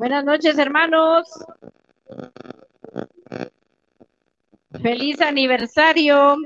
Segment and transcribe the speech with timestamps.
[0.00, 1.28] Buenas noches, hermanos.
[4.80, 6.38] Feliz aniversario.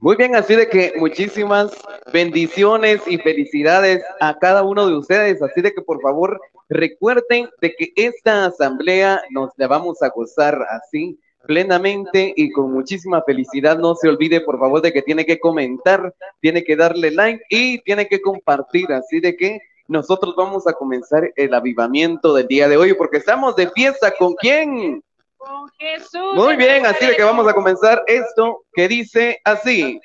[0.00, 1.72] Muy bien, así de que muchísimas
[2.12, 5.40] bendiciones y felicidades a cada uno de ustedes.
[5.40, 6.38] Así de que por favor
[6.68, 11.18] recuerden de que esta asamblea nos la vamos a gozar así
[11.50, 13.76] plenamente y con muchísima felicidad.
[13.76, 17.80] No se olvide por favor de que tiene que comentar, tiene que darle like y
[17.80, 18.92] tiene que compartir.
[18.92, 19.58] Así de que
[19.88, 24.34] nosotros vamos a comenzar el avivamiento del día de hoy porque estamos de fiesta con
[24.34, 25.02] quién?
[25.36, 26.34] Con Jesús.
[26.36, 30.00] Muy bien, así de que vamos a comenzar esto que dice así.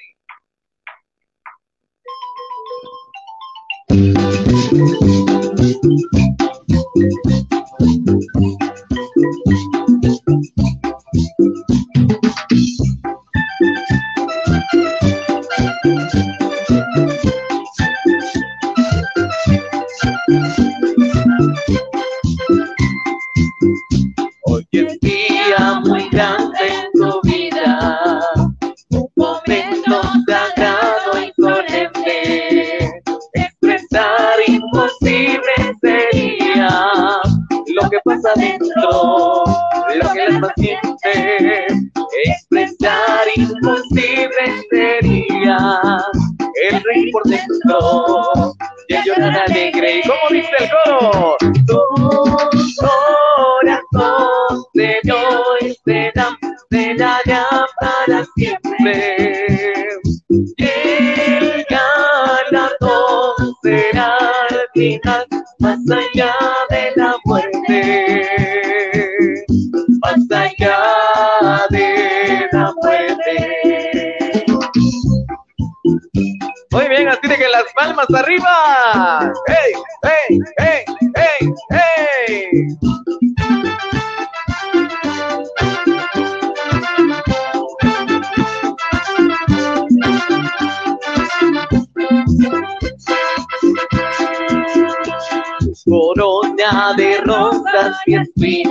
[98.08, 98.65] Rosas y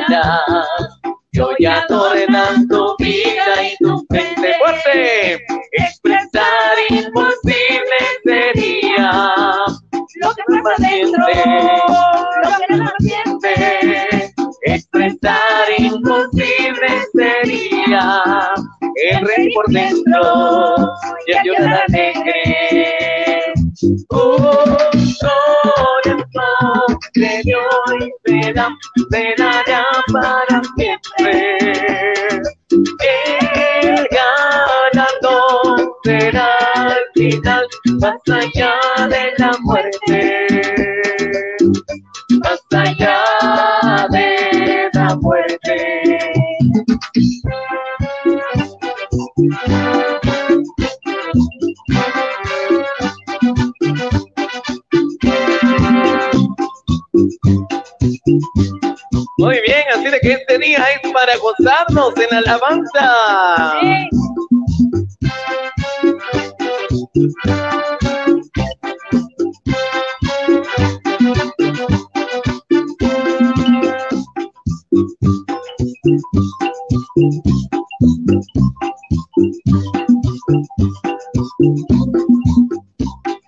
[62.30, 63.74] en alabanza.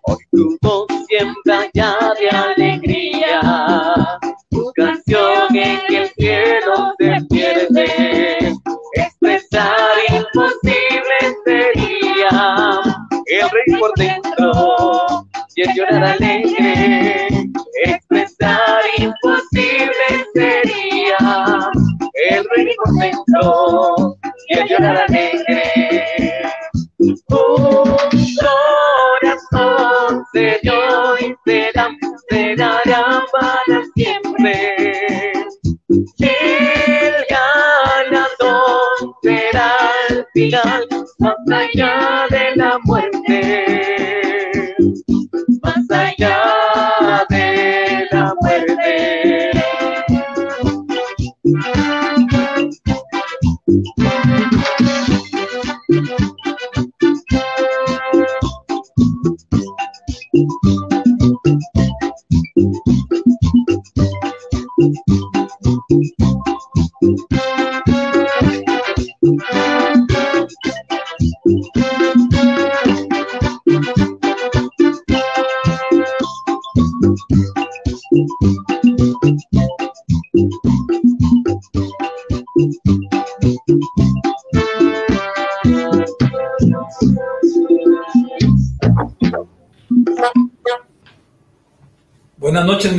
[0.02, 2.30] Hoy tu voz siembra ya de
[15.96, 16.35] y el llorar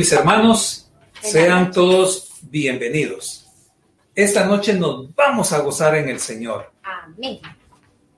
[0.08, 0.90] mis hermanos,
[1.20, 3.44] sean todos bienvenidos.
[4.14, 6.72] Esta noche nos vamos a gozar en el Señor.
[6.82, 7.38] Amén.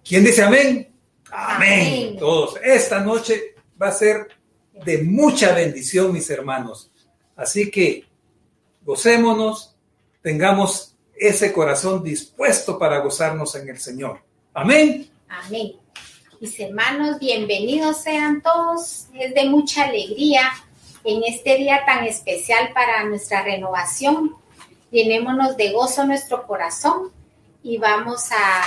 [0.04, 0.88] ¿Quién dice amén?
[1.32, 1.87] Amén.
[1.87, 2.16] Amén.
[2.16, 2.60] Todos.
[2.62, 4.28] Esta noche va a ser
[4.84, 6.92] de mucha bendición, mis hermanos.
[7.34, 8.04] Así que
[8.84, 9.75] gocémonos,
[10.22, 14.20] tengamos ese corazón dispuesto para gozarnos en el Señor.
[14.54, 15.10] Amén.
[15.28, 15.72] Amén.
[16.40, 19.06] Mis hermanos, bienvenidos sean todos.
[19.12, 20.52] Es de mucha alegría
[21.05, 24.37] en este día tan especial para nuestra renovación.
[24.91, 27.12] Llenémonos de gozo nuestro corazón
[27.62, 28.62] y vamos a,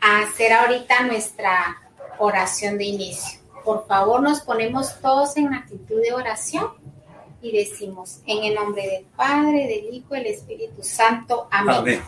[0.00, 1.76] a hacer ahorita nuestra
[2.18, 3.40] oración de inicio.
[3.64, 6.70] Por favor, nos ponemos todos en actitud de oración
[7.42, 11.48] y decimos, en el nombre del Padre, del Hijo y del Espíritu Santo.
[11.50, 11.76] Amén.
[11.76, 12.02] Amén.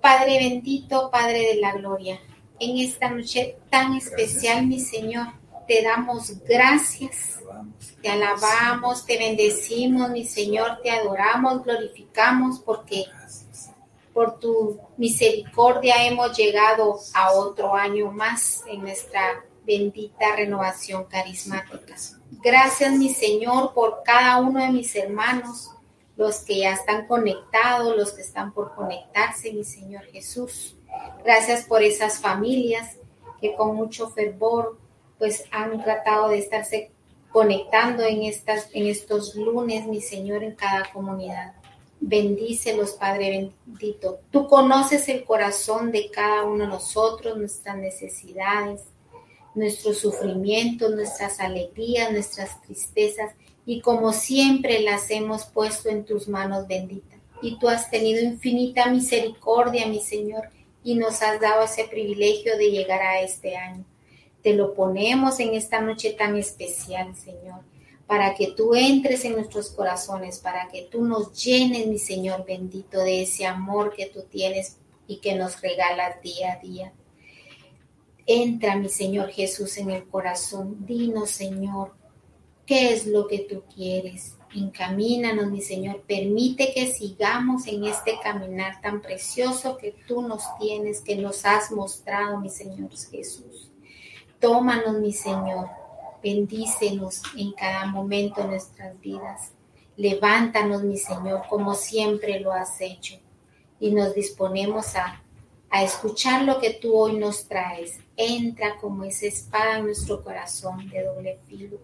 [0.00, 2.20] Padre bendito, Padre de la gloria,
[2.58, 5.28] en esta noche tan especial, mi Señor,
[5.66, 7.33] te damos gracias,
[8.02, 13.04] te alabamos, te bendecimos, mi Señor, te adoramos, glorificamos, porque
[14.12, 21.94] por tu misericordia hemos llegado a otro año más en nuestra bendita renovación carismática.
[22.42, 25.70] Gracias, mi Señor, por cada uno de mis hermanos,
[26.16, 30.76] los que ya están conectados, los que están por conectarse, mi Señor Jesús.
[31.24, 32.96] Gracias por esas familias
[33.40, 34.78] que con mucho fervor
[35.18, 36.92] pues han tratado de estarse
[37.34, 41.52] conectando en, estas, en estos lunes, mi Señor, en cada comunidad.
[41.98, 44.20] Bendícelos, Padre bendito.
[44.30, 48.82] Tú conoces el corazón de cada uno de nosotros, nuestras necesidades,
[49.56, 53.32] nuestros sufrimientos, nuestras alegrías, nuestras tristezas,
[53.66, 57.18] y como siempre las hemos puesto en tus manos benditas.
[57.42, 60.50] Y tú has tenido infinita misericordia, mi Señor,
[60.84, 63.84] y nos has dado ese privilegio de llegar a este año.
[64.44, 67.62] Te lo ponemos en esta noche tan especial, Señor,
[68.06, 72.98] para que tú entres en nuestros corazones, para que tú nos llenes, mi Señor bendito,
[72.98, 74.76] de ese amor que tú tienes
[75.06, 76.92] y que nos regalas día a día.
[78.26, 80.84] Entra, mi Señor Jesús, en el corazón.
[80.84, 81.94] Dinos, Señor,
[82.66, 84.36] ¿qué es lo que tú quieres?
[84.54, 86.02] Encamínanos, mi Señor.
[86.06, 91.72] Permite que sigamos en este caminar tan precioso que tú nos tienes, que nos has
[91.72, 93.70] mostrado, mi Señor Jesús.
[94.44, 95.70] Tómanos, mi Señor.
[96.22, 99.52] Bendícenos en cada momento de nuestras vidas.
[99.96, 103.14] Levántanos, mi Señor, como siempre lo has hecho.
[103.80, 105.22] Y nos disponemos a,
[105.70, 107.98] a escuchar lo que tú hoy nos traes.
[108.18, 111.78] Entra como esa espada en nuestro corazón de doble filo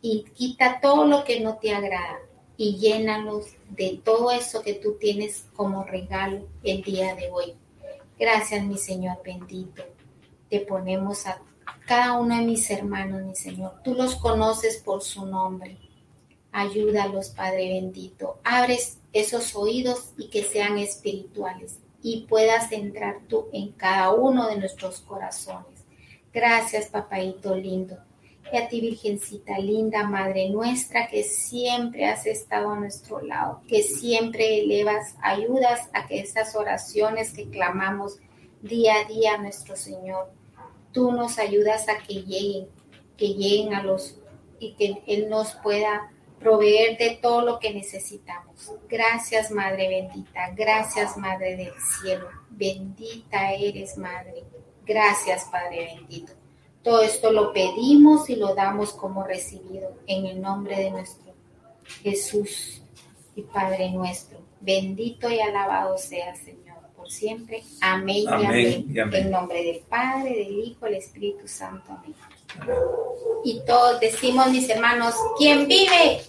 [0.00, 2.20] y quita todo lo que no te agrada
[2.56, 7.56] y llénanos de todo eso que tú tienes como regalo el día de hoy.
[8.18, 9.82] Gracias, mi Señor bendito.
[10.48, 11.42] Te ponemos a
[11.90, 13.82] cada uno de mis hermanos, mi Señor.
[13.82, 15.76] Tú los conoces por su nombre.
[16.52, 18.38] Ayúdalos, Padre bendito.
[18.44, 24.58] Abres esos oídos y que sean espirituales y puedas entrar tú en cada uno de
[24.58, 25.84] nuestros corazones.
[26.32, 27.98] Gracias, papaito lindo.
[28.52, 33.82] Y a ti, Virgencita linda, Madre nuestra, que siempre has estado a nuestro lado, que
[33.82, 38.20] siempre elevas, ayudas a que esas oraciones que clamamos
[38.62, 40.30] día a día a nuestro Señor,
[40.92, 42.68] tú nos ayudas a que lleguen,
[43.16, 44.16] que lleguen a los
[44.58, 48.72] y que Él nos pueda proveer de todo lo que necesitamos.
[48.88, 50.50] Gracias, Madre bendita.
[50.54, 52.28] Gracias, Madre del cielo.
[52.50, 54.44] Bendita eres, Madre.
[54.86, 56.32] Gracias, Padre bendito.
[56.82, 61.30] Todo esto lo pedimos y lo damos como recibido en el nombre de nuestro
[62.02, 62.82] Jesús
[63.36, 64.40] y Padre nuestro.
[64.60, 66.69] Bendito y alabado sea, Señor,
[67.10, 67.62] por siempre.
[67.80, 68.86] Amén, Amén y, amén.
[68.94, 69.24] y amén.
[69.24, 71.92] En nombre del Padre, del Hijo, del Espíritu Santo.
[71.92, 72.14] Amén.
[73.44, 76.20] Y todos decimos, mis hermanos, ¿quién vive?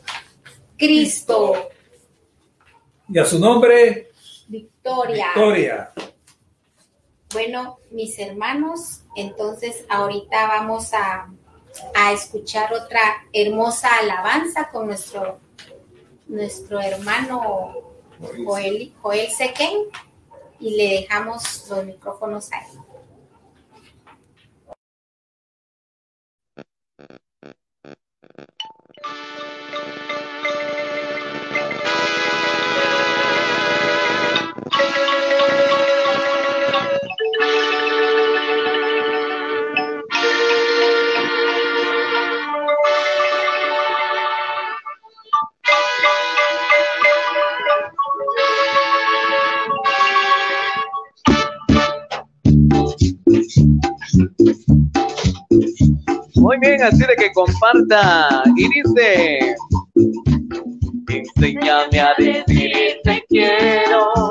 [0.77, 1.69] Cristo.
[3.07, 4.11] Y a su nombre,
[4.47, 5.27] Victoria.
[5.35, 5.91] Victoria.
[7.33, 11.31] Bueno, mis hermanos, entonces ahorita vamos a,
[11.95, 12.99] a escuchar otra
[13.31, 15.39] hermosa alabanza con nuestro,
[16.27, 17.73] nuestro hermano
[18.45, 19.87] Joel, Joel Sequén
[20.61, 22.79] y le dejamos los micrófonos a él.
[56.79, 58.43] así de que comparta.
[58.55, 59.55] Y dice,
[61.07, 64.30] este enséñame a decir te quiero.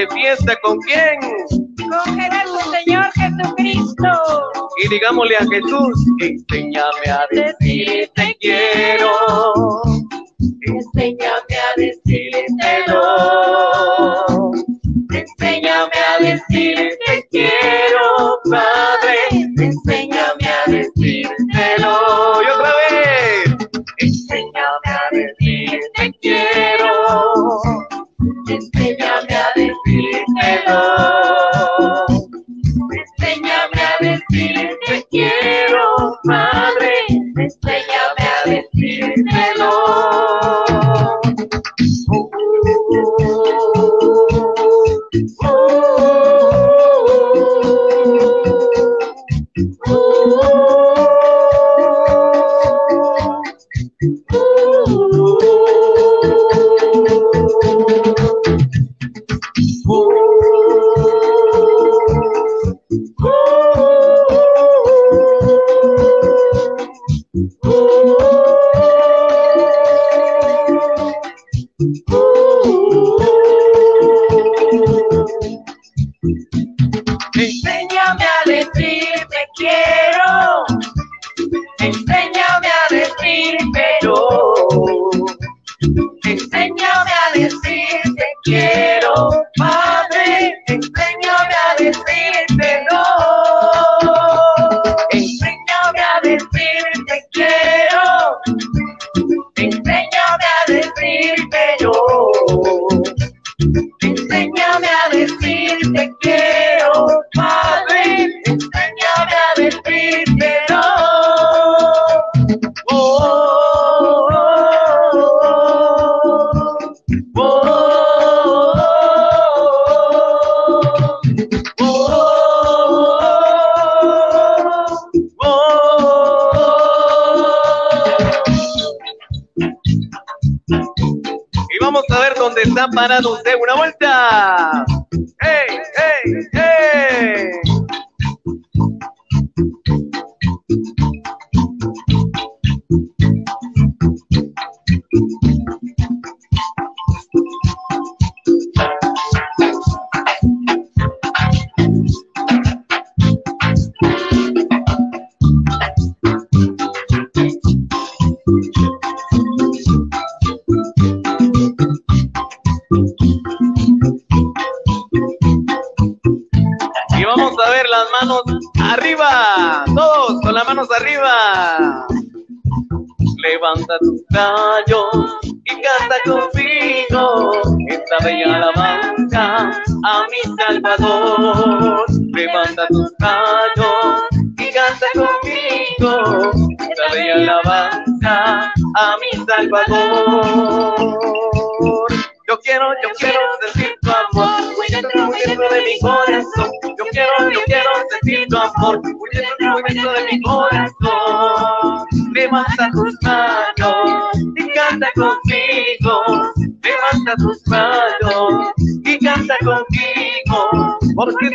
[0.00, 1.20] de fiesta, ¿con quién?
[1.76, 4.08] Con el señor Jesucristo.
[4.82, 5.99] Y digámosle a Jesús,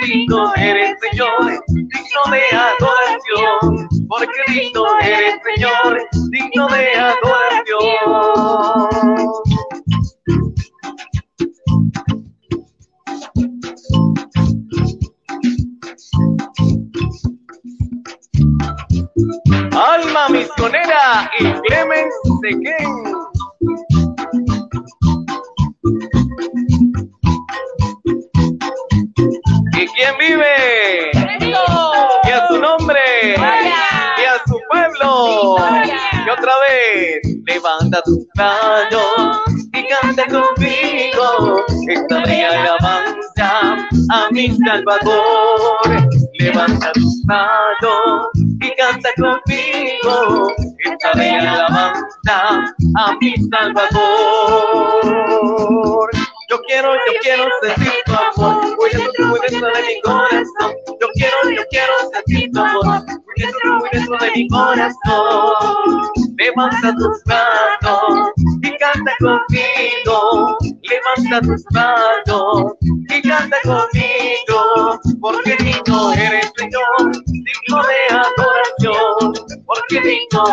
[0.06, 0.26] Sim,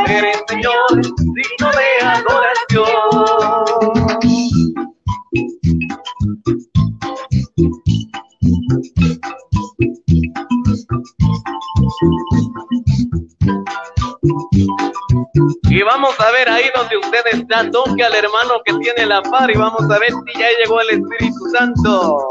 [0.09, 3.53] eres Señor, digno de adoración.
[15.71, 19.51] Y vamos a ver ahí donde usted está, toque al hermano que tiene la par
[19.51, 22.29] y vamos a ver si ya llegó el Espíritu Santo.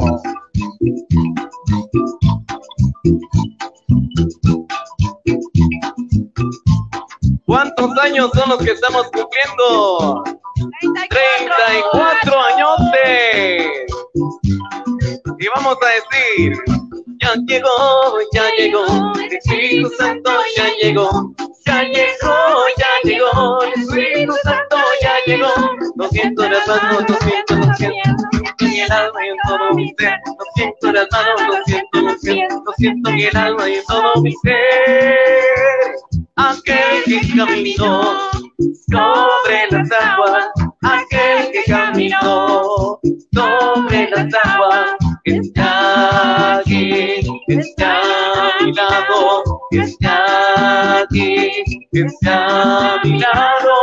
[49.72, 53.76] Está aquí, está a mi lado,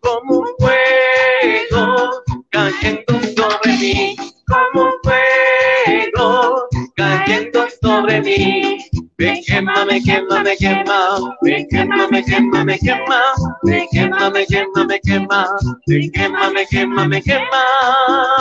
[0.00, 2.10] como un fuego
[2.50, 8.78] cayendo sobre mí, como un fuego cayendo sobre mí.
[9.16, 14.46] Me quema, me quema, me quema, me quema, me quema, me quema, me quema, me
[14.46, 15.46] quema, me quema,
[15.86, 18.33] me quema, me quema, me quema.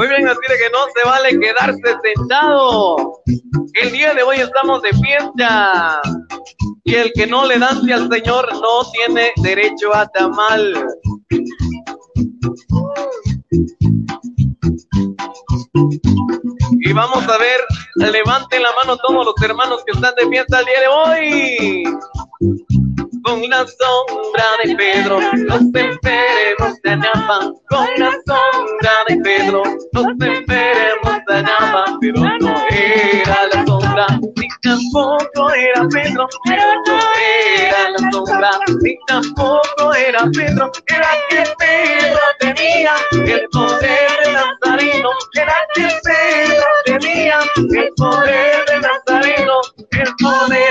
[0.00, 3.20] Muy bien, así de que no se vale quedarse sentado.
[3.74, 6.00] El día de hoy estamos de fiesta.
[6.84, 10.86] Y el que no le dance al Señor no tiene derecho a tamal.
[16.80, 17.60] Y vamos a ver,
[17.96, 21.84] levanten la mano todos los hermanos que están de fiesta el día de hoy.
[23.24, 27.54] Con la sombra de Pedro, los enfermos ganaban.
[27.68, 31.98] Con la sombra de Pedro, los enfermos ganaban.
[32.00, 34.06] Pero no era la sombra,
[34.36, 36.28] ni tampoco era Pedro.
[36.44, 38.50] Pero no era la sombra,
[38.82, 40.70] ni tampoco era Pedro.
[40.86, 45.10] Era que Pedro tenía el poder de Nazareno.
[45.34, 49.60] Era que Pedro tenía el poder de Nazareno.
[49.90, 50.69] El poder de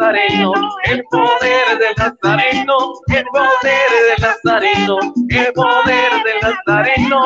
[0.00, 0.52] Nazareno,
[0.84, 2.76] el poder de Nazareno,
[3.08, 7.20] el poder de Nazareno, el poder de Nazareno.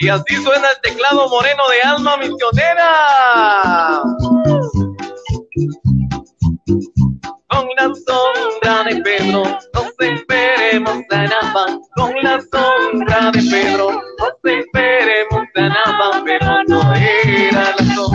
[0.00, 4.02] Y así suena el teclado moreno de alma misionera.
[7.48, 11.80] Con la sombra de Pedro, nos esperemos sanaban.
[11.94, 14.97] Con la sombra de Pedro, nos esperemos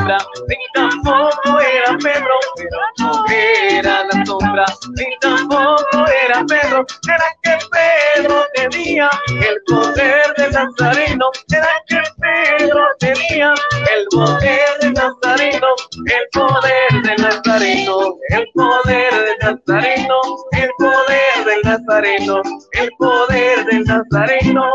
[0.04, 4.66] sombra, ni tampoco era Pedro, pero era la sombra,
[4.98, 12.82] ni tampoco era Pedro, era que Pedro tenía el poder de Nazareno, era que Pedro
[13.00, 13.54] tenía
[13.96, 15.68] el poder de Nazareno,
[16.06, 17.98] el poder de Nazareno,
[18.30, 22.42] el poder de Nazareno, el poder del Nazareno,
[22.74, 24.70] el poder del Nazareno.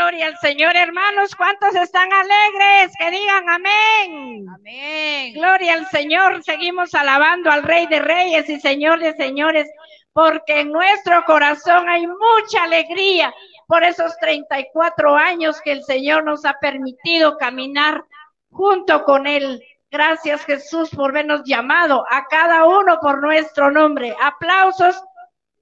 [0.00, 1.36] Gloria al Señor, hermanos.
[1.36, 2.90] ¿Cuántos están alegres?
[2.98, 4.46] Que digan amén.
[4.48, 5.34] Amén.
[5.34, 6.42] Gloria al Señor.
[6.42, 9.68] Seguimos alabando al Rey de Reyes y Señor de Señores,
[10.14, 13.34] porque en nuestro corazón hay mucha alegría
[13.66, 18.02] por esos 34 años que el Señor nos ha permitido caminar
[18.50, 19.62] junto con Él.
[19.90, 24.16] Gracias Jesús por vernos llamado a cada uno por nuestro nombre.
[24.18, 24.98] Aplausos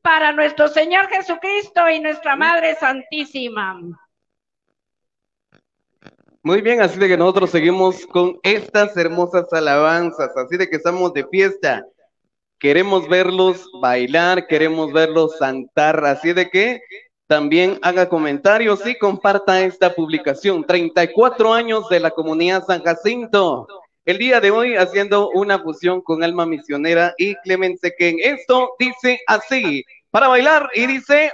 [0.00, 3.80] para nuestro Señor Jesucristo y nuestra Madre Santísima.
[6.48, 11.12] Muy bien, así de que nosotros seguimos con estas hermosas alabanzas, así de que estamos
[11.12, 11.84] de fiesta.
[12.58, 16.80] Queremos verlos bailar, queremos verlos cantar, así de que
[17.26, 20.64] también haga comentarios y comparta esta publicación.
[20.64, 23.66] 34 años de la comunidad San Jacinto.
[24.06, 27.94] El día de hoy haciendo una fusión con Alma Misionera y Clemente.
[27.98, 31.30] Esto dice así, para bailar y dice...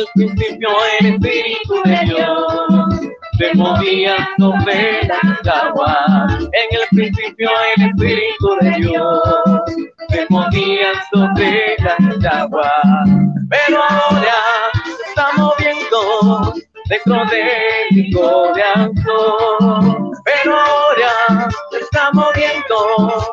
[0.00, 0.68] el principio
[1.00, 6.38] el Espíritu de Dios se movía sobre las aguas.
[6.40, 9.20] En el principio el Espíritu de Dios
[10.08, 13.08] se movía sobre las aguas.
[13.48, 14.34] Pero ahora
[14.84, 16.54] se está moviendo
[16.88, 17.44] dentro de
[17.90, 19.49] mi corazón.
[23.02, 23.29] Oh.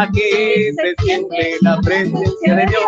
[0.00, 2.84] Aquí se siente la presencia de Dios,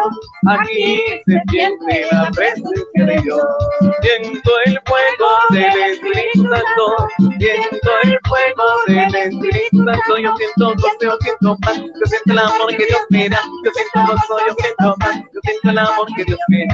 [0.46, 3.44] aquí se siente la presencia de Dios.
[4.00, 10.96] Siento el fuego del Espíritu Santo, siento el fuego del Espíritu Santo, yo siento gozo,
[11.02, 14.94] yo siento paz, yo siento el amor que Dios me yo siento gozo, yo siento
[14.98, 16.66] paz, yo siento el amor que Dios me.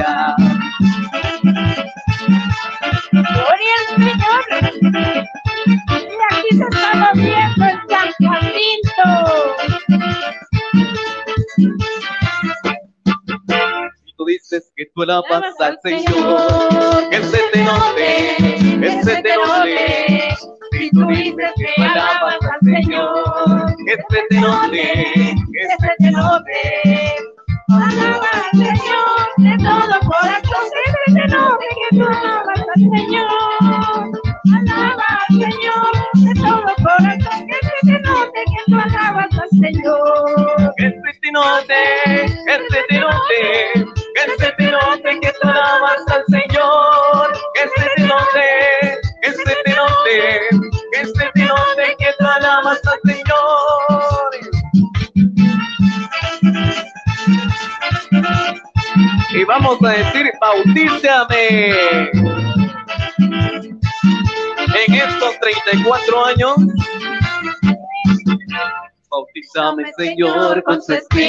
[69.98, 71.27] Señor, con su espíritu.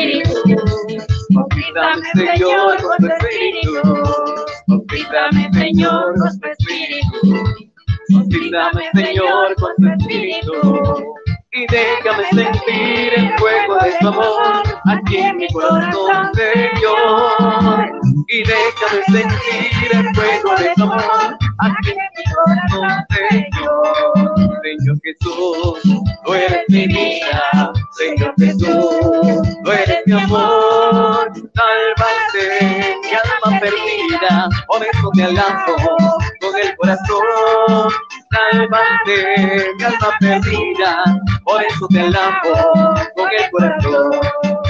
[43.15, 44.11] Con el corazón.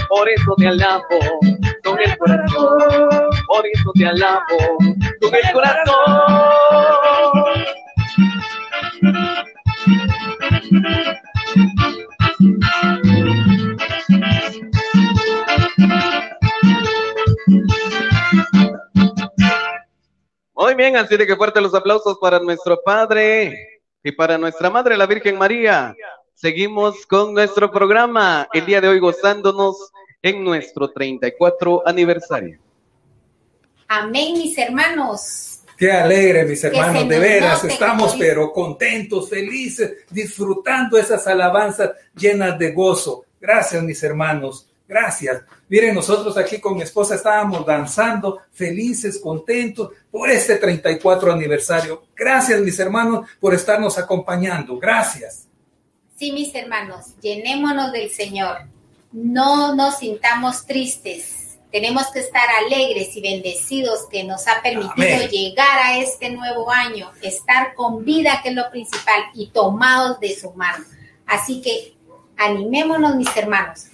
[0.10, 1.04] Por eso te alabo
[1.84, 2.80] con el corazón.
[3.48, 4.78] Por eso te alabo
[5.22, 6.70] con el corazón.
[20.54, 24.98] Muy bien, así de que fuerte los aplausos para nuestro Padre y para nuestra Madre,
[24.98, 25.96] la Virgen María.
[26.40, 32.58] Seguimos con nuestro programa, el día de hoy gozándonos en nuestro 34 aniversario.
[33.90, 35.60] Amén, mis hermanos.
[35.78, 41.92] Qué alegre, mis hermanos, de veras, note, estamos que- pero contentos, felices, disfrutando esas alabanzas
[42.16, 43.26] llenas de gozo.
[43.42, 45.42] Gracias, mis hermanos, gracias.
[45.68, 52.04] Miren, nosotros aquí con mi esposa estábamos danzando, felices, contentos por este 34 aniversario.
[52.16, 54.80] Gracias, mis hermanos, por estarnos acompañando.
[54.80, 55.49] Gracias.
[56.20, 58.58] Sí, mis hermanos, llenémonos del Señor.
[59.14, 61.58] No nos sintamos tristes.
[61.72, 65.30] Tenemos que estar alegres y bendecidos que nos ha permitido Amén.
[65.30, 70.36] llegar a este nuevo año, estar con vida, que es lo principal, y tomados de
[70.36, 70.84] su mano.
[71.26, 71.94] Así que
[72.38, 73.86] animémonos, mis hermanos.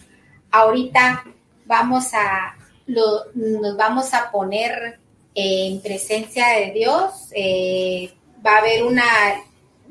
[0.52, 1.26] Ahorita
[1.66, 2.56] vamos a,
[2.88, 5.00] lo- nos vamos a poner
[5.36, 7.30] en presencia de Dios.
[7.34, 8.14] eh,
[8.46, 9.04] va a haber una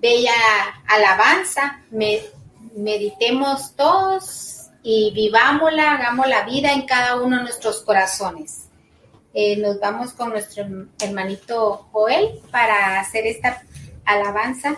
[0.04, 0.32] bella
[0.86, 1.80] alabanza.
[1.90, 2.20] Me-
[2.76, 8.68] meditemos todos y vivámosla, hagamos la vida en cada uno de nuestros corazones.
[9.32, 10.64] Eh, nos vamos con nuestro
[11.00, 13.62] hermanito Joel para hacer esta
[14.04, 14.76] alabanza.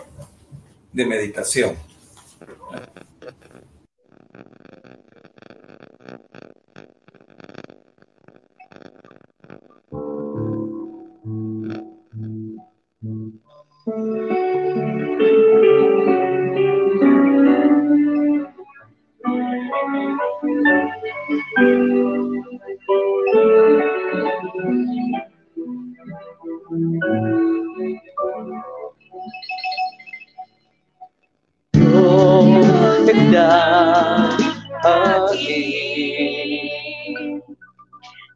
[0.93, 1.77] De meditación.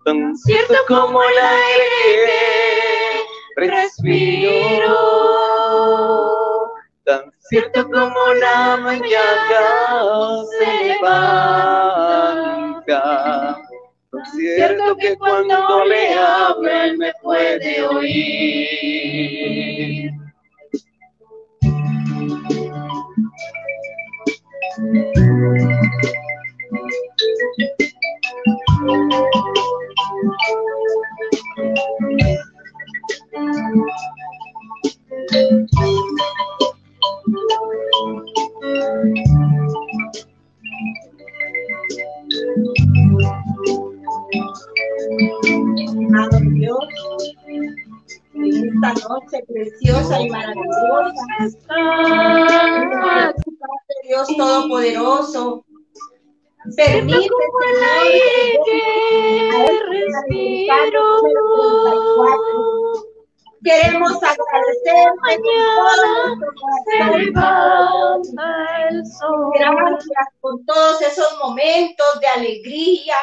[0.04, 2.00] Tan cierto como el aire
[3.56, 5.29] respiro,
[7.50, 11.98] cierto como la mañana se levanta,
[14.32, 19.10] cierto que cuando le hablo él me puede oír.
[45.96, 46.78] Amado Dios,
[48.34, 51.22] en esta noche preciosa y maravillosa,
[54.08, 55.64] Dios Todopoderoso,
[56.76, 57.28] permite,
[57.70, 58.80] Señor, que
[59.88, 61.04] respiro.
[63.62, 65.60] Queremos agradecer mañana
[69.54, 73.16] Gracias por todos esos momentos de alegría,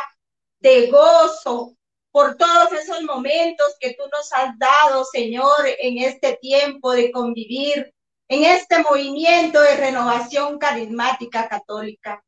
[0.60, 1.76] de gozo,
[2.12, 7.94] por todos esos momentos que tú nos has dado, Señor, en este tiempo de convivir,
[8.28, 12.24] en este movimiento de renovación carismática católica.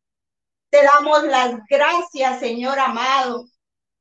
[0.72, 3.45] Te damos las gracias, Señor amado.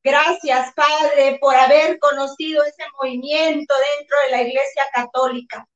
[0.03, 5.67] Gracias, Padre, por haber conocido ese movimiento dentro de la Iglesia Católica.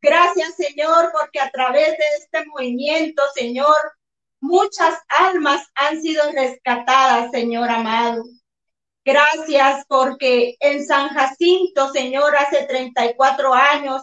[0.00, 3.76] Gracias, Señor, porque a través de este movimiento, Señor,
[4.40, 8.22] muchas almas han sido rescatadas, Señor amado.
[9.02, 14.02] Gracias porque en San Jacinto, Señor, hace 34 años,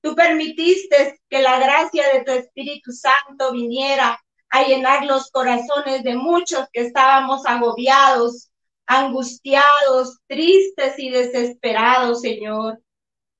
[0.00, 6.14] tú permitiste que la gracia de tu Espíritu Santo viniera a llenar los corazones de
[6.14, 8.50] muchos que estábamos agobiados,
[8.86, 12.80] angustiados, tristes y desesperados, Señor.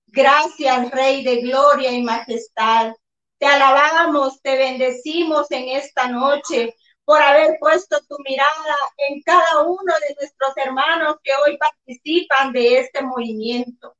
[0.06, 2.94] Gracias, Rey de gloria y majestad.
[3.38, 6.74] Te alabamos, te bendecimos en esta noche,
[7.06, 12.80] por haber puesto tu mirada en cada uno de nuestros hermanos que hoy participan de
[12.80, 13.96] este movimiento.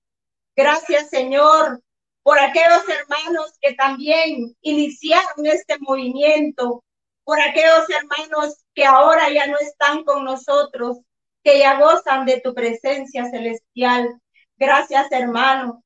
[0.57, 1.81] Gracias, Señor,
[2.25, 6.83] por aquellos hermanos que también iniciaron este movimiento,
[7.23, 10.99] por aquellos hermanos que ahora ya no están con nosotros,
[11.47, 14.21] que ya gozan de tu presencia celestial.
[14.57, 15.85] Gracias, hermano.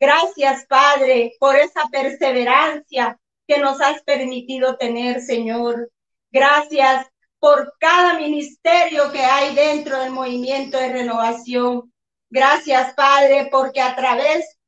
[0.00, 3.16] Gracias, Padre, por esa perseverancia
[3.46, 5.92] que nos has permitido tener, Señor.
[6.32, 7.06] Gracias
[7.38, 11.92] por cada ministerio que hay dentro del movimiento de renovación.
[12.28, 14.58] Gracias, Padre, porque a través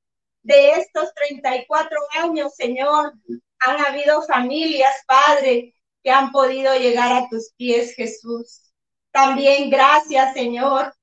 [0.42, 3.12] de estos 34 años, Señor,
[3.58, 5.74] han habido familias, Padre,
[6.04, 8.67] que han podido llegar a tus pies, Jesús.
[9.20, 10.94] También gracias, Señor,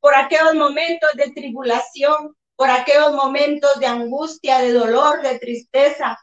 [0.00, 6.18] por aquellos momentos de tribulación, por aquellos momentos de angustia, de dolor, de tristeza,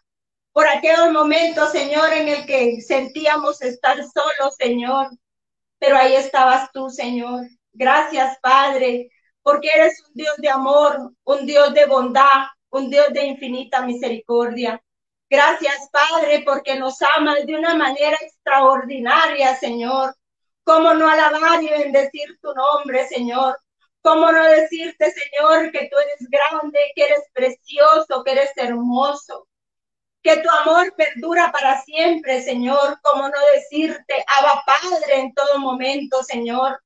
[0.52, 5.08] por aquellos momentos, Señor, en el que sentíamos estar solos, Señor.
[5.80, 7.46] Pero ahí estabas tú, Señor.
[7.72, 9.10] Gracias, Padre,
[9.42, 14.84] porque eres un Dios de amor, un Dios de bondad, un Dios de infinita misericordia.
[15.30, 20.14] Gracias, Padre, porque nos amas de una manera extraordinaria, Señor.
[20.68, 23.58] ¿Cómo no alabar y bendecir tu nombre, Señor?
[24.02, 29.48] ¿Cómo no decirte, Señor, que tú eres grande, que eres precioso, que eres hermoso?
[30.22, 33.00] Que tu amor perdura para siempre, Señor.
[33.02, 36.78] ¿Cómo no decirte, Abba Padre, en todo momento, Señor?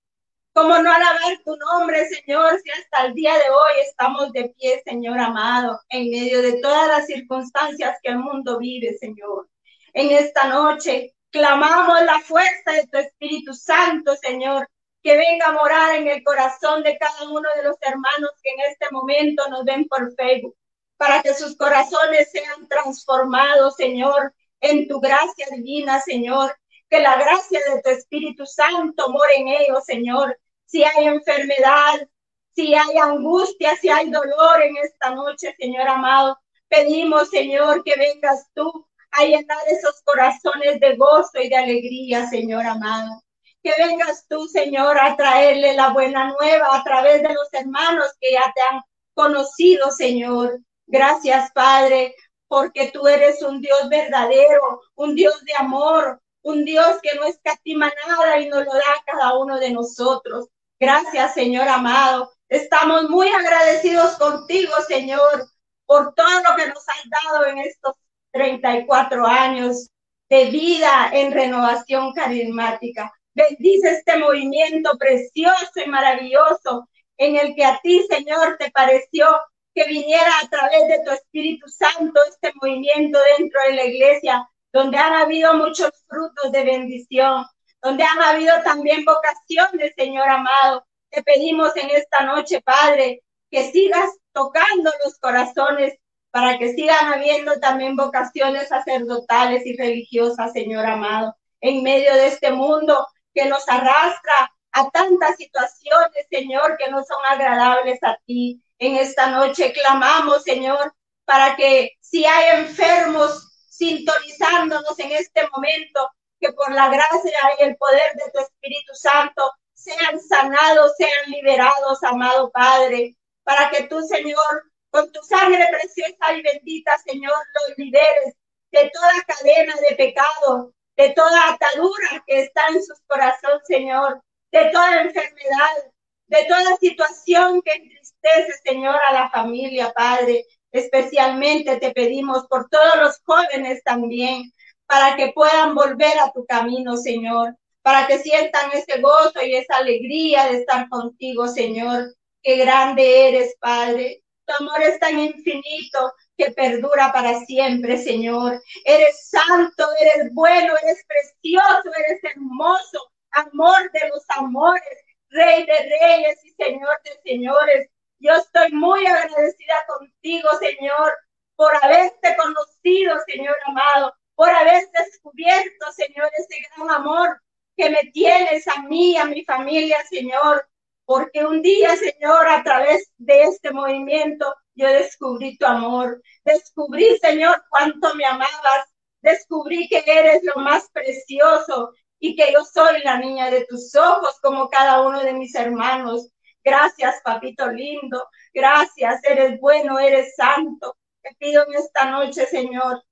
[0.54, 4.80] ¿Cómo no alabar tu nombre, Señor, si hasta el día de hoy estamos de pie,
[4.86, 9.50] Señor amado, en medio de todas las circunstancias que el mundo vive, Señor?
[9.94, 14.68] En esta noche clamamos la fuerza de tu Espíritu Santo, Señor,
[15.02, 18.72] que venga a morar en el corazón de cada uno de los hermanos que en
[18.72, 20.56] este momento nos ven por Facebook,
[20.98, 26.56] para que sus corazones sean transformados, Señor, en tu gracia divina, Señor,
[26.90, 30.38] que la gracia de tu Espíritu Santo more en ellos, Señor.
[30.66, 32.08] Si hay enfermedad,
[32.54, 38.50] si hay angustia, si hay dolor en esta noche, Señor amado, pedimos, Señor, que vengas
[38.54, 43.24] tú a llenar esos corazones de gozo y de alegría, Señor amado.
[43.64, 48.32] Que vengas tú, Señor, a traerle la buena nueva a través de los hermanos que
[48.32, 48.82] ya te han
[49.14, 50.60] conocido, Señor.
[50.88, 52.16] Gracias, Padre,
[52.48, 57.92] porque tú eres un Dios verdadero, un Dios de amor, un Dios que no escatima
[58.08, 60.48] nada y nos lo da a cada uno de nosotros.
[60.80, 62.32] Gracias, Señor amado.
[62.50, 65.48] Estamos muy agradecidos contigo, Señor,
[65.86, 67.96] por todo lo que nos has dado en estos
[68.32, 69.90] 34 años
[70.30, 73.12] de vida en renovación carismática.
[73.34, 79.28] Bendice este movimiento precioso y maravilloso en el que a ti, Señor, te pareció
[79.74, 84.98] que viniera a través de tu Espíritu Santo este movimiento dentro de la iglesia donde
[84.98, 87.46] han habido muchos frutos de bendición,
[87.82, 90.86] donde han habido también vocaciones, Señor amado.
[91.10, 95.96] Te pedimos en esta noche, Padre, que sigas tocando los corazones
[96.32, 102.52] para que sigan habiendo también vocaciones sacerdotales y religiosas, Señor amado, en medio de este
[102.52, 108.64] mundo que nos arrastra a tantas situaciones, Señor, que no son agradables a ti.
[108.80, 110.94] En esta noche clamamos, Señor,
[111.26, 117.76] para que si hay enfermos sintonizándonos en este momento, que por la gracia y el
[117.78, 124.71] poder de tu Espíritu Santo sean sanados, sean liberados, amado Padre, para que tú, Señor,
[124.92, 127.34] con tu sangre preciosa y bendita, Señor,
[127.68, 128.36] los liberes
[128.72, 134.22] de toda cadena de pecado, de toda atadura que está en su corazón, Señor,
[134.52, 135.92] de toda enfermedad,
[136.28, 140.46] de toda situación que entristece, Señor, a la familia, Padre.
[140.72, 144.52] Especialmente te pedimos por todos los jóvenes también,
[144.86, 149.78] para que puedan volver a tu camino, Señor, para que sientan ese gozo y esa
[149.78, 152.14] alegría de estar contigo, Señor.
[152.44, 154.21] Qué grande eres, Padre.
[154.52, 158.62] Tu amor es tan infinito que perdura para siempre, Señor.
[158.84, 164.98] Eres santo, eres bueno, eres precioso, eres hermoso, amor de los amores,
[165.30, 167.90] Rey de reyes y Señor de señores.
[168.20, 171.14] Yo estoy muy agradecida contigo, Señor,
[171.56, 177.42] por haberte conocido, Señor amado, por haber descubierto, Señor, ese gran amor
[177.78, 180.68] que me tienes a mí, a mi familia, Señor.
[181.12, 186.22] Porque un día, Señor, a través de este movimiento, yo descubrí tu amor.
[186.46, 188.88] Descubrí, Señor, cuánto me amabas.
[189.22, 194.40] Descubrí que eres lo más precioso y que yo soy la niña de tus ojos,
[194.42, 196.30] como cada uno de mis hermanos.
[196.64, 198.26] Gracias, papito lindo.
[198.54, 200.96] Gracias, eres bueno, eres santo.
[201.22, 203.04] Te pido en esta noche, Señor,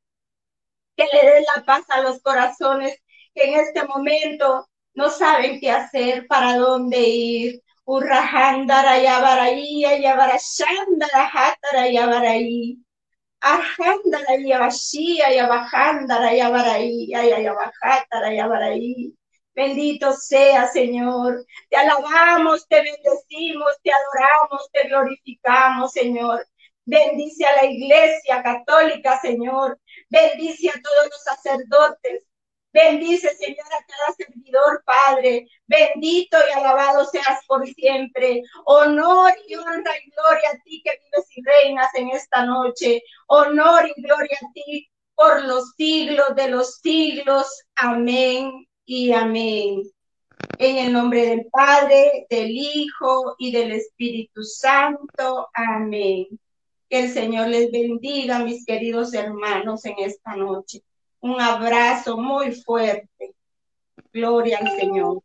[0.96, 2.98] que le des la paz a los corazones,
[3.36, 7.62] que en este momento no saben qué hacer, para dónde ir.
[7.96, 12.78] Urrahandara yabaraí, yabarashandara hatara yabaraí.
[13.42, 19.16] Arhandara yabashia, yabahandara yabaraí, yabahatara yabaraí.
[19.56, 21.44] Bendito sea, Señor.
[21.70, 26.46] Te alabamos, te bendecimos, te adoramos, te glorificamos, Señor.
[26.86, 29.80] Bendice a la iglesia católica, Señor.
[30.10, 32.29] Bendice a todos los sacerdotes.
[32.72, 35.48] Bendice, Señor, a cada servidor, Padre.
[35.66, 38.44] Bendito y alabado seas por siempre.
[38.66, 43.02] Honor y honra y gloria a ti que vives y reinas en esta noche.
[43.28, 47.64] Honor y gloria a ti por los siglos de los siglos.
[47.76, 49.84] Amén y amén.
[50.60, 55.50] En el nombre del Padre, del Hijo y del Espíritu Santo.
[55.54, 56.28] Amén.
[56.90, 60.84] Que el Señor les bendiga, mis queridos hermanos, en esta noche.
[61.22, 63.36] Un abrazo muy fuerte.
[64.14, 65.22] Gloria al Señor.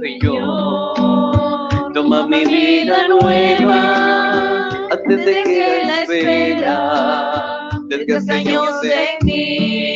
[0.00, 9.91] Señor, toma mi vida nueva antes de que la espera desde años en mí.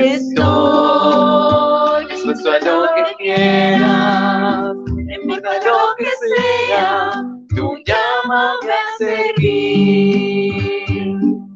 [0.00, 7.24] Estoy dispuesto a lo que quieras, en importa lo que sea,
[7.56, 10.54] tú llámame a seguir.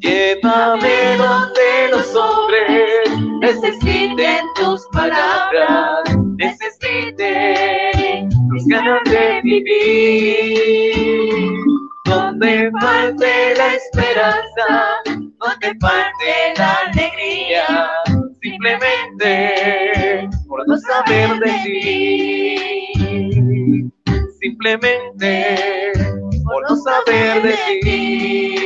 [0.01, 6.03] Llévame donde los hombres necesiten tus palabras,
[6.36, 11.53] necesiten tus ganas de vivir.
[12.07, 17.21] Donde falte la esperanza, donde falte la alegría,
[21.05, 22.92] saber de ti.
[24.40, 25.92] Simplemente
[26.44, 28.59] por no saber de ti.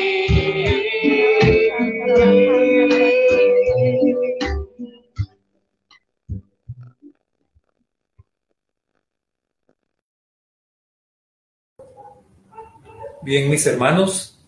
[13.22, 14.38] Bien, mis hermanos,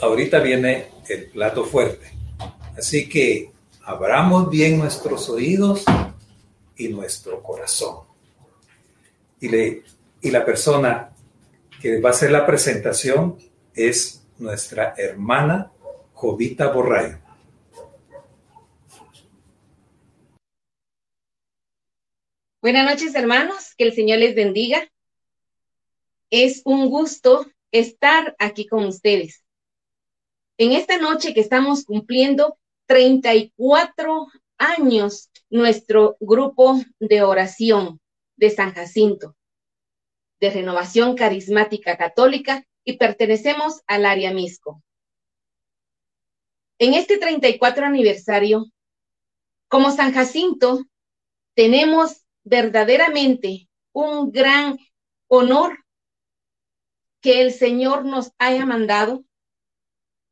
[0.00, 2.10] ahorita viene el plato fuerte.
[2.76, 3.52] Así que
[3.84, 5.84] abramos bien nuestros oídos
[6.84, 8.00] y nuestro corazón.
[9.40, 9.82] Y, le,
[10.20, 11.10] y la persona
[11.80, 13.38] que va a hacer la presentación
[13.74, 15.70] es nuestra hermana
[16.14, 17.18] Jovita Borrayo.
[22.60, 23.74] Buenas noches, hermanos.
[23.76, 24.88] Que el Señor les bendiga.
[26.30, 29.44] Es un gusto estar aquí con ustedes.
[30.58, 32.56] En esta noche que estamos cumpliendo
[32.86, 34.28] 34
[34.58, 38.00] años nuestro grupo de oración
[38.36, 39.36] de San Jacinto,
[40.40, 44.82] de renovación carismática católica y pertenecemos al área Misco.
[46.78, 48.64] En este 34 aniversario,
[49.68, 50.84] como San Jacinto,
[51.54, 54.78] tenemos verdaderamente un gran
[55.28, 55.84] honor
[57.20, 59.22] que el Señor nos haya mandado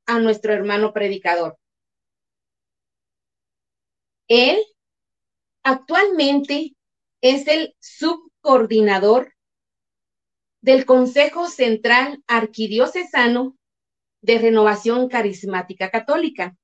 [0.07, 1.59] a nuestro hermano predicador.
[4.27, 4.65] Él
[5.63, 6.75] actualmente
[7.21, 9.35] es el subcoordinador
[10.61, 13.57] del Consejo Central Arquidiocesano
[14.21, 16.57] de Renovación Carismática Católica.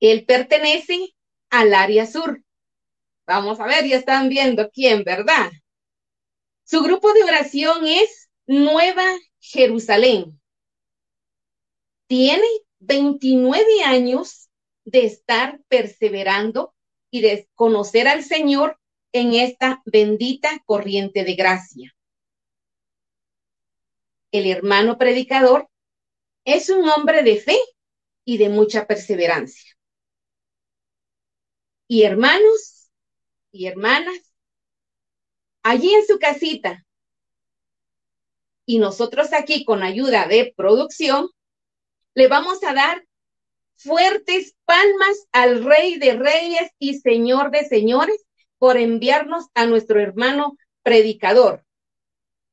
[0.00, 1.14] Él pertenece
[1.50, 2.42] al área sur.
[3.26, 5.50] Vamos a ver, ya están viendo quién, ¿verdad?
[6.64, 9.06] Su grupo de oración es Nueva
[9.40, 10.40] Jerusalén.
[12.06, 12.46] Tiene
[12.78, 14.45] 29 años
[14.86, 16.74] de estar perseverando
[17.10, 18.80] y de conocer al Señor
[19.12, 21.94] en esta bendita corriente de gracia.
[24.30, 25.68] El hermano predicador
[26.44, 27.58] es un hombre de fe
[28.24, 29.76] y de mucha perseverancia.
[31.88, 32.90] Y hermanos
[33.50, 34.32] y hermanas,
[35.62, 36.84] allí en su casita.
[38.66, 41.28] Y nosotros aquí con ayuda de producción,
[42.14, 43.05] le vamos a dar
[43.76, 48.24] fuertes palmas al Rey de Reyes y Señor de Señores
[48.58, 51.64] por enviarnos a nuestro hermano predicador.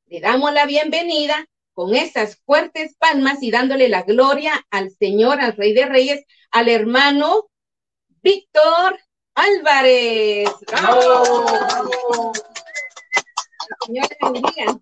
[0.06, 5.56] Le damos la bienvenida con esas fuertes palmas y dándole la gloria al Señor, al
[5.56, 7.48] Rey de Reyes, al hermano
[8.22, 8.98] Víctor
[9.34, 10.48] Álvarez.
[10.66, 12.32] ¡Bravo!
[13.86, 14.80] Señor bendiga.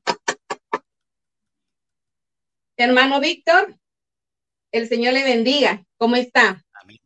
[2.76, 3.76] Hermano Víctor,
[4.72, 5.84] el Señor le bendiga.
[5.96, 6.64] ¿Cómo está?
[6.72, 6.98] Amén.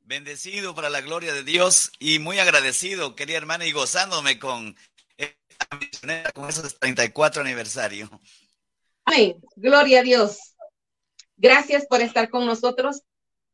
[0.00, 4.76] Bendecido para la gloria de Dios y muy agradecido, querida hermana, y gozándome con
[5.16, 8.10] esta misionera, con esos 34 aniversario.
[9.04, 9.36] Amén.
[9.56, 10.38] Gloria a Dios.
[11.36, 13.02] Gracias por estar con nosotros.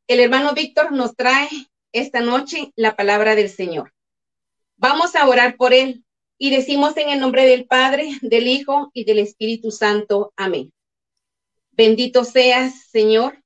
[0.06, 1.48] El hermano Víctor nos trae
[1.92, 3.92] esta noche la palabra del Señor.
[4.76, 6.04] Vamos a orar por él
[6.38, 10.32] y decimos en el nombre del Padre, del Hijo y del Espíritu Santo.
[10.36, 10.72] Amén.
[11.72, 13.42] Bendito seas, Señor.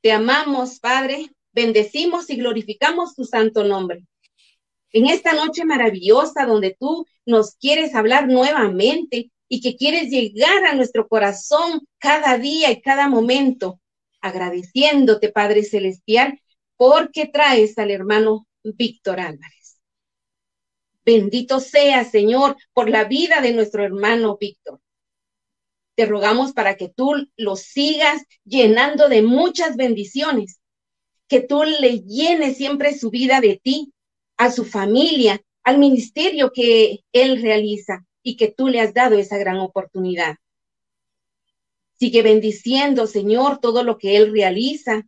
[0.00, 1.30] Te amamos, Padre.
[1.52, 4.04] Bendecimos y glorificamos tu santo nombre.
[4.92, 10.74] En esta noche maravillosa donde tú nos quieres hablar nuevamente y que quieres llegar a
[10.74, 13.80] nuestro corazón cada día y cada momento,
[14.20, 16.40] agradeciéndote, Padre Celestial,
[16.76, 19.80] porque traes al hermano Víctor Álvarez.
[21.04, 24.80] Bendito sea, Señor, por la vida de nuestro hermano Víctor.
[25.98, 30.60] Te rogamos para que tú lo sigas llenando de muchas bendiciones,
[31.26, 33.92] que tú le llenes siempre su vida de ti,
[34.36, 39.38] a su familia, al ministerio que él realiza y que tú le has dado esa
[39.38, 40.36] gran oportunidad.
[41.98, 45.02] Sigue bendiciendo, Señor, todo lo que él realiza.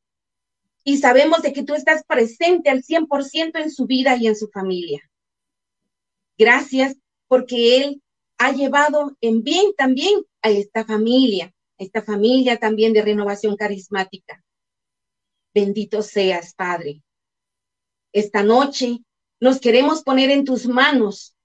[0.82, 4.49] Y sabemos de que tú estás presente al 100% en su vida y en su
[4.49, 5.09] familia.
[6.36, 6.97] Gracias
[7.28, 8.03] porque Él
[8.41, 14.43] ha llevado en bien también a esta familia, a esta familia también de renovación carismática.
[15.55, 17.03] Bendito seas, Padre.
[18.14, 19.01] Esta noche
[19.41, 21.36] nos queremos poner en tus manos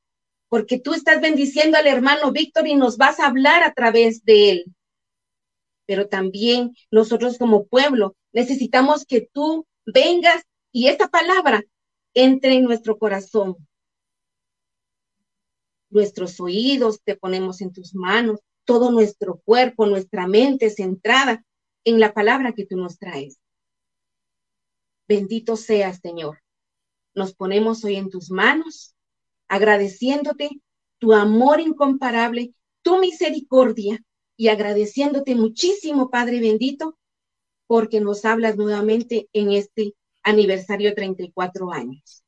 [0.47, 4.51] porque tú estás bendiciendo al hermano Víctor y nos vas a hablar a través de
[4.51, 4.65] él.
[5.85, 11.61] Pero también nosotros como pueblo necesitamos que tú vengas y esta palabra
[12.13, 13.57] entre en nuestro corazón
[15.95, 21.45] nuestros oídos te ponemos en tus manos, todo nuestro cuerpo, nuestra mente centrada
[21.85, 23.39] en la palabra que tú nos traes.
[25.07, 26.41] Bendito seas, Señor.
[27.13, 28.93] Nos ponemos hoy en tus manos,
[29.47, 30.49] agradeciéndote
[30.99, 34.03] tu amor incomparable, tu misericordia
[34.35, 36.97] y agradeciéndote muchísimo, Padre bendito,
[37.67, 42.25] porque nos hablas nuevamente en este aniversario 34 años.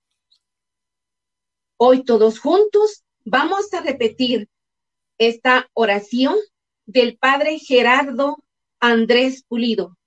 [1.76, 4.48] Hoy todos juntos Vamos a repetir
[5.18, 6.38] esta oración
[6.86, 8.42] del Padre Gerardo
[8.80, 9.98] Andrés Pulido,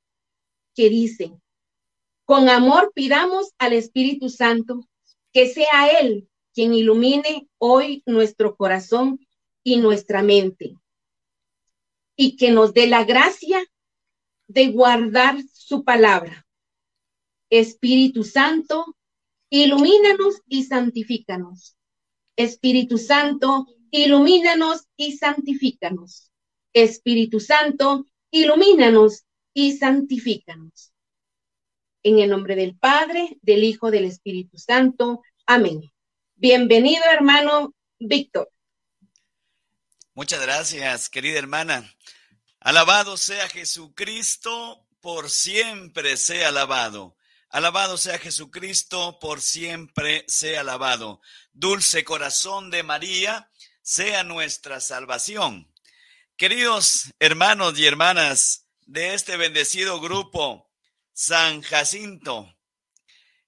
[0.74, 1.30] que dice,
[2.24, 4.88] con amor pidamos al Espíritu Santo
[5.34, 9.20] que sea Él quien ilumine hoy nuestro corazón
[9.62, 10.78] y nuestra mente
[12.16, 13.62] y que nos dé la gracia
[14.48, 16.46] de guardar su palabra.
[17.50, 18.96] Espíritu Santo,
[19.50, 21.76] ilumínanos y santifícanos
[22.42, 26.30] Espíritu Santo, ilumínanos y santifícanos.
[26.72, 30.92] Espíritu Santo, ilumínanos y santifícanos.
[32.02, 35.20] En el nombre del Padre, del Hijo, del Espíritu Santo.
[35.44, 35.82] Amén.
[36.34, 38.50] Bienvenido, hermano Víctor.
[40.14, 41.94] Muchas gracias, querida hermana.
[42.58, 47.16] Alabado sea Jesucristo, por siempre sea alabado.
[47.52, 51.20] Alabado sea Jesucristo, por siempre sea alabado.
[51.52, 53.50] Dulce corazón de María,
[53.82, 55.68] sea nuestra salvación.
[56.36, 60.70] Queridos hermanos y hermanas de este bendecido grupo,
[61.12, 62.56] San Jacinto,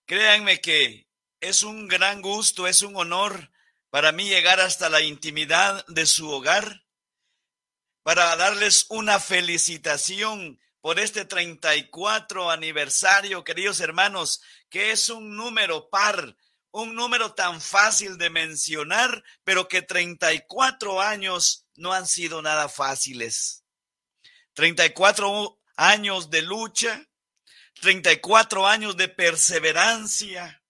[0.05, 1.07] créanme que
[1.41, 3.53] es un gran gusto, es un honor
[3.89, 6.85] para mí llegar hasta la intimidad de su hogar,
[8.03, 16.37] para darles una felicitación por este 34 aniversario, queridos hermanos, que es un número par,
[16.73, 23.63] un número tan fácil de mencionar, pero que 34 años no han sido nada fáciles.
[24.55, 27.09] 34 años de lucha,
[27.81, 30.65] 34 años de perseverancia,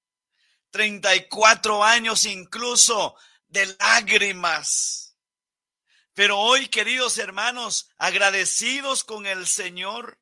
[0.73, 3.17] 34 años incluso
[3.49, 5.02] de lágrimas
[6.15, 10.19] pero hoy, queridos hermanos, agradecidos con el Señor,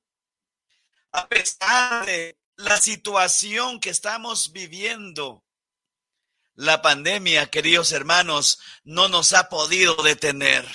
[1.12, 5.44] a pesar de la situación que estamos viviendo,
[6.54, 10.68] la pandemia, queridos hermanos, no nos ha podido detener.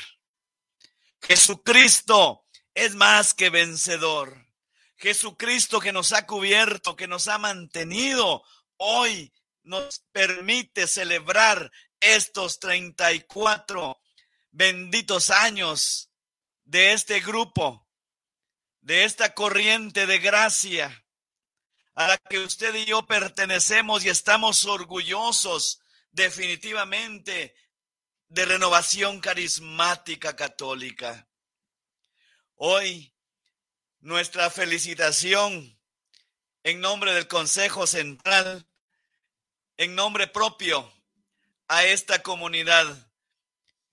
[1.21, 4.47] Jesucristo es más que vencedor.
[4.97, 8.43] Jesucristo que nos ha cubierto, que nos ha mantenido,
[8.77, 9.31] hoy
[9.63, 13.99] nos permite celebrar estos 34
[14.55, 16.09] benditos años
[16.63, 17.85] de este grupo,
[18.79, 21.05] de esta corriente de gracia
[21.93, 25.81] a la que usted y yo pertenecemos y estamos orgullosos
[26.11, 27.53] definitivamente
[28.29, 31.27] de renovación carismática católica.
[32.55, 33.13] Hoy
[33.99, 35.77] nuestra felicitación
[36.63, 38.65] en nombre del Consejo Central,
[39.75, 40.93] en nombre propio
[41.67, 43.11] a esta comunidad,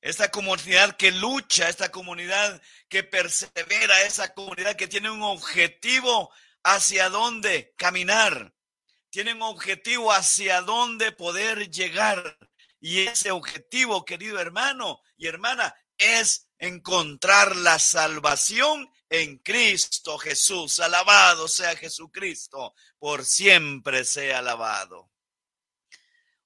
[0.02, 6.30] esta comunidad que lucha, esta comunidad que persevera, esa comunidad que tiene un objetivo
[6.64, 8.52] hacia dónde caminar,
[9.10, 12.36] tiene un objetivo hacia dónde poder llegar.
[12.80, 20.80] Y ese objetivo, querido hermano y hermana, es encontrar la salvación en Cristo Jesús.
[20.80, 25.12] Alabado sea Jesucristo, por siempre sea alabado.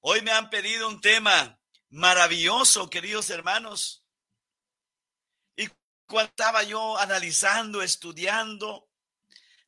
[0.00, 1.58] Hoy me han pedido un tema
[1.96, 4.04] maravilloso, queridos hermanos.
[5.56, 5.68] Y
[6.06, 8.90] cuando estaba yo analizando, estudiando,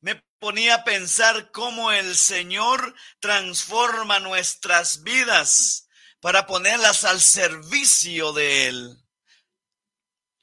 [0.01, 5.89] me ponía a pensar cómo el Señor transforma nuestras vidas
[6.21, 8.97] para ponerlas al servicio de Él.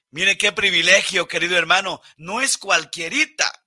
[0.10, 2.02] Mire qué privilegio, querido hermano.
[2.18, 3.65] No es cualquierita.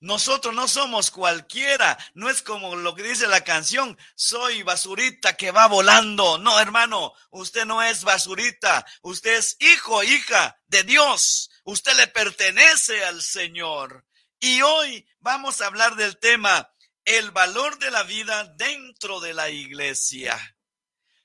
[0.00, 5.50] Nosotros no somos cualquiera, no es como lo que dice la canción, soy basurita que
[5.50, 6.38] va volando.
[6.38, 13.04] No, hermano, usted no es basurita, usted es hijo, hija de Dios, usted le pertenece
[13.04, 14.06] al Señor.
[14.38, 16.72] Y hoy vamos a hablar del tema,
[17.04, 20.38] el valor de la vida dentro de la iglesia.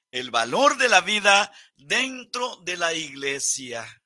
[0.09, 4.02] El valor de la vida dentro de la iglesia.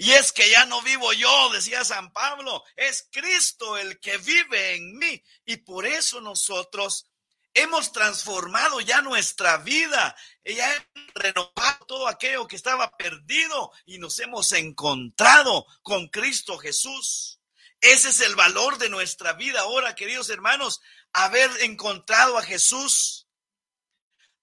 [0.00, 4.76] Y es que ya no vivo yo, decía San Pablo, es Cristo el que vive
[4.76, 5.20] en mí.
[5.44, 7.10] Y por eso nosotros
[7.52, 14.20] hemos transformado ya nuestra vida, ya hemos renovado todo aquello que estaba perdido y nos
[14.20, 17.40] hemos encontrado con Cristo Jesús.
[17.80, 20.80] Ese es el valor de nuestra vida ahora, queridos hermanos,
[21.12, 23.26] haber encontrado a Jesús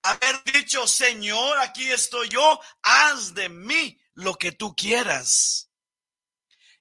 [0.05, 5.69] haber dicho, Señor, aquí estoy yo, haz de mí lo que tú quieras.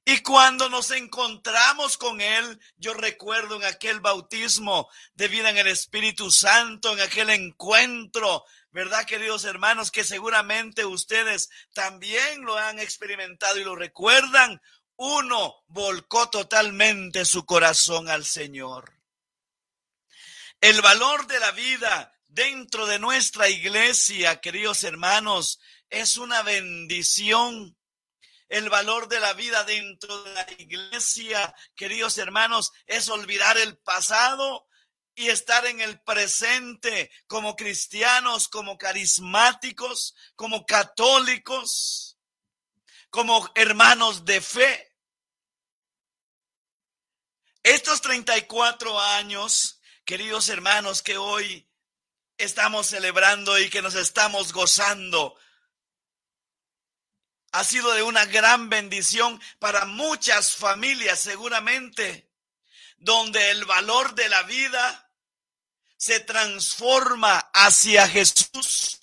[0.06, 5.66] Y cuando nos encontramos con Él, yo recuerdo en aquel bautismo de vida en el
[5.66, 9.90] Espíritu Santo, en aquel encuentro, ¿verdad, queridos hermanos?
[9.90, 14.60] Que seguramente ustedes también lo han experimentado y lo recuerdan.
[14.96, 18.92] Uno volcó totalmente su corazón al Señor.
[20.60, 27.76] El valor de la vida dentro de nuestra iglesia, queridos hermanos, es una bendición.
[28.48, 34.66] El valor de la vida dentro de la iglesia, queridos hermanos, es olvidar el pasado
[35.14, 42.18] y estar en el presente como cristianos, como carismáticos, como católicos,
[43.10, 44.92] como hermanos de fe.
[47.62, 51.66] Estos 34 años, queridos hermanos, que hoy
[52.38, 55.36] estamos celebrando y que nos estamos gozando.
[57.52, 62.30] Ha sido de una gran bendición para muchas familias seguramente,
[62.96, 65.12] donde el valor de la vida
[65.96, 68.98] se transforma hacia Jesús.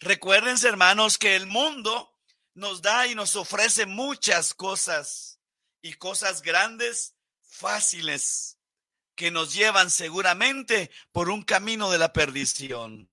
[0.00, 2.18] Recuérdense, hermanos, que el mundo
[2.54, 5.38] nos da y nos ofrece muchas cosas
[5.82, 8.59] y cosas grandes, fáciles
[9.20, 13.10] que nos llevan seguramente por un camino de la perdición.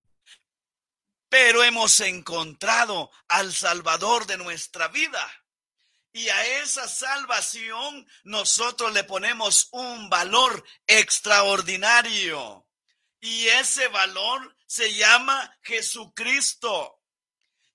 [1.27, 5.29] Pero hemos encontrado al Salvador de nuestra vida.
[6.13, 12.65] Y a esa salvación nosotros le ponemos un valor extraordinario.
[13.19, 17.01] Y ese valor se llama Jesucristo.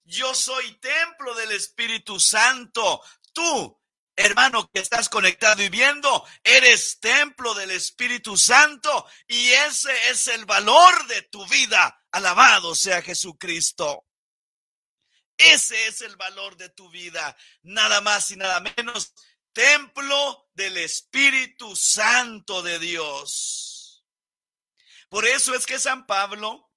[0.04, 3.02] Yo soy templo del Espíritu Santo.
[3.34, 3.78] Tú
[4.14, 10.44] Hermano que estás conectado y viendo, eres templo del Espíritu Santo y ese es el
[10.44, 12.04] valor de tu vida.
[12.10, 14.06] Alabado sea Jesucristo.
[15.38, 19.14] Ese es el valor de tu vida, nada más y nada menos,
[19.52, 24.04] templo del Espíritu Santo de Dios.
[25.08, 26.70] Por eso es que San Pablo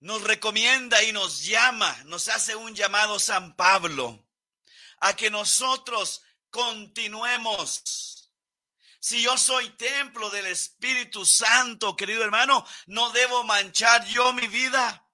[0.00, 4.27] nos recomienda y nos llama, nos hace un llamado San Pablo
[5.00, 8.08] a que nosotros continuemos.
[9.00, 15.04] Si yo soy templo del Espíritu Santo, querido hermano, no debo manchar yo mi vida.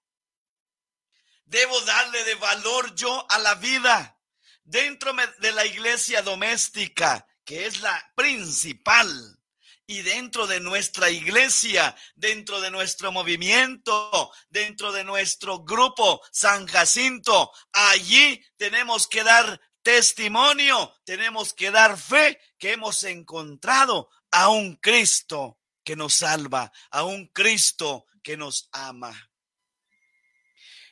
[1.44, 4.18] Debo darle de valor yo a la vida
[4.64, 9.38] dentro de la iglesia doméstica, que es la principal.
[9.86, 17.52] Y dentro de nuestra iglesia, dentro de nuestro movimiento, dentro de nuestro grupo San Jacinto,
[17.70, 25.60] allí tenemos que dar testimonio, tenemos que dar fe que hemos encontrado a un Cristo
[25.84, 29.30] que nos salva, a un Cristo que nos ama.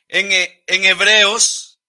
[0.07, 0.31] En,
[0.67, 1.81] en Hebreos,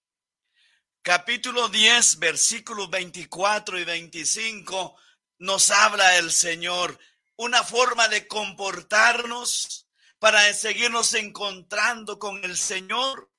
[1.02, 4.96] capítulo 10, versículos 24 y 25,
[5.38, 6.98] nos habla el Señor,
[7.36, 9.86] una forma de comportarnos
[10.18, 13.30] para seguirnos encontrando con el Señor.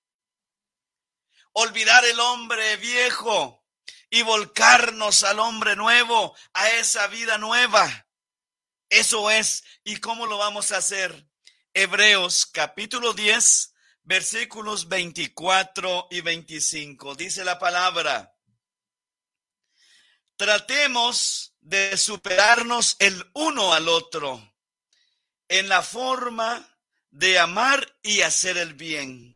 [1.58, 3.66] Olvidar el hombre viejo
[4.10, 8.10] y volcarnos al hombre nuevo, a esa vida nueva.
[8.90, 9.64] Eso es.
[9.86, 11.30] ¿Y cómo lo vamos a hacer?
[11.74, 17.16] Hebreos capítulo 10, versículos 24 y 25.
[17.16, 18.36] Dice la palabra.
[20.36, 24.58] Tratemos de superarnos el uno al otro
[25.48, 26.78] en la forma
[27.12, 29.35] de amar y hacer el bien.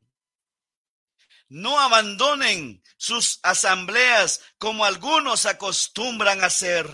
[1.50, 6.88] No abandonen sus asambleas como algunos acostumbran hacer,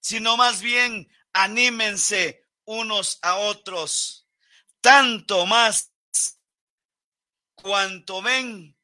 [0.00, 4.26] sino más bien anímense unos a otros,
[4.80, 5.92] tanto más
[7.54, 8.76] cuanto ven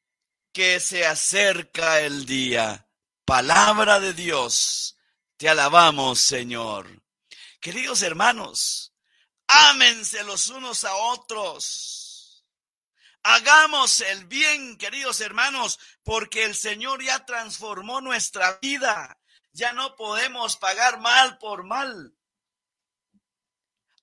[0.51, 2.87] que se acerca el día.
[3.25, 4.97] Palabra de Dios,
[5.37, 7.01] te alabamos, Señor.
[7.59, 8.93] Queridos hermanos,
[9.47, 12.02] ámense los unos a otros.
[13.23, 19.17] Hagamos el bien, queridos hermanos, porque el Señor ya transformó nuestra vida.
[19.53, 22.13] Ya no podemos pagar mal por mal.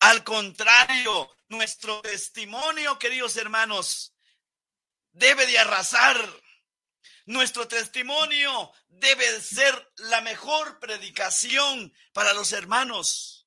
[0.01, 4.15] Al contrario, nuestro testimonio, queridos hermanos,
[5.13, 6.17] debe de arrasar.
[7.27, 13.40] Nuestro testimonio debe ser la mejor predicación para los hermanos,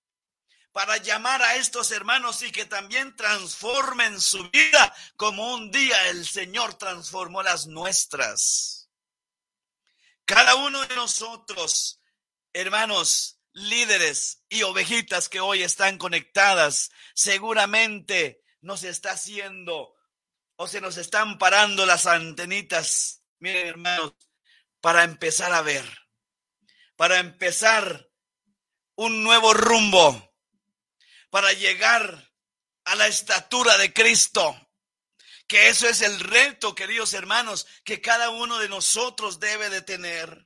[0.74, 6.28] para llamar a estos hermanos y que también transformen su vida como un día el
[6.28, 8.90] Señor transformó las nuestras.
[10.26, 12.02] Cada uno de nosotros,
[12.52, 19.96] hermanos, líderes y ovejitas que hoy están conectadas, seguramente nos está haciendo
[20.56, 24.14] o se nos están parando las antenitas miren hermanos,
[24.80, 25.86] para empezar a ver,
[26.96, 28.10] para empezar
[28.96, 30.33] un nuevo rumbo,
[31.34, 32.32] para llegar
[32.86, 34.56] a la estatura de Cristo.
[35.48, 40.46] Que eso es el reto, queridos hermanos, que cada uno de nosotros debe de tener.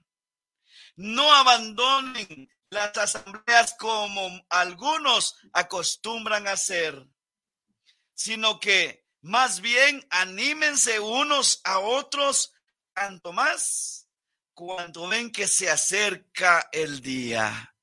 [0.95, 7.05] No abandonen las asambleas como algunos acostumbran a hacer,
[8.13, 12.53] sino que más bien anímense unos a otros
[12.93, 14.07] tanto más
[14.53, 17.75] cuando ven que se acerca el día.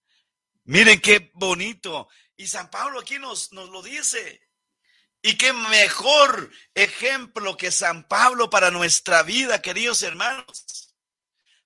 [0.64, 2.08] Miren qué bonito.
[2.36, 4.40] Y San Pablo aquí nos, nos lo dice.
[5.22, 10.94] Y qué mejor ejemplo que San Pablo para nuestra vida, queridos hermanos.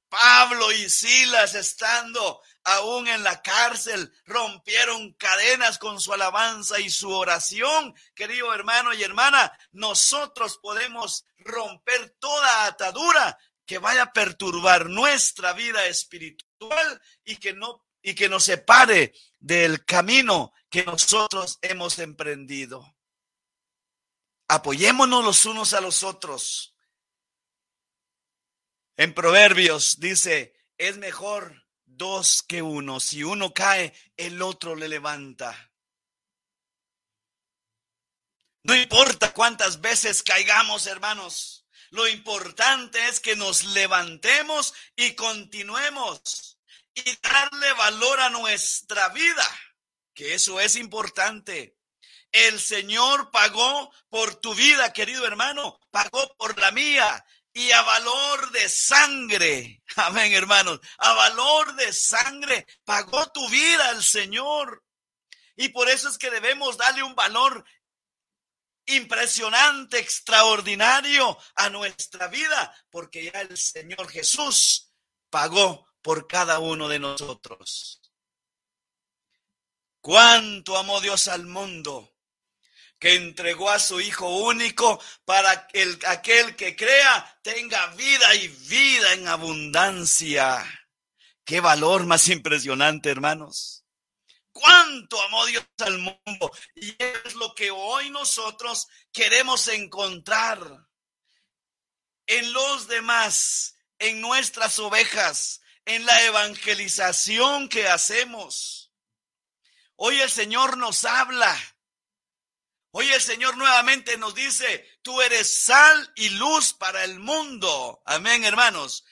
[0.09, 7.11] Pablo y Silas estando aún en la cárcel, rompieron cadenas con su alabanza y su
[7.11, 7.95] oración.
[8.15, 15.87] Querido hermano y hermana, nosotros podemos romper toda atadura que vaya a perturbar nuestra vida
[15.87, 22.97] espiritual y que no y que nos separe del camino que nosotros hemos emprendido.
[24.49, 26.75] Apoyémonos los unos a los otros.
[28.97, 33.01] En Proverbios dice, es mejor dos que uno.
[33.01, 35.71] Si uno cae, el otro le levanta.
[38.65, 41.67] No importa cuántas veces caigamos, hermanos.
[41.91, 46.48] Lo importante es que nos levantemos y continuemos
[47.05, 49.47] y darle valor a nuestra vida,
[50.15, 51.77] que eso es importante.
[52.31, 58.51] El Señor pagó por tu vida, querido hermano, pagó por la mía y a valor
[58.51, 59.83] de sangre.
[59.97, 60.81] Amén, hermanos.
[60.99, 64.85] A valor de sangre pagó tu vida el Señor.
[65.57, 67.65] Y por eso es que debemos darle un valor
[68.87, 74.93] impresionante, extraordinario a nuestra vida, porque ya el Señor Jesús
[75.31, 78.01] pagó por cada uno de nosotros.
[80.01, 82.15] Cuánto amó Dios al mundo
[82.99, 88.49] que entregó a su Hijo único para que el, aquel que crea tenga vida y
[88.49, 90.65] vida en abundancia.
[91.45, 93.85] Qué valor más impresionante, hermanos.
[94.53, 96.53] Cuánto amó Dios al mundo.
[96.75, 100.59] Y es lo que hoy nosotros queremos encontrar
[102.27, 108.93] en los demás, en nuestras ovejas, en la evangelización que hacemos.
[109.97, 111.59] Hoy el Señor nos habla
[112.91, 118.03] Hoy el Señor nuevamente nos dice, tú eres sal y luz para el mundo.
[118.07, 119.05] Amén, hermanos.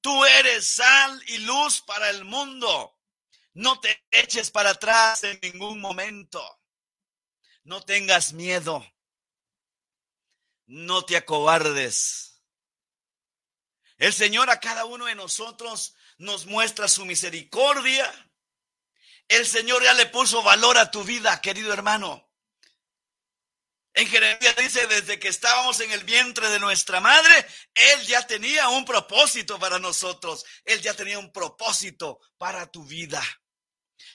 [0.00, 2.98] Tú eres sal y luz para el mundo.
[3.54, 6.42] No te eches para atrás en ningún momento.
[7.62, 8.84] No tengas miedo.
[10.66, 12.25] No te acobardes.
[13.98, 18.12] El Señor a cada uno de nosotros nos muestra su misericordia
[19.28, 22.22] El Señor ya le puso valor a tu vida, querido hermano.
[23.94, 27.34] En Jeremías dice, desde que estábamos en el vientre de nuestra madre,
[27.74, 30.44] Él ya tenía un propósito para nosotros.
[30.66, 33.22] Él ya tenía un propósito para tu vida.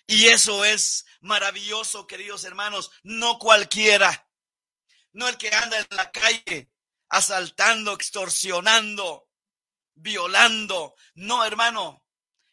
[0.05, 2.91] Y eso es maravilloso, queridos hermanos.
[3.01, 4.29] No cualquiera.
[5.13, 6.69] No el que anda en la calle
[7.09, 9.30] asaltando, extorsionando,
[10.01, 10.95] violando.
[11.15, 12.05] No, hermano.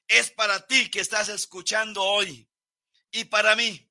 [0.07, 2.49] Es para ti que estás escuchando hoy.
[3.11, 3.90] Y para mí.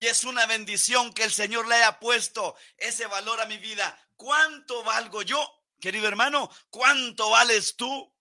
[0.00, 3.96] Y es una bendición que el Señor le haya puesto ese valor a mi vida.
[4.16, 6.50] ¿Cuánto valgo yo, querido hermano?
[6.70, 8.12] ¿Cuánto vales tú?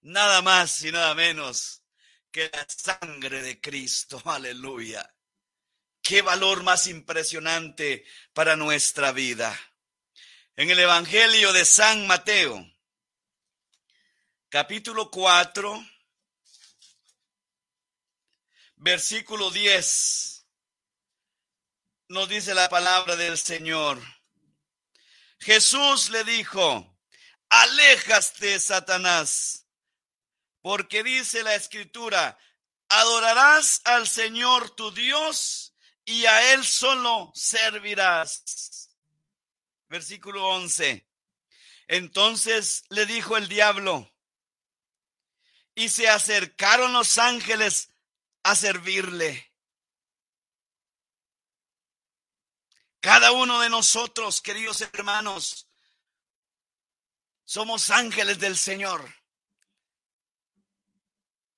[0.00, 1.82] Nada más y nada menos
[2.30, 4.22] que la sangre de Cristo.
[4.24, 5.14] Aleluya.
[6.00, 9.58] Qué valor más impresionante para nuestra vida.
[10.58, 12.66] En el Evangelio de San Mateo,
[14.48, 15.86] capítulo 4,
[18.76, 20.46] versículo 10
[22.08, 24.02] nos dice la palabra del Señor.
[25.40, 26.98] Jesús le dijo,
[27.50, 29.66] aléjaste, Satanás,
[30.62, 32.38] porque dice la escritura,
[32.88, 35.74] adorarás al Señor tu Dios
[36.06, 38.85] y a Él solo servirás.
[39.88, 41.06] Versículo 11.
[41.88, 44.12] Entonces le dijo el diablo,
[45.74, 47.92] y se acercaron los ángeles
[48.42, 49.52] a servirle.
[53.00, 55.68] Cada uno de nosotros, queridos hermanos,
[57.44, 59.08] somos ángeles del Señor.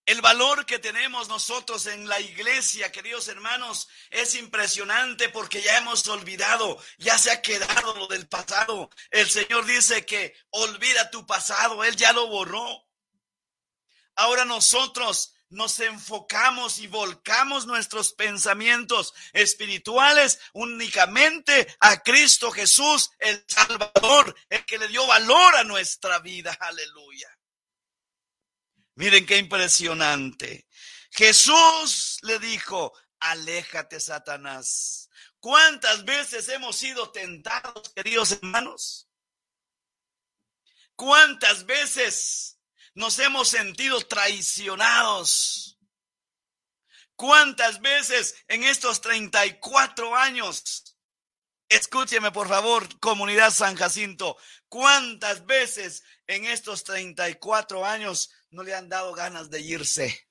[0.09, 6.09] El valor que tenemos nosotros en la iglesia, queridos hermanos, es impresionante porque ya hemos
[6.09, 8.89] olvidado, ya se ha quedado lo del pasado.
[9.11, 12.87] El Señor dice que olvida tu pasado, Él ya lo borró.
[14.15, 24.35] Ahora nosotros nos enfocamos y volcamos nuestros pensamientos espirituales únicamente a Cristo Jesús, el Salvador,
[24.49, 26.57] el que le dio valor a nuestra vida.
[26.59, 27.38] Aleluya.
[28.99, 30.69] Miren qué impresionante.
[31.11, 35.09] Jesús le dijo, aléjate, Satanás.
[35.41, 39.09] ¿Cuántas veces hemos sido tentados, queridos hermanos?
[40.95, 42.59] ¿Cuántas veces
[42.99, 45.79] nos hemos sentido traicionados.
[47.15, 50.98] ¿Cuántas veces en estos 34 años,
[51.69, 54.37] escúcheme por favor, comunidad San Jacinto,
[54.69, 60.29] cuántas veces en estos 34 años no le han dado ganas de irse?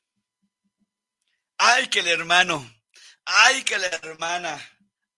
[1.57, 2.69] Ay, que el hermano,
[3.25, 4.59] ay, que la hermana,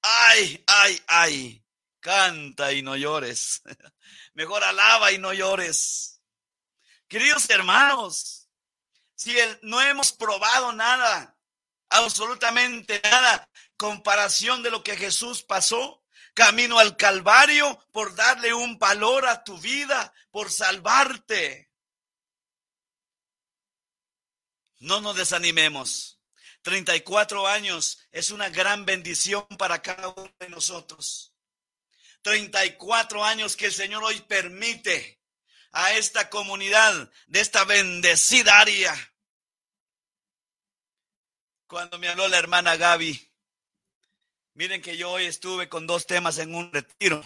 [0.02, 1.66] ay, ay, ay,
[2.00, 3.62] canta y no llores.
[4.34, 6.22] Mejor alaba y no llores.
[7.08, 8.50] Queridos hermanos,
[9.16, 11.36] si no hemos probado nada,
[11.90, 15.99] absolutamente nada, comparación de lo que Jesús pasó,
[16.34, 21.72] camino al Calvario por darle un valor a tu vida, por salvarte.
[24.80, 26.20] No nos desanimemos.
[26.62, 31.34] 34 años es una gran bendición para cada uno de nosotros.
[32.22, 35.22] 34 años que el Señor hoy permite
[35.72, 39.14] a esta comunidad de esta bendecida área.
[41.68, 43.29] Cuando me habló la hermana Gaby,
[44.60, 47.24] miren que yo hoy estuve con dos temas en un retiro,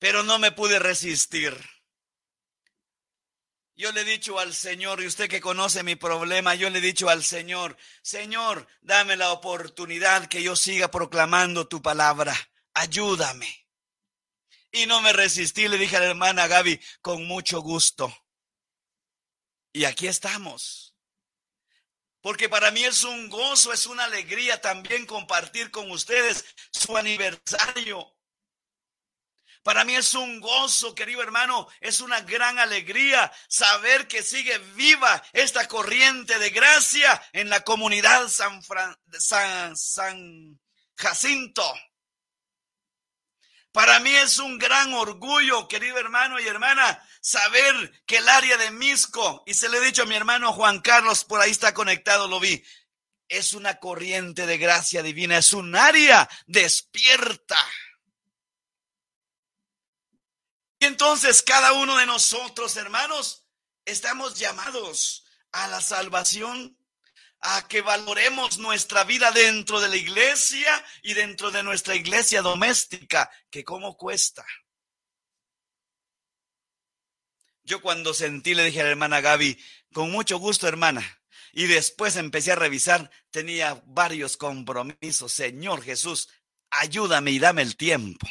[0.00, 1.56] pero no me pude resistir.
[3.76, 6.82] Yo le he dicho al Señor, y usted que conoce mi problema, yo le he
[6.82, 12.34] dicho al Señor, Señor, dame la oportunidad que yo siga proclamando tu palabra.
[12.74, 13.68] Ayúdame.
[14.72, 18.12] Y no me resistí, le dije a la hermana Gaby, con mucho gusto.
[19.72, 20.89] Y aquí estamos.
[22.20, 28.14] Porque para mí es un gozo, es una alegría también compartir con ustedes su aniversario.
[29.62, 35.22] Para mí es un gozo, querido hermano, es una gran alegría saber que sigue viva
[35.32, 38.62] esta corriente de gracia en la comunidad San,
[39.18, 40.58] San, San
[40.96, 41.74] Jacinto.
[43.72, 48.72] Para mí es un gran orgullo, querido hermano y hermana, saber que el área de
[48.72, 52.26] Misco, y se le he dicho a mi hermano Juan Carlos, por ahí está conectado,
[52.26, 52.64] lo vi,
[53.28, 57.58] es una corriente de gracia divina, es un área despierta.
[60.80, 63.44] Y entonces cada uno de nosotros, hermanos,
[63.84, 66.76] estamos llamados a la salvación
[67.40, 73.30] a que valoremos nuestra vida dentro de la iglesia y dentro de nuestra iglesia doméstica,
[73.50, 74.44] que cómo cuesta.
[77.62, 79.58] Yo cuando sentí le dije a la hermana Gaby,
[79.92, 81.02] con mucho gusto hermana.
[81.52, 85.32] Y después empecé a revisar, tenía varios compromisos.
[85.32, 86.28] Señor Jesús,
[86.70, 88.26] ayúdame y dame el tiempo.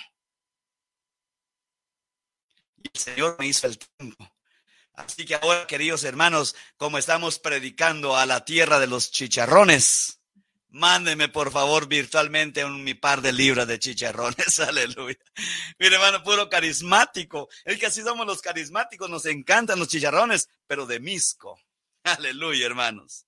[2.78, 4.30] Y el Señor me hizo el tiempo.
[5.00, 10.20] Así que ahora, queridos hermanos, como estamos predicando a la tierra de los chicharrones,
[10.72, 14.60] mándenme por favor virtualmente un mi par de libras de chicharrones.
[14.60, 15.18] Aleluya.
[15.80, 17.48] Mire, hermano, puro carismático.
[17.64, 21.58] Es que así somos los carismáticos, nos encantan los chicharrones, pero de misco.
[22.04, 23.26] Aleluya, hermanos.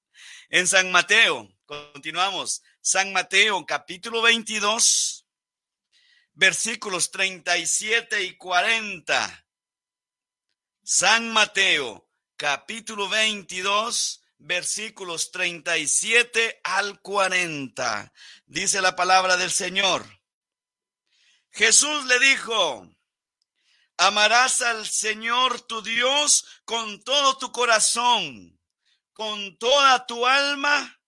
[0.50, 2.64] En San Mateo, continuamos.
[2.82, 5.26] San Mateo, capítulo 22,
[6.34, 9.41] versículos 37 y 40.
[10.94, 18.12] San Mateo, capítulo 22, versículos 37 al 40.
[18.46, 20.06] Dice la palabra del Señor.
[21.50, 22.94] Jesús le dijo,
[23.96, 28.60] amarás al Señor tu Dios con todo tu corazón,
[29.14, 31.00] con toda tu alma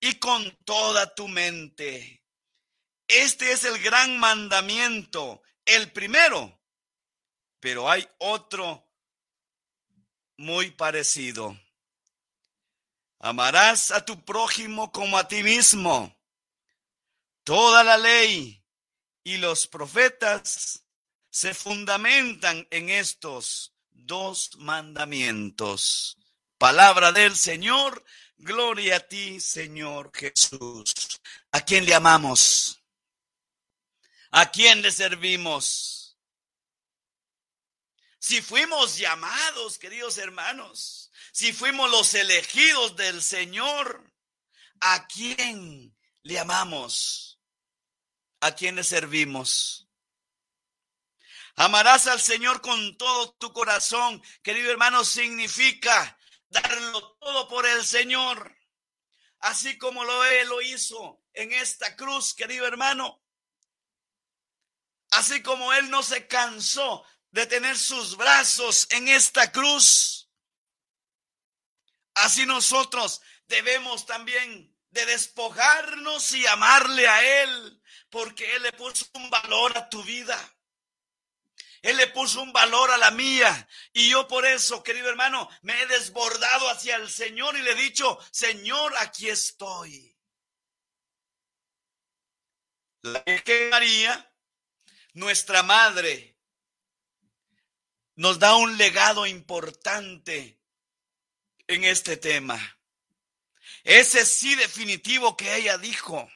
[0.00, 2.22] y con toda tu mente.
[3.08, 6.60] Este es el gran mandamiento, el primero
[7.66, 8.88] pero hay otro
[10.36, 11.58] muy parecido.
[13.18, 16.16] Amarás a tu prójimo como a ti mismo.
[17.42, 18.62] Toda la ley
[19.24, 20.84] y los profetas
[21.28, 26.16] se fundamentan en estos dos mandamientos.
[26.58, 28.04] Palabra del Señor,
[28.36, 30.94] gloria a ti, Señor Jesús.
[31.50, 32.80] ¿A quién le amamos?
[34.30, 35.95] ¿A quién le servimos?
[38.26, 44.12] Si fuimos llamados, queridos hermanos, si fuimos los elegidos del Señor,
[44.80, 47.40] ¿a quién le amamos?
[48.40, 49.88] ¿A quién le servimos?
[51.54, 56.18] Amarás al Señor con todo tu corazón, querido hermano, significa
[56.48, 58.58] darlo todo por el Señor,
[59.38, 63.22] así como lo él lo hizo en esta cruz, querido hermano.
[65.12, 67.06] Así como él no se cansó
[67.36, 70.26] de tener sus brazos en esta cruz.
[72.14, 79.28] Así nosotros debemos también de despojarnos y amarle a Él, porque Él le puso un
[79.28, 80.38] valor a tu vida.
[81.82, 83.68] Él le puso un valor a la mía.
[83.92, 87.74] Y yo por eso, querido hermano, me he desbordado hacia el Señor y le he
[87.74, 90.16] dicho, Señor, aquí estoy.
[93.02, 94.32] La que María,
[95.12, 96.35] nuestra madre,
[98.16, 100.58] nos da un legado importante
[101.66, 102.58] en este tema.
[103.84, 106.28] Ese sí definitivo que ella dijo,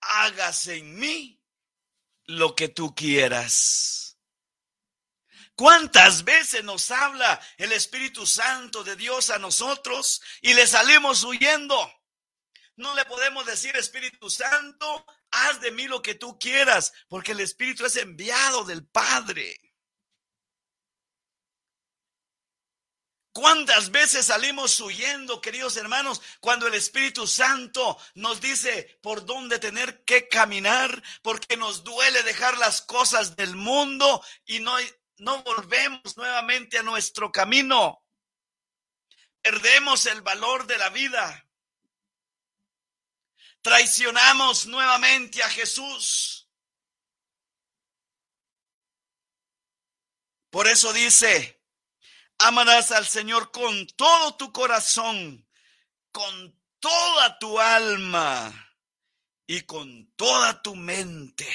[0.00, 1.40] hágase en mí
[2.24, 4.18] lo que tú quieras.
[5.54, 11.76] ¿Cuántas veces nos habla el Espíritu Santo de Dios a nosotros y le salimos huyendo?
[12.76, 17.40] No le podemos decir, Espíritu Santo, haz de mí lo que tú quieras, porque el
[17.40, 19.58] Espíritu es enviado del Padre.
[23.32, 30.02] ¿Cuántas veces salimos huyendo, queridos hermanos, cuando el Espíritu Santo nos dice por dónde tener
[30.04, 34.74] que caminar, porque nos duele dejar las cosas del mundo y no,
[35.18, 38.02] no volvemos nuevamente a nuestro camino?
[39.40, 41.47] Perdemos el valor de la vida
[43.62, 46.48] traicionamos nuevamente a Jesús.
[50.50, 51.62] Por eso dice,
[52.38, 55.46] amarás al Señor con todo tu corazón,
[56.10, 58.74] con toda tu alma
[59.46, 61.46] y con toda tu mente.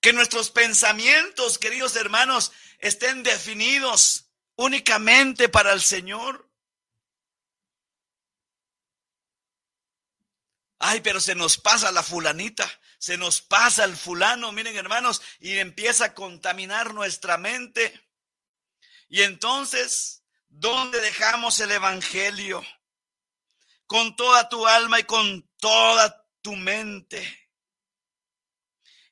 [0.00, 6.49] Que nuestros pensamientos, queridos hermanos, estén definidos únicamente para el Señor.
[10.82, 12.68] Ay, pero se nos pasa la fulanita,
[12.98, 18.08] se nos pasa el fulano, miren hermanos, y empieza a contaminar nuestra mente.
[19.10, 22.64] Y entonces, ¿dónde dejamos el Evangelio?
[23.86, 27.50] Con toda tu alma y con toda tu mente.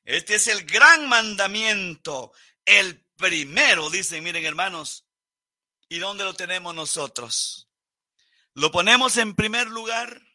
[0.05, 2.31] Este es el gran mandamiento,
[2.65, 5.05] el primero, dicen, miren hermanos.
[5.87, 7.69] ¿Y dónde lo tenemos nosotros?
[8.55, 10.28] ¿Lo ponemos en primer lugar?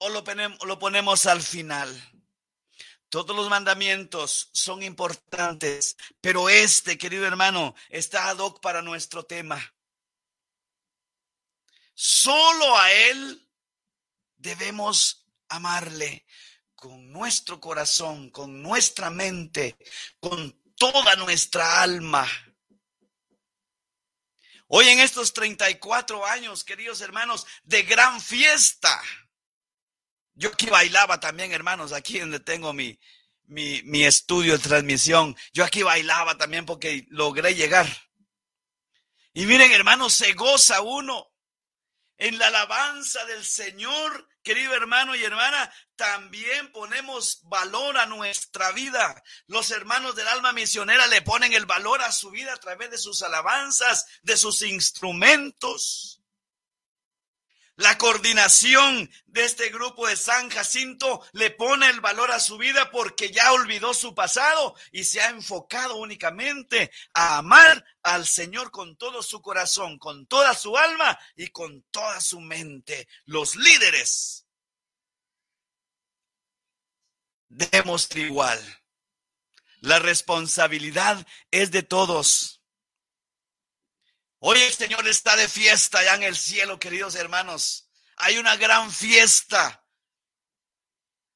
[0.00, 1.88] O lo ponemos, lo ponemos al final.
[3.08, 9.60] Todos los mandamientos son importantes, pero este, querido hermano, está ad hoc para nuestro tema.
[11.92, 13.46] Solo a Él
[14.36, 16.24] debemos amarle
[16.74, 19.76] con nuestro corazón, con nuestra mente,
[20.18, 22.26] con toda nuestra alma.
[24.68, 29.02] Hoy en estos 34 años, queridos hermanos, de gran fiesta.
[30.40, 32.98] Yo aquí bailaba también, hermanos, aquí donde tengo mi,
[33.44, 35.36] mi, mi estudio de transmisión.
[35.52, 37.86] Yo aquí bailaba también porque logré llegar.
[39.34, 41.30] Y miren, hermanos, se goza uno
[42.16, 49.22] en la alabanza del Señor, querido hermano y hermana, también ponemos valor a nuestra vida.
[49.46, 52.96] Los hermanos del alma misionera le ponen el valor a su vida a través de
[52.96, 56.19] sus alabanzas, de sus instrumentos.
[57.80, 62.90] La coordinación de este grupo de San Jacinto le pone el valor a su vida
[62.90, 68.96] porque ya olvidó su pasado y se ha enfocado únicamente a amar al Señor con
[68.96, 73.08] todo su corazón, con toda su alma y con toda su mente.
[73.24, 74.46] Los líderes
[77.48, 78.60] debemos igual.
[79.80, 82.59] La responsabilidad es de todos.
[84.42, 87.90] Hoy el Señor está de fiesta allá en el cielo, queridos hermanos.
[88.16, 89.84] Hay una gran fiesta.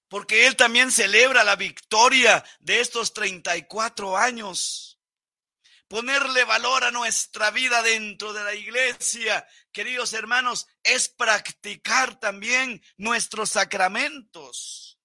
[0.09, 4.99] Porque Él también celebra la victoria de estos 34 años.
[5.87, 13.51] Ponerle valor a nuestra vida dentro de la iglesia, queridos hermanos, es practicar también nuestros
[13.51, 14.99] sacramentos.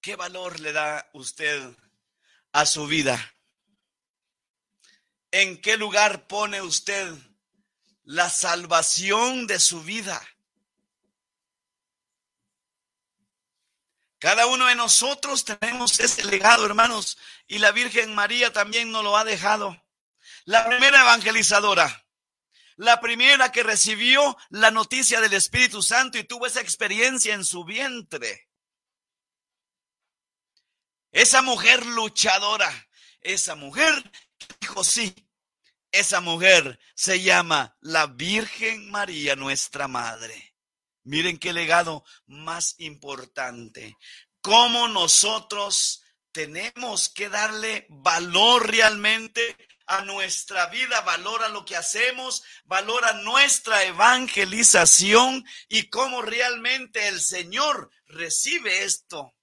[0.00, 1.76] ¿Qué valor le da usted
[2.52, 3.34] a su vida?
[5.30, 7.12] ¿En qué lugar pone usted
[8.04, 10.20] la salvación de su vida?
[14.18, 19.16] Cada uno de nosotros tenemos ese legado, hermanos, y la Virgen María también nos lo
[19.16, 19.80] ha dejado.
[20.44, 22.06] La primera evangelizadora,
[22.76, 27.64] la primera que recibió la noticia del Espíritu Santo y tuvo esa experiencia en su
[27.64, 28.48] vientre.
[31.12, 32.88] Esa mujer luchadora,
[33.20, 34.10] esa mujer
[34.60, 35.14] dijo sí.
[35.90, 40.54] Esa mujer se llama la Virgen María, nuestra Madre.
[41.04, 43.96] Miren qué legado más importante.
[44.42, 52.42] Cómo nosotros tenemos que darle valor realmente a nuestra vida, valor a lo que hacemos,
[52.64, 59.34] valor a nuestra evangelización y cómo realmente el Señor recibe esto.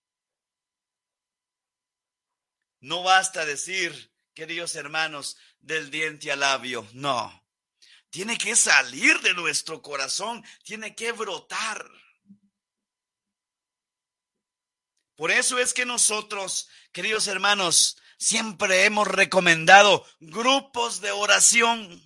[2.80, 7.44] No basta decir, queridos hermanos, del diente al labio, no.
[8.10, 11.90] Tiene que salir de nuestro corazón, tiene que brotar.
[15.16, 22.02] Por eso es que nosotros, queridos hermanos, siempre hemos recomendado grupos de oración.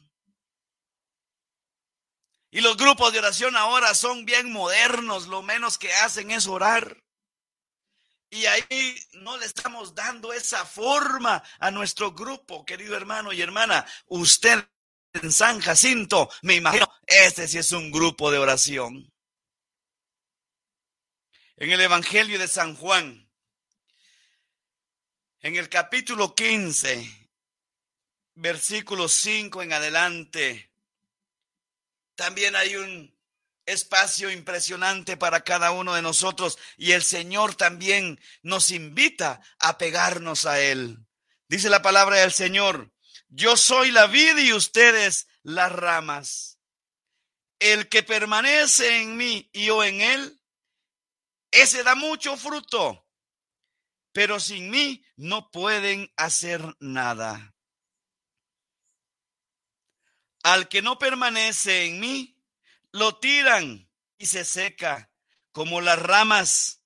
[2.52, 7.03] Y los grupos de oración ahora son bien modernos, lo menos que hacen es orar.
[8.30, 13.85] Y ahí no le estamos dando esa forma a nuestro grupo, querido hermano y hermana.
[14.07, 14.68] Usted
[15.14, 19.11] en San Jacinto, me imagino, este sí es un grupo de oración.
[21.57, 23.30] En el Evangelio de San Juan,
[25.41, 27.31] en el capítulo 15,
[28.35, 30.72] versículo 5 en adelante,
[32.15, 33.19] también hay un
[33.70, 40.46] espacio impresionante para cada uno de nosotros y el Señor también nos invita a pegarnos
[40.46, 40.98] a Él.
[41.48, 42.91] Dice la palabra del Señor,
[43.28, 46.60] yo soy la vida y ustedes las ramas.
[47.60, 50.41] El que permanece en mí y yo en Él,
[51.52, 53.08] ese da mucho fruto,
[54.12, 57.54] pero sin mí no pueden hacer nada.
[60.44, 62.39] Al que no permanece en mí,
[62.91, 65.11] lo tiran y se seca,
[65.52, 66.82] como las ramas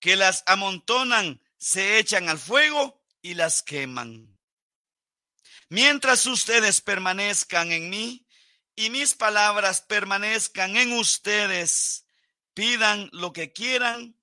[0.00, 4.38] que las amontonan, se echan al fuego y las queman.
[5.68, 8.26] Mientras ustedes permanezcan en mí
[8.74, 12.04] y mis palabras permanezcan en ustedes,
[12.52, 14.18] pidan lo que quieran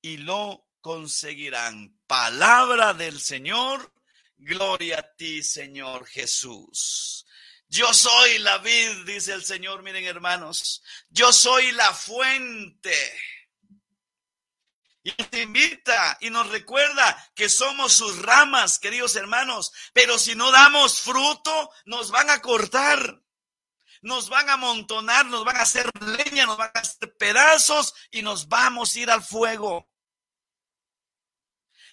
[0.00, 2.00] y lo conseguirán.
[2.06, 3.92] Palabra del Señor,
[4.38, 7.26] gloria a ti, Señor Jesús.
[7.68, 12.96] Yo soy la vid, dice el Señor, miren hermanos, yo soy la fuente.
[15.02, 20.50] Y te invita y nos recuerda que somos sus ramas, queridos hermanos, pero si no
[20.50, 23.22] damos fruto, nos van a cortar,
[24.02, 28.22] nos van a amontonar, nos van a hacer leña, nos van a hacer pedazos y
[28.22, 29.88] nos vamos a ir al fuego.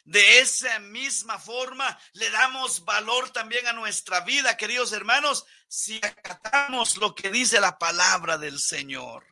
[0.05, 6.97] De esa misma forma, le damos valor también a nuestra vida, queridos hermanos, si acatamos
[6.97, 9.25] lo que dice la palabra del Señor.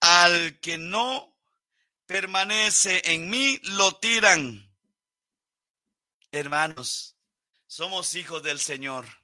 [0.00, 1.38] Al que no
[2.04, 4.70] permanece en mí, lo tiran.
[6.32, 7.16] Hermanos,
[7.66, 9.21] somos hijos del Señor.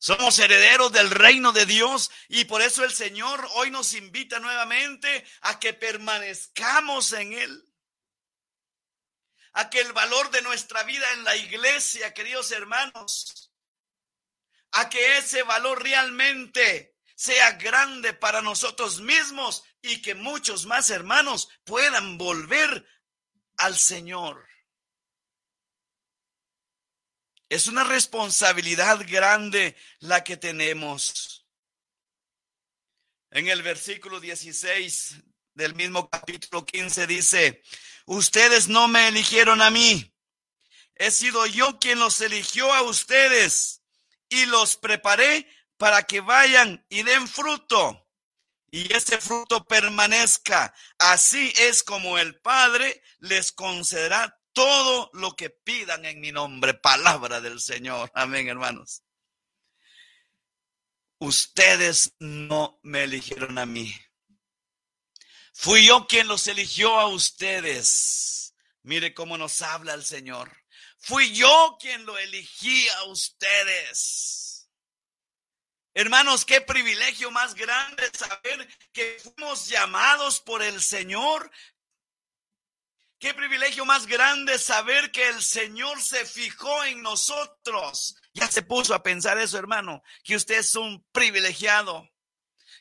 [0.00, 5.26] Somos herederos del reino de Dios y por eso el Señor hoy nos invita nuevamente
[5.42, 7.70] a que permanezcamos en Él.
[9.52, 13.52] A que el valor de nuestra vida en la iglesia, queridos hermanos,
[14.72, 21.50] a que ese valor realmente sea grande para nosotros mismos y que muchos más hermanos
[21.64, 22.86] puedan volver
[23.58, 24.48] al Señor.
[27.50, 31.44] Es una responsabilidad grande la que tenemos.
[33.32, 35.16] En el versículo 16
[35.54, 37.62] del mismo capítulo 15 dice,
[38.06, 40.14] ustedes no me eligieron a mí,
[40.94, 43.82] he sido yo quien los eligió a ustedes
[44.28, 48.06] y los preparé para que vayan y den fruto
[48.70, 50.72] y ese fruto permanezca.
[50.98, 57.40] Así es como el Padre les concederá todo lo que pidan en mi nombre, palabra
[57.40, 58.10] del Señor.
[58.14, 59.02] Amén, hermanos.
[61.18, 63.90] Ustedes no me eligieron a mí.
[65.54, 68.54] Fui yo quien los eligió a ustedes.
[68.82, 70.54] Mire cómo nos habla el Señor.
[70.98, 74.68] Fui yo quien lo elegí a ustedes.
[75.94, 81.50] Hermanos, qué privilegio más grande saber que fuimos llamados por el Señor
[83.20, 88.16] Qué privilegio más grande saber que el Señor se fijó en nosotros.
[88.32, 92.08] Ya se puso a pensar eso, hermano, que usted es un privilegiado,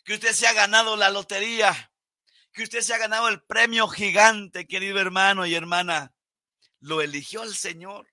[0.05, 1.91] que usted se ha ganado la lotería,
[2.53, 6.13] que usted se ha ganado el premio gigante, querido hermano y hermana.
[6.79, 8.07] Lo eligió el Señor.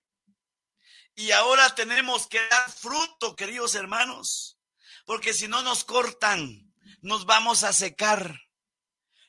[1.15, 4.59] Y ahora tenemos que dar fruto, queridos hermanos,
[5.05, 8.41] porque si no nos cortan, nos vamos a secar.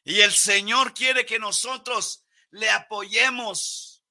[0.04, 4.04] Y el Señor quiere que nosotros le apoyemos,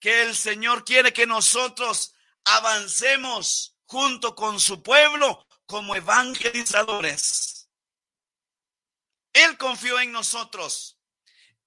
[0.00, 7.68] que el Señor quiere que nosotros avancemos junto con su pueblo como evangelizadores.
[9.32, 10.98] Él confió en nosotros.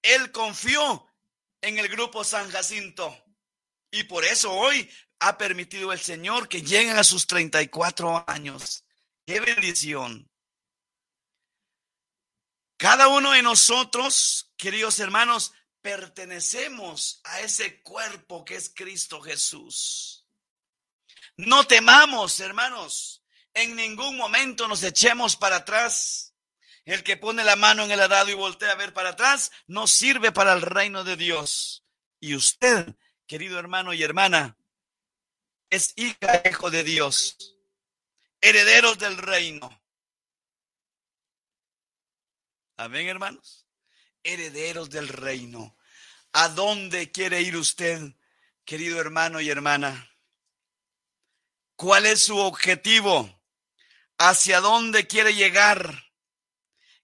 [0.02, 1.06] Él confió
[1.60, 3.16] en el grupo San Jacinto.
[3.90, 8.84] Y por eso hoy ha permitido el Señor que lleguen a sus 34 años.
[9.26, 10.30] ¡Qué bendición!
[12.78, 20.26] Cada uno de nosotros, queridos hermanos, pertenecemos a ese cuerpo que es Cristo Jesús.
[21.36, 23.22] No temamos, hermanos,
[23.54, 26.34] en ningún momento nos echemos para atrás.
[26.84, 29.86] El que pone la mano en el arado y voltea a ver para atrás no
[29.86, 31.84] sirve para el reino de Dios.
[32.18, 32.94] Y usted,
[33.26, 34.56] querido hermano y hermana,
[35.68, 37.56] es hija, hijo de Dios,
[38.40, 39.82] herederos del reino.
[42.76, 43.59] Amén, hermanos
[44.22, 45.76] herederos del reino.
[46.32, 48.14] ¿A dónde quiere ir usted,
[48.64, 50.10] querido hermano y hermana?
[51.76, 53.42] ¿Cuál es su objetivo?
[54.18, 56.04] ¿Hacia dónde quiere llegar?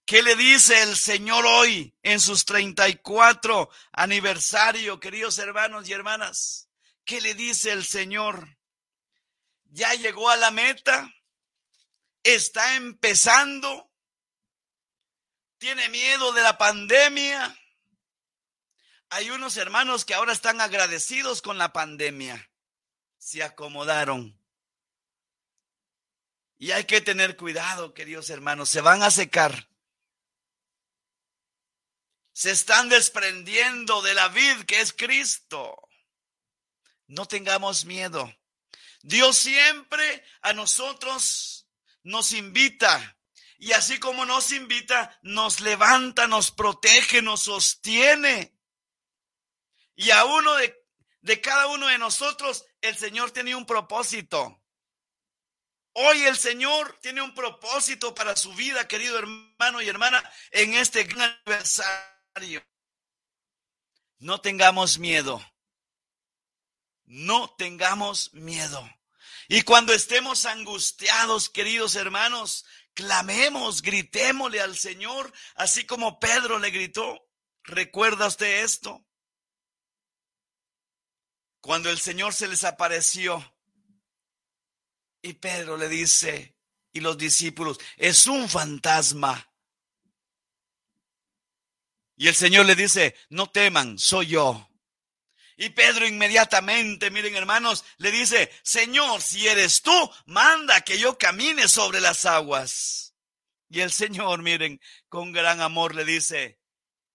[0.04, 6.68] ¿Qué le dice el Señor hoy en sus 34 aniversario, queridos hermanos y hermanas?
[7.04, 8.56] ¿Qué le dice el Señor?
[9.64, 11.12] ¿Ya llegó a la meta?
[12.22, 13.90] ¿Está empezando?
[15.58, 17.58] Tiene miedo de la pandemia.
[19.08, 22.50] Hay unos hermanos que ahora están agradecidos con la pandemia.
[23.18, 24.38] Se acomodaron.
[26.58, 28.68] Y hay que tener cuidado, queridos hermanos.
[28.68, 29.68] Se van a secar.
[32.32, 35.76] Se están desprendiendo de la vid que es Cristo.
[37.06, 38.34] No tengamos miedo.
[39.02, 41.68] Dios siempre a nosotros
[42.02, 43.15] nos invita
[43.58, 48.54] y así como nos invita, nos levanta, nos protege, nos sostiene.
[49.94, 54.62] Y a uno de, cada uno de nosotros, el Señor tenía un propósito.
[55.94, 61.04] Hoy el Señor tiene un propósito para su vida, querido hermano y hermana, en este
[61.04, 62.62] gran aniversario.
[64.18, 65.42] No tengamos miedo.
[67.06, 68.86] No tengamos miedo.
[69.48, 72.66] Y cuando estemos angustiados, queridos hermanos,
[72.96, 77.28] clamemos, gritémosle al Señor, así como Pedro le gritó.
[77.62, 79.06] ¿Recuerda usted esto?
[81.60, 83.54] Cuando el Señor se les apareció
[85.22, 86.56] y Pedro le dice,
[86.92, 89.52] y los discípulos, es un fantasma.
[92.16, 94.68] Y el Señor le dice, no teman, soy yo.
[95.56, 101.66] Y Pedro inmediatamente, miren hermanos, le dice, Señor, si eres tú, manda que yo camine
[101.66, 103.14] sobre las aguas.
[103.68, 106.60] Y el Señor, miren, con gran amor le dice,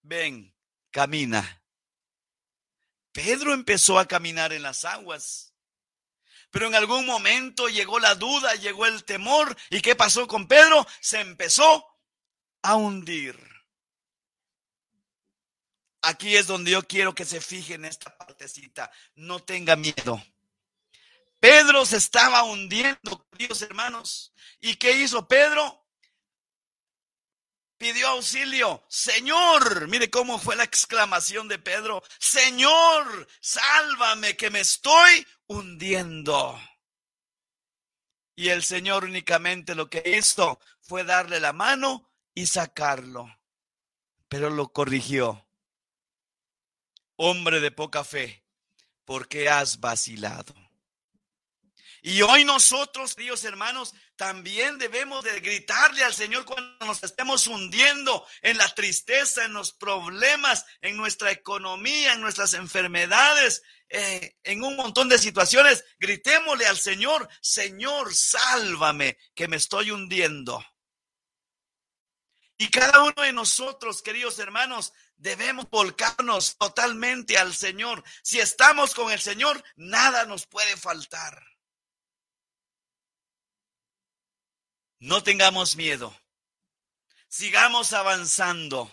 [0.02, 0.56] ven,
[0.90, 1.64] camina.
[3.12, 5.54] Pedro empezó a caminar en las aguas.
[6.50, 9.56] Pero en algún momento llegó la duda, llegó el temor.
[9.70, 10.86] ¿Y qué pasó con Pedro?
[11.00, 11.86] Se empezó
[12.64, 13.51] a hundir.
[16.02, 18.92] Aquí es donde yo quiero que se fijen en esta partecita.
[19.16, 20.22] No tenga miedo.
[21.40, 24.34] Pedro se estaba hundiendo, queridos hermanos.
[24.60, 25.86] ¿Y qué hizo Pedro?
[27.78, 28.86] Pidió auxilio.
[28.88, 32.04] Señor, mire cómo fue la exclamación de Pedro.
[32.20, 36.60] Señor, sálvame que me estoy hundiendo.
[38.36, 43.36] Y el Señor únicamente lo que hizo fue darle la mano y sacarlo.
[44.28, 45.46] Pero lo corrigió.
[47.24, 48.44] Hombre de poca fe,
[49.06, 50.56] ¿por qué has vacilado?
[52.02, 58.26] Y hoy nosotros, Dios hermanos, también debemos de gritarle al Señor cuando nos estemos hundiendo
[58.42, 64.76] en la tristeza, en los problemas, en nuestra economía, en nuestras enfermedades, eh, en un
[64.76, 65.86] montón de situaciones.
[66.00, 70.66] Gritémosle al Señor, Señor, sálvame, que me estoy hundiendo.
[72.58, 78.04] Y cada uno de nosotros, queridos hermanos, debemos volcarnos totalmente al Señor.
[78.24, 81.42] Si estamos con el Señor, nada nos puede faltar.
[85.00, 86.16] No tengamos miedo.
[87.30, 88.92] Sigamos avanzando.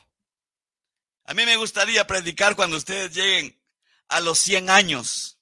[1.25, 3.61] A mí me gustaría predicar cuando ustedes lleguen
[4.09, 5.39] a los 100 años.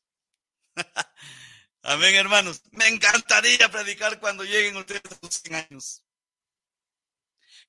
[1.83, 2.63] Amén, hermanos.
[2.71, 6.03] Me encantaría predicar cuando lleguen ustedes a los 100 años.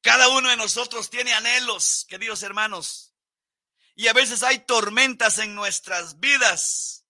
[0.02, 3.07] Cada uno de nosotros tiene anhelos, queridos hermanos.
[3.98, 7.04] Y a veces hay tormentas en nuestras vidas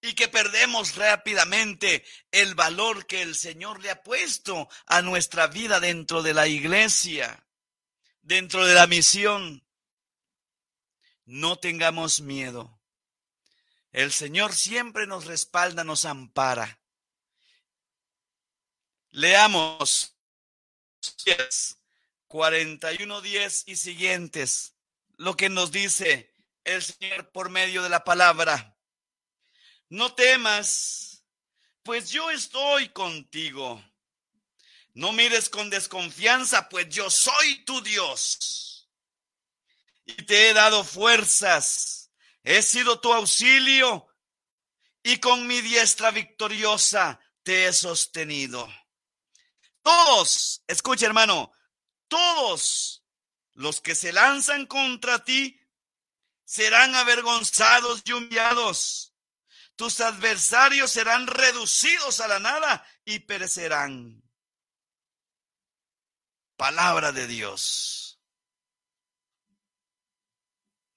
[0.00, 5.80] y que perdemos rápidamente el valor que el Señor le ha puesto a nuestra vida
[5.80, 7.46] dentro de la iglesia,
[8.22, 9.62] dentro de la misión.
[11.26, 12.80] No tengamos miedo.
[13.92, 16.80] El Señor siempre nos respalda, nos ampara.
[19.10, 20.16] Leamos
[22.28, 24.73] 41, 10 y siguientes,
[25.18, 26.32] lo que nos dice
[26.64, 28.76] el Señor por medio de la palabra.
[29.88, 31.24] No temas,
[31.82, 33.84] pues yo estoy contigo.
[34.94, 38.88] No mires con desconfianza, pues yo soy tu Dios.
[40.04, 42.10] Y te he dado fuerzas,
[42.42, 44.06] he sido tu auxilio,
[45.02, 48.68] y con mi diestra victoriosa te he sostenido.
[49.82, 51.52] Todos, escucha hermano,
[52.08, 53.03] todos
[53.54, 55.60] los que se lanzan contra ti
[56.44, 59.14] serán avergonzados y humillados
[59.76, 64.22] tus adversarios serán reducidos a la nada y perecerán.
[66.56, 68.20] Palabra de Dios.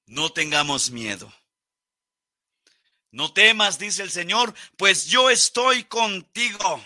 [0.06, 1.34] No tengamos miedo.
[3.10, 6.86] No temas, dice el Señor, pues yo estoy contigo.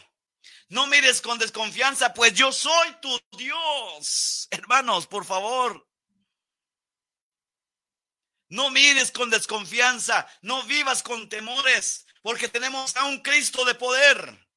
[0.72, 4.48] No mires con desconfianza, pues yo soy tu Dios.
[4.49, 5.85] Hermanos, por favor,
[8.48, 14.48] no mires con desconfianza, no vivas con temores, porque tenemos a un Cristo de poder,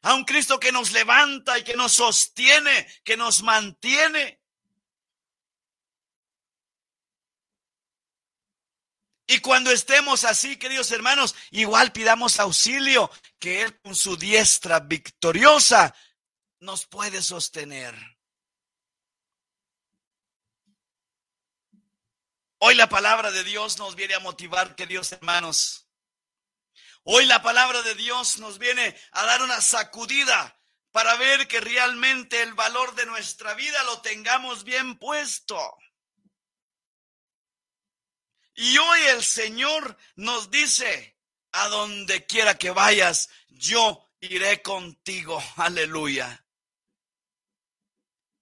[0.00, 4.37] a un Cristo que nos levanta y que nos sostiene, que nos mantiene.
[9.30, 15.94] Y cuando estemos así, queridos hermanos, igual pidamos auxilio, que Él con su diestra victoriosa
[16.60, 17.94] nos puede sostener.
[22.60, 25.86] Hoy la palabra de Dios nos viene a motivar, queridos hermanos.
[27.04, 30.58] Hoy la palabra de Dios nos viene a dar una sacudida
[30.90, 35.60] para ver que realmente el valor de nuestra vida lo tengamos bien puesto.
[38.60, 41.16] Y hoy el Señor nos dice,
[41.52, 45.42] a donde quiera que vayas, yo iré contigo.
[45.56, 46.44] Aleluya.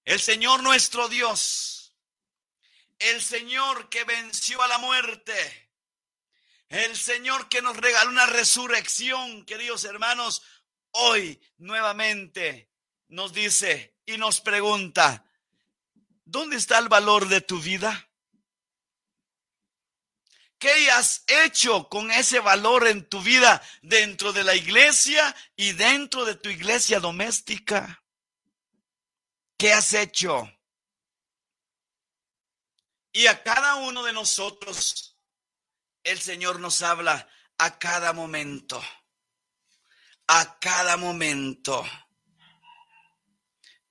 [0.05, 1.77] El Señor nuestro Dios
[2.99, 5.71] el Señor que venció a la muerte,
[6.69, 10.43] el Señor que nos regaló una resurrección, queridos hermanos,
[10.93, 12.71] hoy nuevamente
[13.09, 15.25] nos dice y nos pregunta,
[16.25, 18.06] ¿dónde está el valor de tu vida?
[20.59, 26.25] ¿Qué has hecho con ese valor en tu vida dentro de la iglesia y dentro
[26.25, 28.03] de tu iglesia doméstica?
[29.59, 30.51] ¿Qué has hecho?
[33.13, 35.19] Y a cada uno de nosotros,
[36.05, 37.29] el Señor nos habla
[37.59, 38.83] a cada momento.
[40.27, 41.85] A cada momento.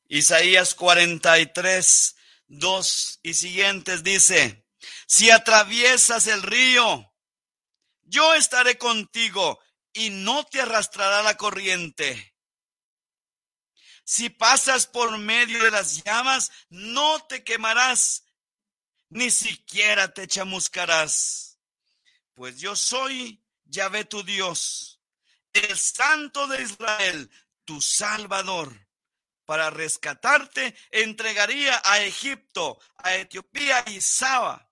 [0.08, 2.16] Isaías 43,
[2.48, 4.65] 2 y siguientes dice,
[5.06, 7.14] si atraviesas el río,
[8.04, 9.60] yo estaré contigo
[9.94, 12.36] y no te arrastrará la corriente.
[14.04, 18.26] Si pasas por medio de las llamas, no te quemarás,
[19.10, 21.60] ni siquiera te chamuscarás.
[22.34, 25.02] Pues yo soy Yahvé tu Dios,
[25.54, 27.32] el Santo de Israel,
[27.64, 28.82] tu Salvador.
[29.46, 34.65] Para rescatarte, entregaría a Egipto, a Etiopía y Saba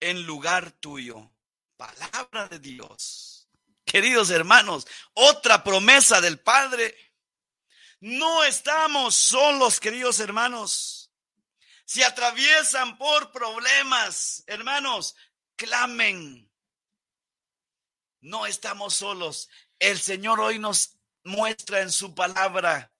[0.00, 1.32] en lugar tuyo.
[1.76, 3.48] Palabra de Dios.
[3.84, 6.94] Queridos hermanos, otra promesa del Padre.
[8.00, 11.12] No estamos solos, queridos hermanos.
[11.84, 15.16] Si atraviesan por problemas, hermanos,
[15.56, 16.50] clamen.
[18.20, 19.48] No estamos solos.
[19.78, 22.92] El Señor hoy nos muestra en su palabra.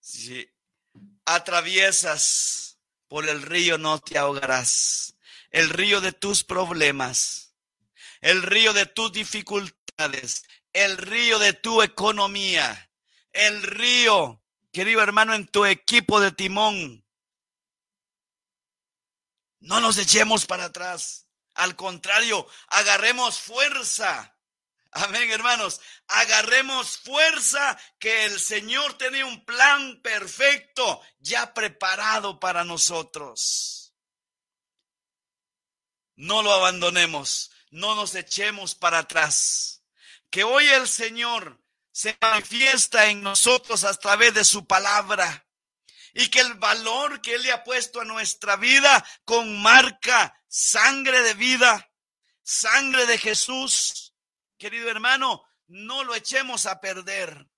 [0.00, 0.46] Si
[1.24, 2.78] atraviesas
[3.08, 5.13] por el río, no te ahogarás
[5.54, 7.54] el río de tus problemas,
[8.20, 12.90] el río de tus dificultades, el río de tu economía,
[13.32, 17.06] el río, querido hermano, en tu equipo de timón.
[19.60, 21.28] No nos echemos para atrás.
[21.54, 24.36] Al contrario, agarremos fuerza.
[24.90, 25.80] Amén, hermanos.
[26.08, 33.83] Agarremos fuerza que el Señor tenía un plan perfecto ya preparado para nosotros.
[36.16, 39.82] No lo abandonemos, no nos echemos para atrás.
[40.30, 41.60] Que hoy el Señor
[41.90, 45.46] se manifiesta en nosotros a través de su palabra
[46.12, 51.22] y que el valor que Él le ha puesto a nuestra vida con marca sangre
[51.22, 51.90] de vida,
[52.42, 54.14] sangre de Jesús.
[54.56, 57.48] Querido hermano, no lo echemos a perder.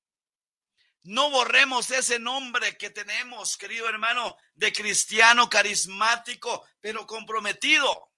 [1.03, 8.11] No borremos ese nombre que tenemos, querido hermano, de cristiano carismático, pero comprometido.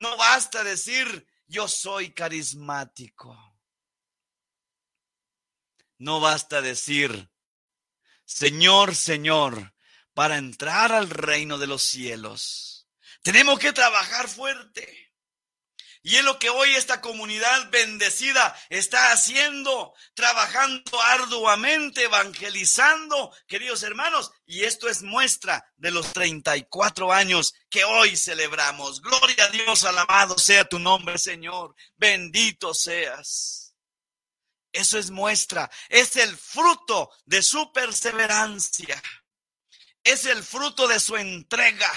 [0.00, 3.36] No basta decir yo soy carismático.
[5.98, 7.30] No basta decir
[8.24, 9.74] Señor, Señor,
[10.14, 12.88] para entrar al reino de los cielos.
[13.22, 15.03] Tenemos que trabajar fuerte.
[16.06, 24.30] Y es lo que hoy esta comunidad bendecida está haciendo, trabajando arduamente, evangelizando, queridos hermanos.
[24.44, 29.00] Y esto es muestra de los 34 años que hoy celebramos.
[29.00, 31.74] Gloria a Dios, alabado sea tu nombre, Señor.
[31.96, 33.74] Bendito seas.
[34.72, 39.02] Eso es muestra, es el fruto de su perseverancia.
[40.02, 41.90] Es el fruto de su entrega.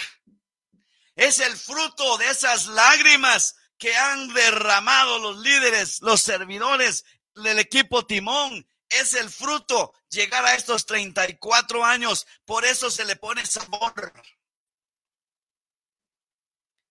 [1.13, 7.05] Es el fruto de esas lágrimas que han derramado los líderes, los servidores
[7.35, 8.67] del equipo Timón.
[8.89, 12.25] Es el fruto llegar a estos 34 años.
[12.45, 14.13] Por eso se le pone sabor.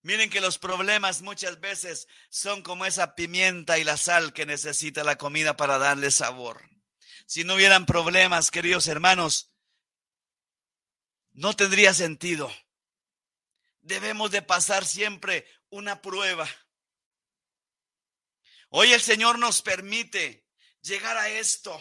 [0.03, 5.03] Miren que los problemas muchas veces son como esa pimienta y la sal que necesita
[5.03, 6.61] la comida para darle sabor.
[7.25, 9.51] Si no hubieran problemas, queridos hermanos,
[11.31, 12.49] no tendría sentido.
[13.81, 16.47] Debemos de pasar siempre una prueba
[18.69, 20.45] Hoy el Señor nos permite
[20.81, 21.79] llegar a esto.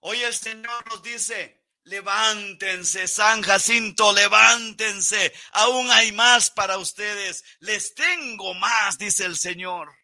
[0.00, 5.32] Hoy el Señor nos dice, levántense, San Jacinto, levántense.
[5.52, 7.44] Aún hay más para ustedes.
[7.60, 9.94] Les tengo más, dice el Señor.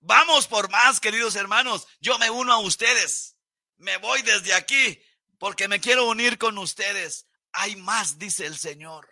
[0.00, 1.86] Vamos por más, queridos hermanos.
[2.00, 3.36] Yo me uno a ustedes.
[3.76, 5.02] Me voy desde aquí
[5.38, 7.26] porque me quiero unir con ustedes.
[7.52, 9.08] Hay más, dice el Señor.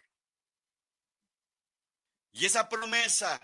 [2.32, 3.40] Y esa promesa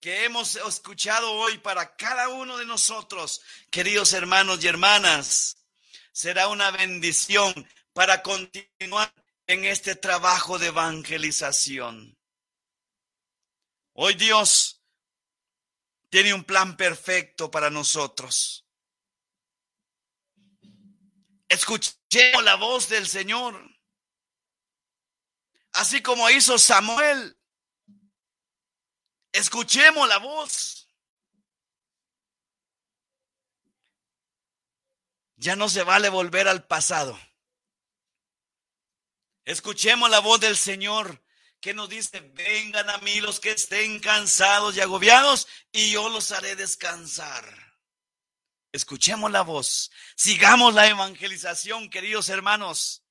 [0.00, 5.58] que hemos escuchado hoy para cada uno de nosotros, queridos hermanos y hermanas,
[6.12, 7.52] será una bendición
[7.92, 9.12] para continuar
[9.46, 12.16] en este trabajo de evangelización.
[13.94, 14.82] Hoy Dios
[16.10, 18.64] tiene un plan perfecto para nosotros.
[21.48, 23.58] Escuchemos la voz del Señor,
[25.72, 27.37] así como hizo Samuel
[29.38, 30.88] Escuchemos la voz.
[35.36, 37.16] Ya no se vale volver al pasado.
[39.44, 41.22] Escuchemos la voz del Señor
[41.60, 46.32] que nos dice, vengan a mí los que estén cansados y agobiados y yo los
[46.32, 47.44] haré descansar.
[48.72, 53.04] Escuchemos la voz, sigamos la evangelización, queridos hermanos.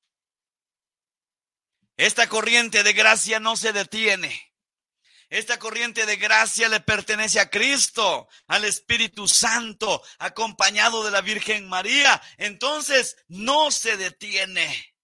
[1.96, 4.47] Esta corriente de gracia no se detiene.
[5.30, 11.68] Esta corriente de gracia le pertenece a Cristo, al Espíritu Santo, acompañado de la Virgen
[11.68, 12.22] María.
[12.38, 14.96] Entonces no se detiene.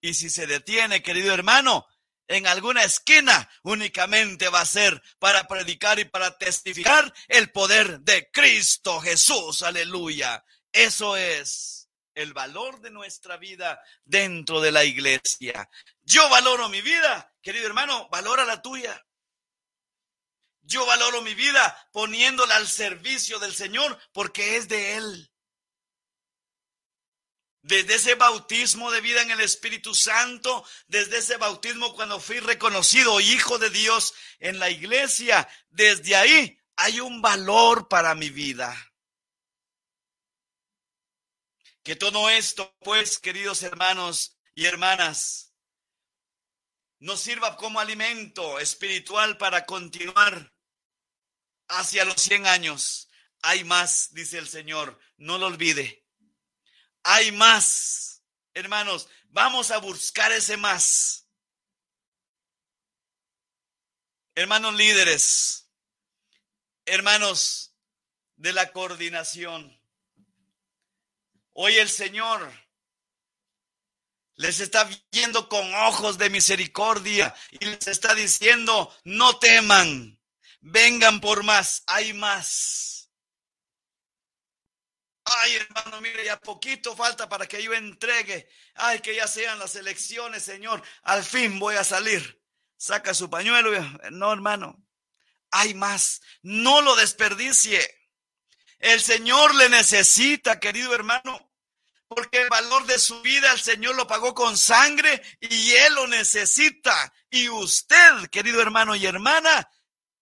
[0.00, 1.86] Y si se detiene, querido hermano,
[2.28, 8.30] en alguna esquina únicamente va a ser para predicar y para testificar el poder de
[8.30, 9.62] Cristo Jesús.
[9.62, 10.44] Aleluya.
[10.70, 15.68] Eso es el valor de nuestra vida dentro de la iglesia.
[16.02, 19.04] Yo valoro mi vida, querido hermano, valora la tuya.
[20.62, 25.32] Yo valoro mi vida poniéndola al servicio del Señor porque es de Él.
[27.62, 33.20] Desde ese bautismo de vida en el Espíritu Santo, desde ese bautismo cuando fui reconocido
[33.20, 38.74] hijo de Dios en la iglesia, desde ahí hay un valor para mi vida.
[41.84, 45.51] Que todo esto, pues, queridos hermanos y hermanas,
[47.02, 50.52] nos sirva como alimento espiritual para continuar
[51.66, 53.10] hacia los 100 años.
[53.42, 56.06] Hay más, dice el Señor, no lo olvide.
[57.02, 58.22] Hay más,
[58.54, 61.26] hermanos, vamos a buscar ese más.
[64.36, 65.68] Hermanos líderes,
[66.86, 67.74] hermanos
[68.36, 69.76] de la coordinación,
[71.52, 72.48] hoy el Señor
[74.36, 80.18] les está viendo con ojos de misericordia y les está diciendo, no teman,
[80.60, 83.10] vengan por más, hay más.
[85.24, 88.48] Ay, hermano, mire, ya poquito falta para que yo entregue.
[88.74, 90.82] Ay, que ya sean las elecciones, Señor.
[91.04, 92.42] Al fin voy a salir.
[92.76, 93.70] Saca su pañuelo.
[94.10, 94.84] No, hermano.
[95.52, 96.22] Hay más.
[96.42, 97.80] No lo desperdicie.
[98.80, 101.51] El Señor le necesita, querido hermano
[102.14, 106.06] porque el valor de su vida el Señor lo pagó con sangre y Él lo
[106.06, 107.12] necesita.
[107.30, 109.70] Y usted, querido hermano y hermana,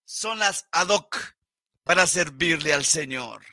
[0.05, 1.37] son las ad hoc
[1.85, 3.45] para servirle al Señor.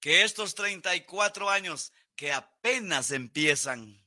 [0.00, 4.04] Que estos 34 años que apenas empiezan,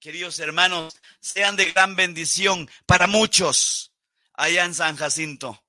[0.00, 3.92] queridos hermanos, sean de gran bendición para muchos
[4.34, 5.64] allá en San Jacinto.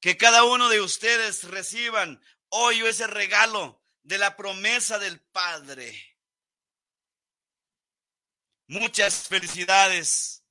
[0.00, 2.22] Que cada uno de ustedes reciban
[2.56, 5.92] hoy ese regalo de la promesa del Padre.
[8.68, 10.44] Muchas felicidades,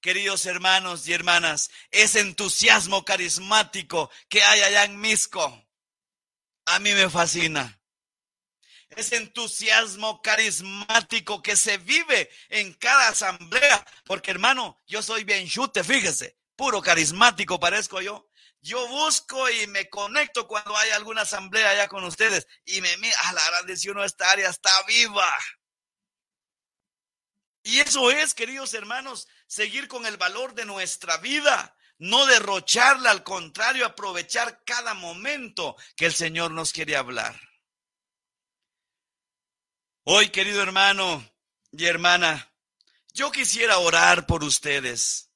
[0.00, 1.70] queridos hermanos y hermanas.
[1.90, 5.68] Ese entusiasmo carismático que hay allá en Misco,
[6.64, 7.78] a mí me fascina.
[8.88, 13.86] Ese entusiasmo carismático que se vive en cada asamblea.
[14.04, 18.29] Porque hermano, yo soy bien chute, fíjese, puro carismático parezco yo.
[18.62, 23.16] Yo busco y me conecto cuando hay alguna asamblea allá con ustedes y me mira,
[23.24, 25.34] a la grande si uno esta área está viva.
[27.62, 33.22] Y eso es, queridos hermanos, seguir con el valor de nuestra vida, no derrocharla, al
[33.22, 37.38] contrario, aprovechar cada momento que el Señor nos quiere hablar.
[40.04, 41.30] Hoy, querido hermano
[41.72, 42.52] y hermana,
[43.12, 45.30] yo quisiera orar por ustedes.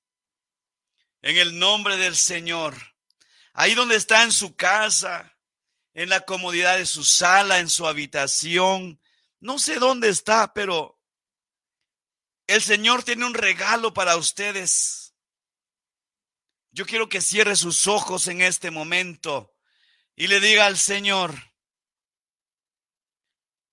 [1.22, 2.93] En el nombre del Señor
[3.54, 5.34] ahí donde está en su casa,
[5.94, 9.00] en la comodidad de su sala, en su habitación.
[9.40, 11.00] No sé dónde está, pero
[12.46, 15.14] el Señor tiene un regalo para ustedes.
[16.72, 19.54] Yo quiero que cierre sus ojos en este momento
[20.16, 21.34] y le diga al Señor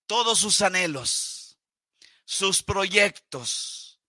[0.06, 1.58] todos sus anhelos,
[2.26, 3.99] sus proyectos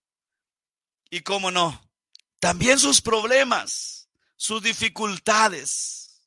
[1.09, 1.90] y, cómo no,
[2.39, 4.02] también sus problemas
[4.43, 6.20] sus dificultades.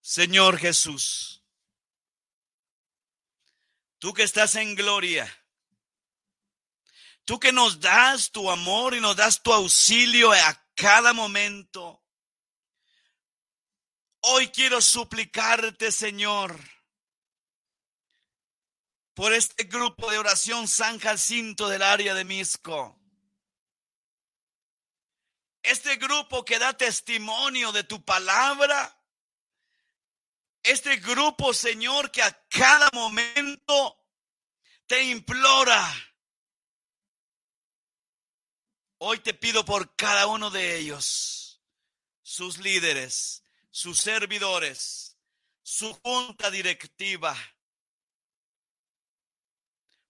[0.00, 1.42] Señor Jesús,
[3.98, 5.26] tú que estás en gloria,
[7.24, 12.04] tú que nos das tu amor y nos das tu auxilio a cada momento.
[14.20, 16.56] Hoy quiero suplicarte, Señor,
[19.12, 23.01] por este grupo de oración San Jacinto del área de Misco
[25.62, 28.98] este grupo que da testimonio de tu palabra,
[30.62, 33.98] este grupo, Señor, que a cada momento
[34.86, 35.82] te implora.
[38.98, 41.60] Hoy te pido por cada uno de ellos,
[42.22, 45.16] sus líderes, sus servidores,
[45.62, 47.36] su junta directiva,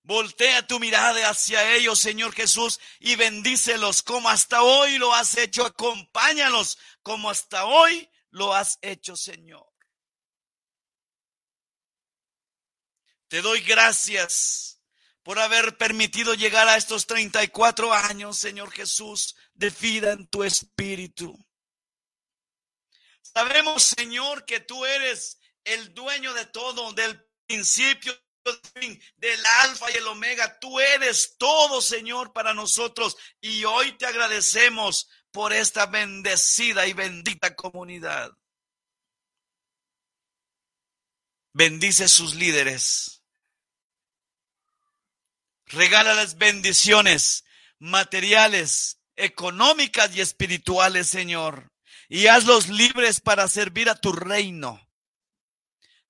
[0.04, 5.64] Voltea tu mirada hacia ellos, Señor Jesús, y bendícelos como hasta hoy lo has hecho.
[5.64, 9.66] Acompáñalos como hasta hoy lo has hecho, Señor.
[13.28, 14.80] Te doy gracias
[15.22, 21.38] por haber permitido llegar a estos 34 años, Señor Jesús, de vida en tu espíritu.
[23.22, 28.12] Sabemos, Señor, que tú eres el dueño de todo, del principio,
[29.16, 30.58] del alfa y el omega.
[30.58, 33.16] Tú eres todo, Señor, para nosotros.
[33.40, 38.32] Y hoy te agradecemos por esta bendecida y bendita comunidad.
[41.54, 43.22] Bendice sus líderes.
[45.66, 47.44] Regálales bendiciones
[47.78, 51.72] materiales, económicas y espirituales, Señor.
[52.08, 54.80] Y hazlos libres para servir a tu reino.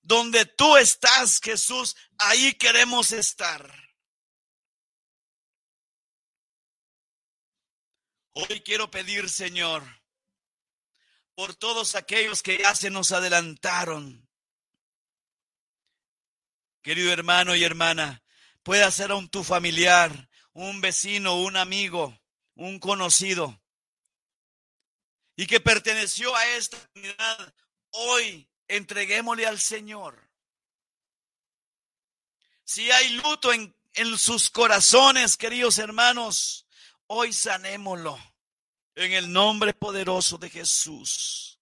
[0.03, 3.73] Donde tú estás, Jesús, ahí queremos estar.
[8.33, 9.83] Hoy quiero pedir, Señor,
[11.35, 14.27] por todos aquellos que ya se nos adelantaron.
[16.81, 18.23] Querido hermano y hermana,
[18.61, 22.19] puede ser un tu familiar, un vecino, un amigo,
[22.55, 23.63] un conocido,
[25.35, 27.55] y que perteneció a esta comunidad,
[27.91, 30.29] hoy entreguémosle al Señor.
[32.63, 36.63] Si hay luto en, en sus corazones, queridos hermanos,
[37.07, 38.17] Hoy sanémoslo
[38.95, 41.59] en el nombre poderoso de Jesús.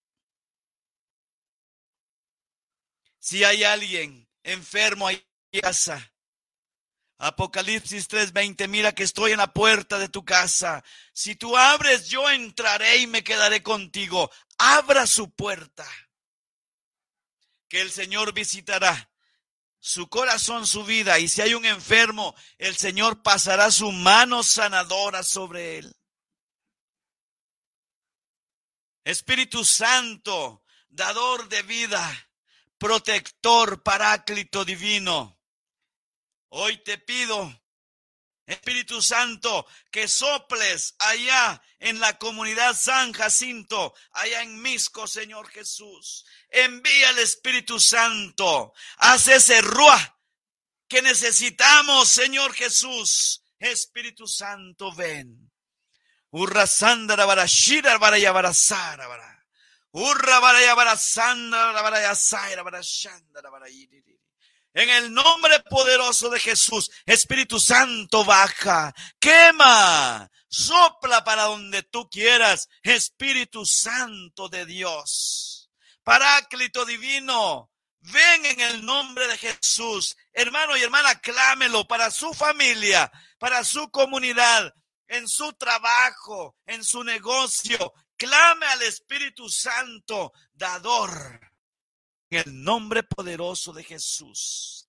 [3.20, 5.22] Si hay alguien enfermo ahí
[5.52, 6.14] en casa,
[7.18, 10.84] Apocalipsis 3:20, mira que estoy en la puerta de tu casa.
[11.14, 14.32] Si tú abres, yo entraré y me quedaré contigo.
[14.58, 15.88] Abra su puerta,
[17.72, 19.10] que el Señor visitará
[19.80, 21.20] su corazón, su vida.
[21.20, 25.96] Y si hay un enfermo, el Señor pasará su mano sanadora sobre él.
[29.06, 32.30] Espíritu Santo, dador de vida,
[32.78, 35.40] protector, paráclito divino.
[36.50, 37.61] Hoy te pido
[38.46, 46.26] Espíritu Santo, que soples allá en la comunidad San Jacinto, allá en Misco, Señor Jesús.
[46.50, 50.18] Envía el Espíritu Santo, haz ese ruah
[50.88, 53.44] que necesitamos, Señor Jesús.
[53.60, 55.52] Espíritu Santo, ven.
[56.32, 58.18] Urra sandara bara shira bara.
[59.94, 64.11] Urra bara yabara sandara bara yasaira bara shandara bara yiriri.
[64.74, 72.70] En el nombre poderoso de Jesús, Espíritu Santo baja, quema, sopla para donde tú quieras,
[72.82, 75.70] Espíritu Santo de Dios.
[76.04, 77.70] Paráclito divino,
[78.00, 80.16] ven en el nombre de Jesús.
[80.32, 84.74] Hermano y hermana, clámelo para su familia, para su comunidad,
[85.10, 87.94] en su trabajo, en su negocio.
[88.16, 91.51] Clame al Espíritu Santo, dador
[92.32, 94.88] en el nombre poderoso de Jesús.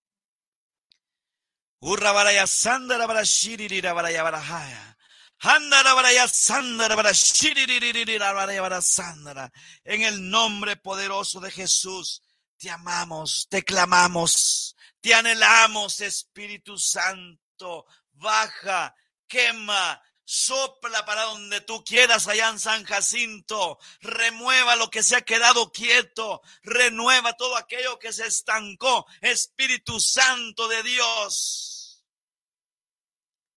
[9.85, 12.23] En el nombre poderoso de Jesús,
[12.57, 17.87] te amamos, te clamamos, te anhelamos, Espíritu Santo.
[18.13, 18.95] Baja,
[19.27, 20.01] quema,
[20.35, 23.79] Sopla para donde tú quieras allá en San Jacinto.
[24.01, 26.41] Remueva lo que se ha quedado quieto.
[26.63, 29.05] Renueva todo aquello que se estancó.
[29.21, 32.03] Espíritu Santo de Dios.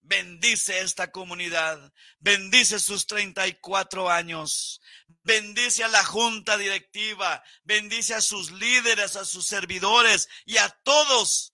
[0.02, 1.94] Bendice esta comunidad.
[2.20, 4.82] Bendice sus 34 años.
[5.24, 7.42] Bendice a la junta directiva.
[7.64, 11.54] Bendice a sus líderes, a sus servidores y a todos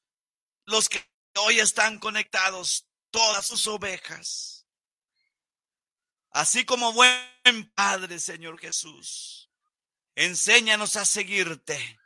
[0.66, 2.88] los que hoy están conectados.
[3.12, 4.61] Todas sus ovejas.
[6.32, 9.50] Así como buen Padre, Señor Jesús,
[10.16, 12.00] enséñanos a seguirte.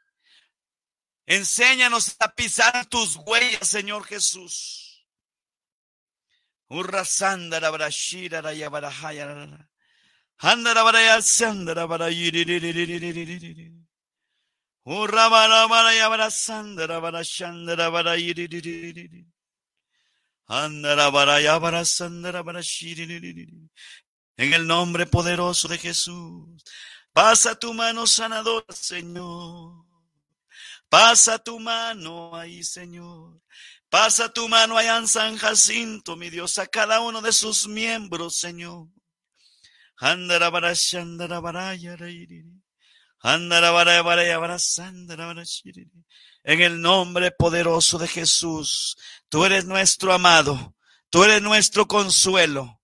[1.28, 4.86] Enséñanos a pisar tus huellas, Señor Jesús.
[24.38, 26.64] En el nombre poderoso de Jesús.
[27.14, 29.86] Pasa tu mano sanadora, Señor.
[30.90, 33.42] Pasa tu mano ahí, Señor.
[33.90, 38.36] Pasa tu mano allá en San Jacinto, mi Dios, a cada uno de sus miembros,
[38.36, 38.88] Señor.
[46.44, 48.98] En el nombre poderoso de Jesús,
[49.30, 50.76] tú eres nuestro amado,
[51.10, 52.75] tú eres nuestro consuelo.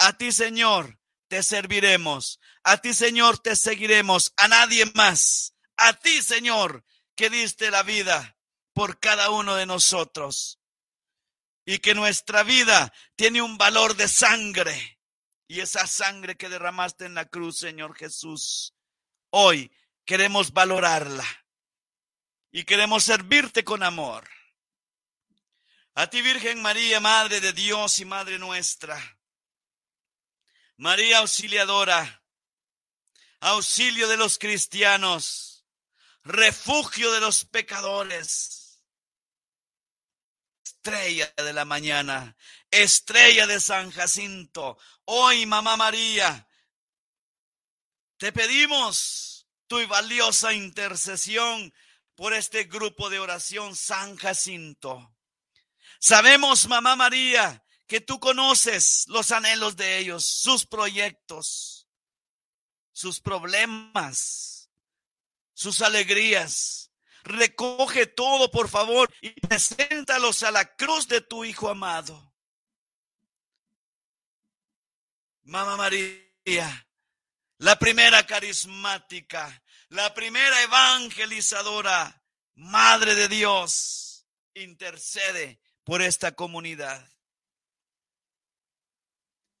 [0.00, 0.98] A ti, Señor,
[1.28, 2.40] te serviremos.
[2.64, 4.32] A ti, Señor, te seguiremos.
[4.36, 5.54] A nadie más.
[5.76, 8.36] A ti, Señor, que diste la vida
[8.72, 10.56] por cada uno de nosotros.
[11.66, 14.98] y que nuestra vida tiene un valor de sangre.
[15.46, 18.74] Y esa sangre que derramaste en la cruz, Señor Jesús,
[19.28, 19.70] hoy
[20.04, 21.26] queremos valorarla
[22.50, 24.28] y queremos servirte con amor.
[25.94, 29.19] A ti, Virgen María, Madre de Dios y Madre nuestra.
[30.80, 32.22] María Auxiliadora,
[33.40, 35.66] auxilio de los cristianos,
[36.24, 38.82] refugio de los pecadores,
[40.64, 42.34] estrella de la mañana,
[42.70, 44.78] estrella de San Jacinto.
[45.04, 46.48] Hoy, Mamá María,
[48.16, 51.74] te pedimos tu valiosa intercesión
[52.14, 55.14] por este grupo de oración San Jacinto.
[55.98, 61.88] Sabemos, Mamá María, que tú conoces los anhelos de ellos, sus proyectos,
[62.92, 64.70] sus problemas,
[65.54, 66.92] sus alegrías.
[67.24, 72.32] Recoge todo, por favor, y preséntalos a la cruz de tu Hijo amado.
[75.42, 76.86] Mamá María,
[77.58, 82.22] la primera carismática, la primera evangelizadora,
[82.54, 87.04] Madre de Dios, intercede por esta comunidad.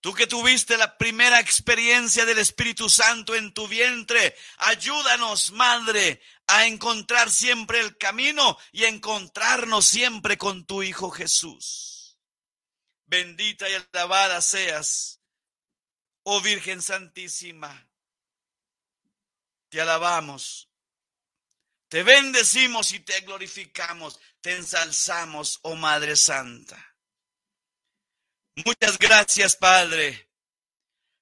[0.00, 6.66] Tú que tuviste la primera experiencia del Espíritu Santo en tu vientre, ayúdanos, Madre, a
[6.66, 12.18] encontrar siempre el camino y encontrarnos siempre con tu Hijo Jesús.
[13.04, 15.20] Bendita y alabada seas,
[16.22, 17.86] oh Virgen Santísima.
[19.68, 20.70] Te alabamos,
[21.88, 26.89] te bendecimos y te glorificamos, te ensalzamos, oh Madre Santa.
[28.64, 30.28] Muchas gracias, Padre.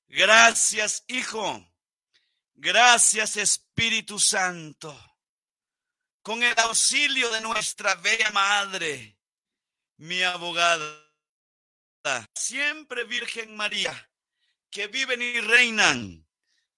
[0.09, 1.65] Gracias, Hijo.
[2.55, 4.99] Gracias, Espíritu Santo.
[6.23, 9.19] Con el auxilio de nuestra bella Madre,
[9.97, 11.05] mi abogada,
[12.35, 14.11] siempre Virgen María,
[14.71, 16.27] que viven y reinan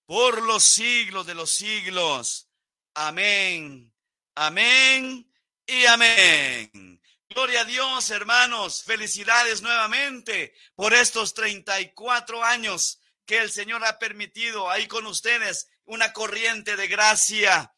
[0.07, 2.49] por los siglos de los siglos.
[2.95, 3.95] Amén,
[4.35, 5.33] amén
[5.67, 7.00] y amén.
[7.33, 8.83] Gloria a Dios, hermanos.
[8.83, 16.13] Felicidades nuevamente por estos 34 años que el Señor ha permitido ahí con ustedes una
[16.13, 17.73] corriente de gracia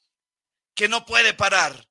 [0.75, 1.87] que no puede parar.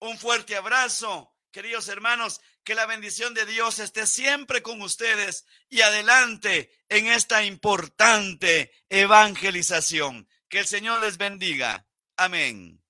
[0.00, 2.40] Un fuerte abrazo, queridos hermanos.
[2.64, 10.26] Que la bendición de Dios esté siempre con ustedes y adelante en esta importante evangelización.
[10.48, 11.86] Que el Señor les bendiga.
[12.16, 12.82] Amén.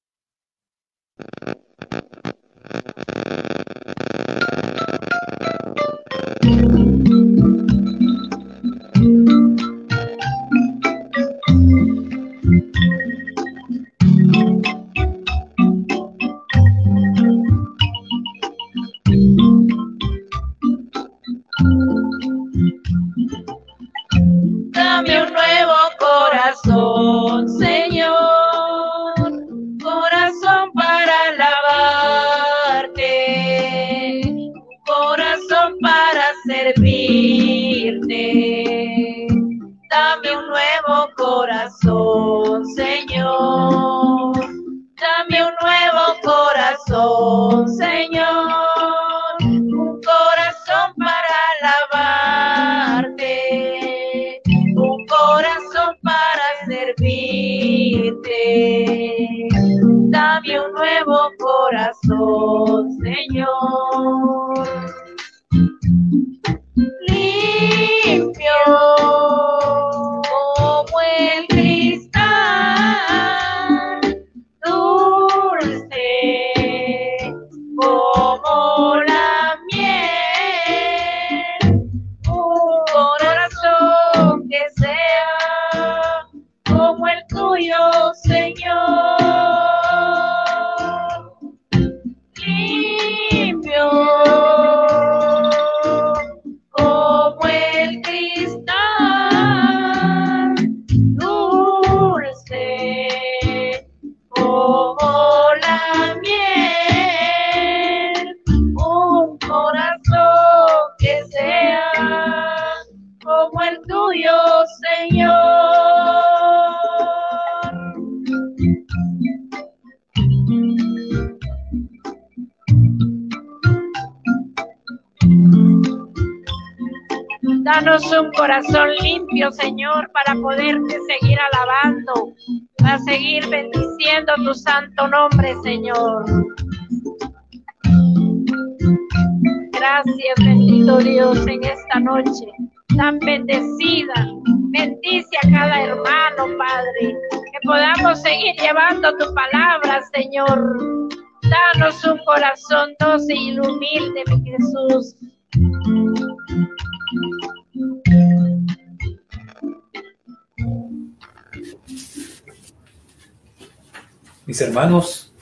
[164.78, 165.34] Hermanos,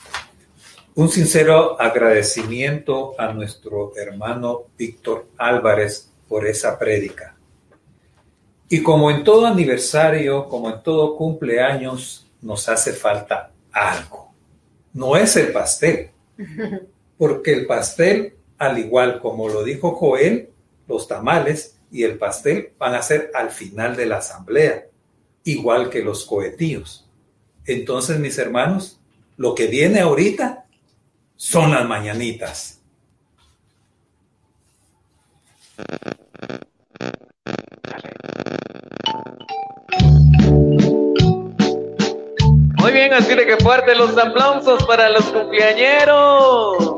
[0.94, 7.36] un sincero agradecimiento a nuestro hermano Víctor Álvarez por esa prédica.
[8.70, 14.32] Y como en todo aniversario, como en todo cumpleaños, nos hace falta algo.
[14.94, 16.12] No es el pastel,
[17.18, 20.48] porque el pastel, al igual como lo dijo Joel,
[20.88, 24.86] los tamales y el pastel van a ser al final de la asamblea,
[25.44, 27.06] igual que los cohetíos.
[27.66, 28.98] Entonces, mis hermanos,
[29.36, 30.64] lo que viene ahorita
[31.36, 32.80] son las mañanitas.
[42.78, 46.95] Muy bien, así de que fuerte los aplausos para los cumpleañeros.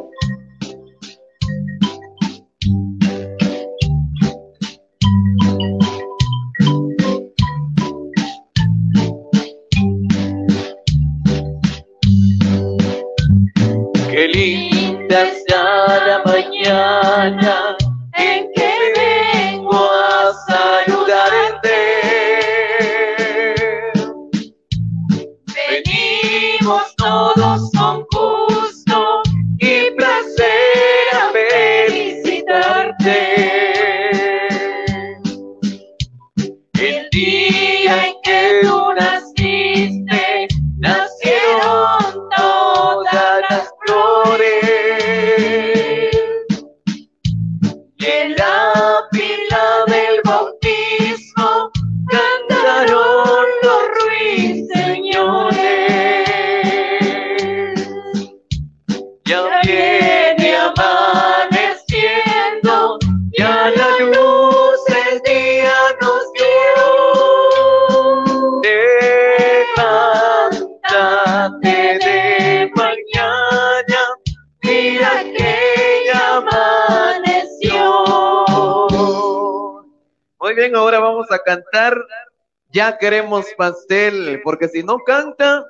[82.99, 85.65] Queremos pastel, porque si no canta,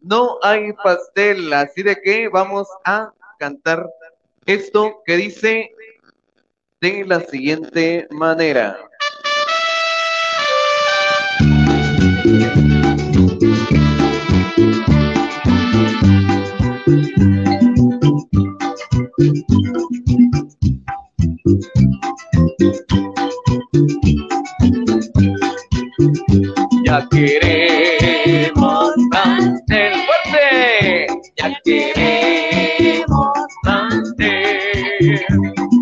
[0.00, 1.52] no hay pastel.
[1.52, 3.88] Así de que vamos a cantar
[4.46, 5.74] esto que dice
[6.80, 8.78] de la siguiente manera.
[26.84, 31.06] Ya queremos pastel fuerte,
[31.36, 33.32] ya queremos
[33.62, 35.24] pastel,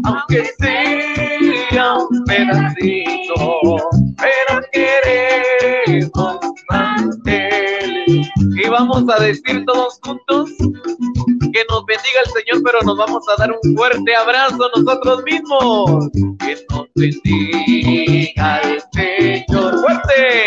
[0.04, 3.76] aunque sea un pedacito,
[4.16, 6.38] pero queremos
[6.68, 8.22] pastel.
[8.64, 13.40] Y vamos a decir todos juntos que nos bendiga el Señor, pero nos vamos a
[13.40, 16.08] dar un fuerte abrazo nosotros mismos.
[16.38, 19.80] Que nos bendiga el Señor.
[19.80, 20.41] Fuerte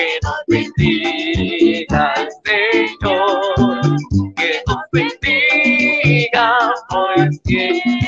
[0.00, 3.96] que nos bendiga el Señor,
[4.36, 7.99] que nos bendiga por siempre,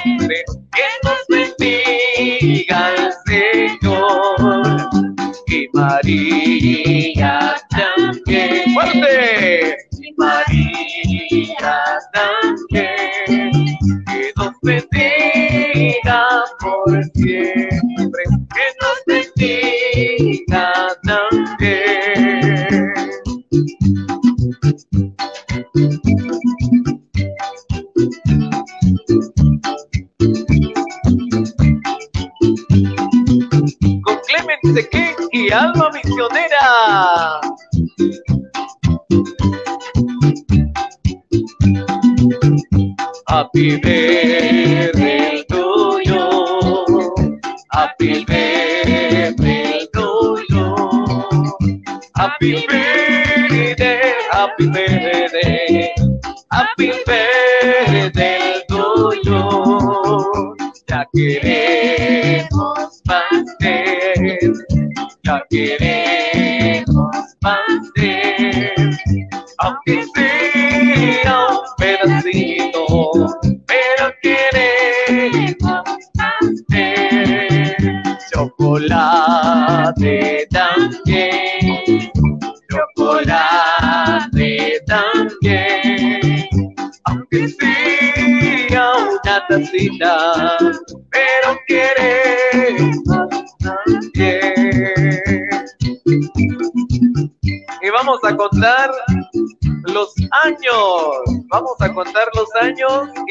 [43.28, 44.02] happy day.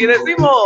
[0.02, 0.60] Y decimos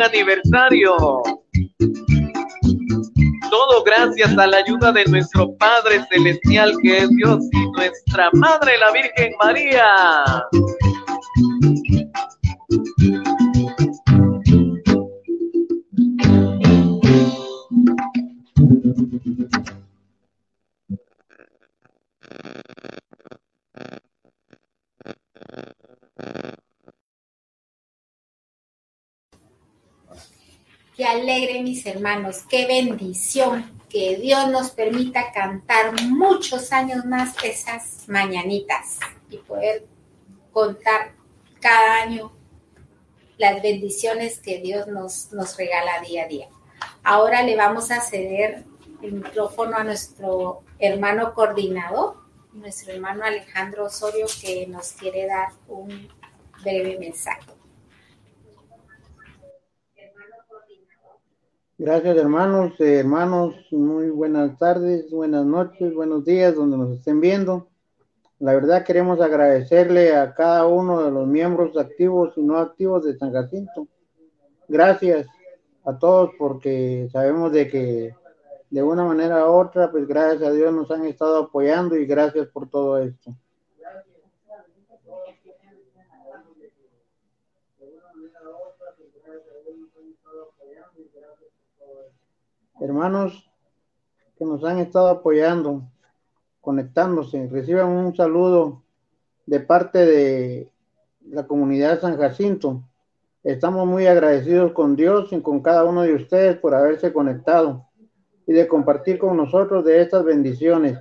[0.00, 0.96] aniversario.
[3.50, 8.78] Todo gracias a la ayuda de nuestro Padre Celestial que es Dios y nuestra Madre
[8.78, 10.24] la Virgen María.
[31.32, 38.98] Alegre, mis hermanos, qué bendición que Dios nos permita cantar muchos años más esas mañanitas
[39.30, 39.86] y poder
[40.52, 41.12] contar
[41.60, 42.32] cada año
[43.38, 46.48] las bendiciones que Dios nos, nos regala día a día.
[47.02, 48.64] Ahora le vamos a ceder
[49.00, 52.16] el micrófono a nuestro hermano coordinador,
[52.52, 56.08] nuestro hermano Alejandro Osorio, que nos quiere dar un
[56.62, 57.51] breve mensaje.
[61.84, 67.70] Gracias hermanos, hermanos, muy buenas tardes, buenas noches, buenos días, donde nos estén viendo.
[68.38, 73.18] La verdad queremos agradecerle a cada uno de los miembros activos y no activos de
[73.18, 73.88] San Jacinto.
[74.68, 75.26] Gracias
[75.84, 78.14] a todos porque sabemos de que
[78.70, 82.46] de una manera u otra, pues gracias a Dios nos han estado apoyando y gracias
[82.46, 83.34] por todo esto.
[92.82, 93.48] Hermanos
[94.36, 95.82] que nos han estado apoyando,
[96.60, 98.82] conectándose, reciban un saludo
[99.46, 100.70] de parte de
[101.28, 102.82] la comunidad San Jacinto.
[103.44, 107.86] Estamos muy agradecidos con Dios y con cada uno de ustedes por haberse conectado
[108.46, 110.98] y de compartir con nosotros de estas bendiciones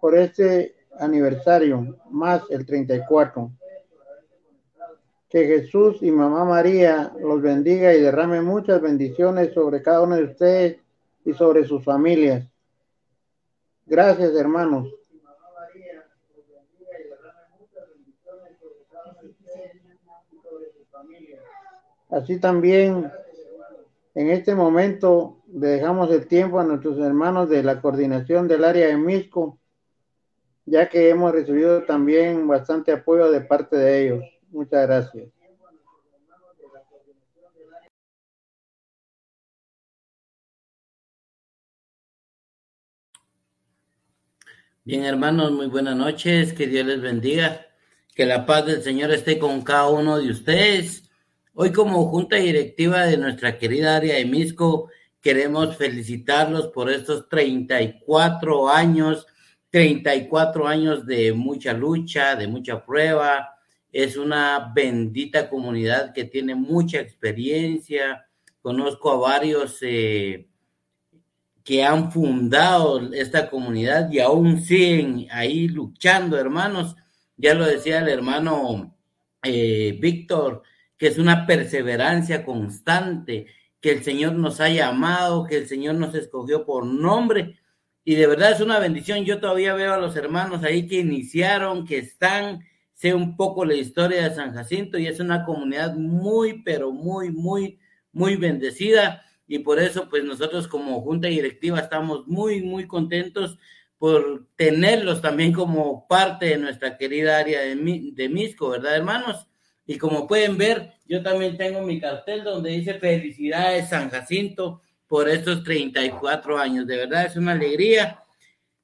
[0.00, 3.52] por este aniversario, más el 34.
[5.28, 10.24] Que Jesús y Mamá María los bendiga y derrame muchas bendiciones sobre cada uno de
[10.24, 10.85] ustedes
[11.26, 12.48] y sobre sus familias.
[13.84, 14.88] Gracias, hermanos.
[22.08, 23.10] Así también,
[24.14, 28.96] en este momento, dejamos el tiempo a nuestros hermanos de la coordinación del área de
[28.96, 29.58] Misco,
[30.64, 34.24] ya que hemos recibido también bastante apoyo de parte de ellos.
[34.50, 35.35] Muchas gracias.
[44.86, 46.52] Bien, hermanos, muy buenas noches.
[46.52, 47.66] Que Dios les bendiga.
[48.14, 51.10] Que la paz del Señor esté con cada uno de ustedes.
[51.54, 54.88] Hoy, como junta directiva de nuestra querida área de Misco,
[55.20, 59.26] queremos felicitarlos por estos 34 años,
[59.70, 63.56] 34 años de mucha lucha, de mucha prueba.
[63.90, 68.24] Es una bendita comunidad que tiene mucha experiencia.
[68.60, 69.78] Conozco a varios.
[69.80, 70.46] Eh,
[71.66, 76.94] que han fundado esta comunidad y aún siguen ahí luchando, hermanos.
[77.36, 78.96] Ya lo decía el hermano
[79.42, 80.62] eh, Víctor,
[80.96, 83.48] que es una perseverancia constante,
[83.80, 87.58] que el Señor nos ha llamado, que el Señor nos escogió por nombre.
[88.04, 89.24] Y de verdad es una bendición.
[89.24, 92.60] Yo todavía veo a los hermanos ahí que iniciaron, que están,
[92.94, 97.32] sé un poco la historia de San Jacinto y es una comunidad muy, pero muy,
[97.32, 97.80] muy,
[98.12, 103.58] muy bendecida y por eso pues nosotros como junta directiva estamos muy, muy contentos
[103.98, 109.46] por tenerlos también como parte de nuestra querida área de, de Misco, ¿verdad, hermanos?
[109.86, 115.28] Y como pueden ver, yo también tengo mi cartel donde dice felicidades San Jacinto por
[115.28, 116.86] estos 34 años.
[116.86, 118.22] De verdad es una alegría.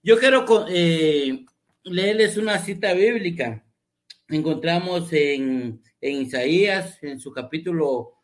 [0.02, 1.44] Yo quiero eh,
[1.82, 3.64] leerles una cita bíblica.
[4.28, 8.22] Encontramos en, Isaías, en su capítulo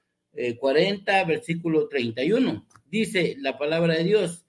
[0.58, 2.66] 40, eh, versículo 31.
[2.86, 4.44] Dice la palabra de Dios,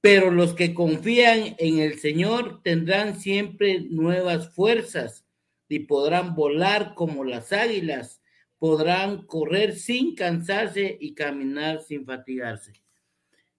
[0.00, 5.24] pero los que confían en el Señor tendrán siempre nuevas fuerzas
[5.68, 8.22] y podrán volar como las águilas
[8.62, 12.72] podrán correr sin cansarse y caminar sin fatigarse.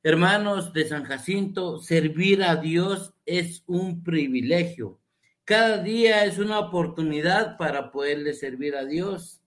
[0.01, 5.01] Hermanos de San Jacinto, servir a Dios es un privilegio.
[5.43, 9.41] Cada día es una oportunidad para poderle servir a Dios.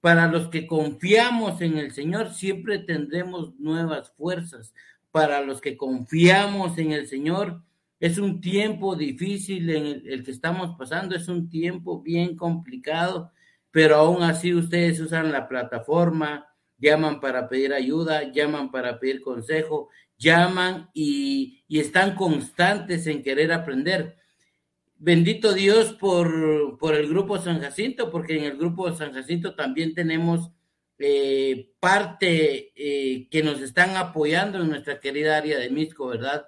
[0.00, 4.72] Para los que confiamos en el Señor, siempre tendremos nuevas fuerzas.
[5.10, 7.62] Para los que confiamos en el Señor,
[7.98, 13.32] es un tiempo difícil en el, el que estamos pasando, es un tiempo bien complicado,
[13.70, 16.46] pero aún así ustedes usan la plataforma,
[16.78, 19.88] llaman para pedir ayuda, llaman para pedir consejo,
[20.18, 24.17] llaman y, están constantes en querer aprender.
[25.00, 29.94] Bendito Dios por, por, el grupo San Jacinto, porque en el grupo San Jacinto también
[29.94, 30.50] tenemos
[30.98, 36.46] eh, parte eh, que nos están apoyando en nuestra querida área de Misco, ¿verdad?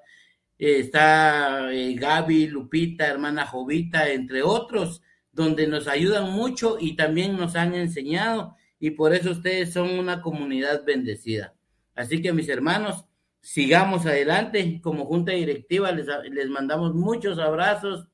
[0.59, 5.01] Eh, está Gaby, Lupita, hermana Jovita, entre otros,
[5.31, 10.23] donde nos ayudan mucho y también nos han enseñado y por eso ustedes son una
[10.23, 11.55] comunidad bendecida.
[11.95, 13.05] Así que mis hermanos,
[13.41, 14.81] sigamos adelante.
[14.83, 18.10] Como junta directiva les, les mandamos muchos abrazos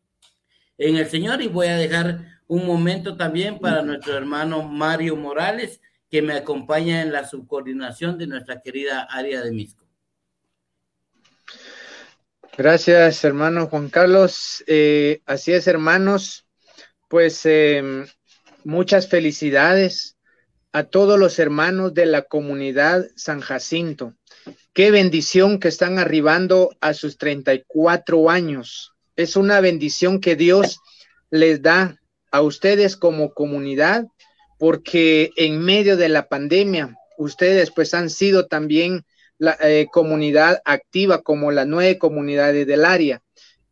[0.79, 5.81] en el Señor y voy a dejar un momento también para nuestro hermano Mario Morales,
[6.11, 9.85] que me acompaña en la subcoordinación de nuestra querida área de Misco.
[12.57, 14.65] Gracias, hermano Juan Carlos.
[14.67, 16.47] Eh, así es, hermanos
[17.09, 18.07] pues em,
[18.65, 20.17] muchas felicidades
[20.73, 24.15] a todos los hermanos de la comunidad San Jacinto.
[24.73, 28.95] Qué bendición que están arribando a sus 34 años.
[29.17, 30.81] Es una bendición que Dios
[31.31, 31.99] les da
[32.31, 34.05] a ustedes como comunidad,
[34.59, 39.05] porque en medio de la pandemia, ustedes pues han sido también
[39.39, 43.23] la eh, comunidad activa como las nueve comunidades del área.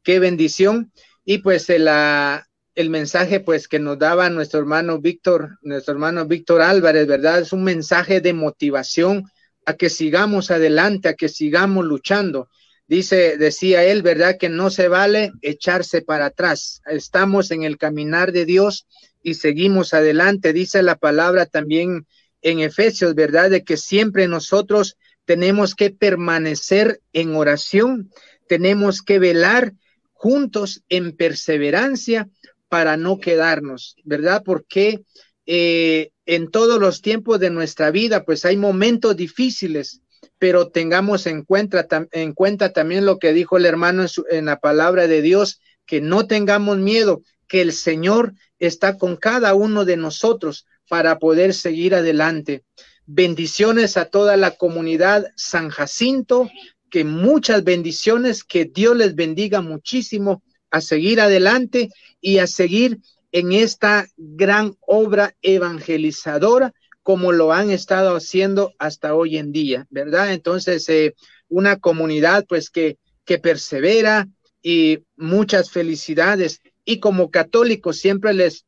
[0.03, 0.93] Qué bendición.
[1.25, 6.61] Y pues la, el mensaje pues que nos daba nuestro hermano Víctor, nuestro hermano Víctor
[6.61, 7.41] Álvarez, ¿verdad?
[7.41, 9.25] Es un mensaje de motivación
[9.65, 12.49] a que sigamos adelante, a que sigamos luchando.
[12.87, 14.37] Dice, decía él, ¿verdad?
[14.39, 16.83] Que no se vale echarse para atrás.
[16.87, 18.87] Estamos en el caminar de Dios
[19.23, 20.53] y seguimos adelante.
[20.53, 22.07] Dice la palabra también
[22.43, 23.51] en Efesios, ¿verdad?
[23.51, 28.11] De que siempre nosotros tenemos que permanecer en oración,
[28.49, 29.73] tenemos que velar
[30.13, 32.29] juntos en perseverancia
[32.69, 34.43] para no quedarnos, ¿verdad?
[34.45, 35.03] Porque
[35.47, 40.01] eh, en todos los tiempos de nuestra vida, pues hay momentos difíciles,
[40.39, 44.59] pero tengamos en cuenta, en cuenta también lo que dijo el hermano en, en la
[44.59, 49.97] palabra de Dios, que no tengamos miedo, que el Señor está con cada uno de
[49.97, 52.65] nosotros para poder seguir adelante.
[53.07, 56.51] Bendiciones a toda la comunidad San Jacinto,
[56.91, 61.91] que muchas bendiciones, que Dios les bendiga muchísimo a seguir adelante
[62.21, 63.01] y a seguir
[63.33, 66.73] en esta gran obra evangelizadora
[67.05, 70.33] como lo han estado haciendo hasta hoy en día, ¿verdad?
[70.33, 71.15] Entonces, eh,
[71.49, 74.27] una comunidad pues que, que persevera
[74.63, 76.63] y muchas felicidades.
[76.85, 78.65] Y como católicos siempre les,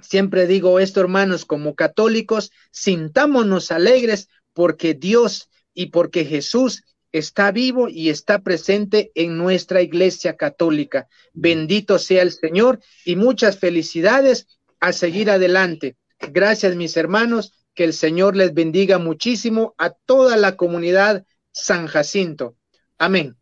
[0.00, 7.88] siempre digo esto, hermanos, como católicos, sintámonos alegres porque Dios y porque Jesús está vivo
[7.88, 11.08] y está presente en nuestra iglesia católica.
[11.32, 14.46] Bendito sea el Señor y muchas felicidades
[14.78, 15.96] a seguir adelante.
[16.30, 22.56] Gracias mis hermanos, que el Señor les bendiga muchísimo a toda la comunidad San Jacinto.
[22.98, 23.36] Amén.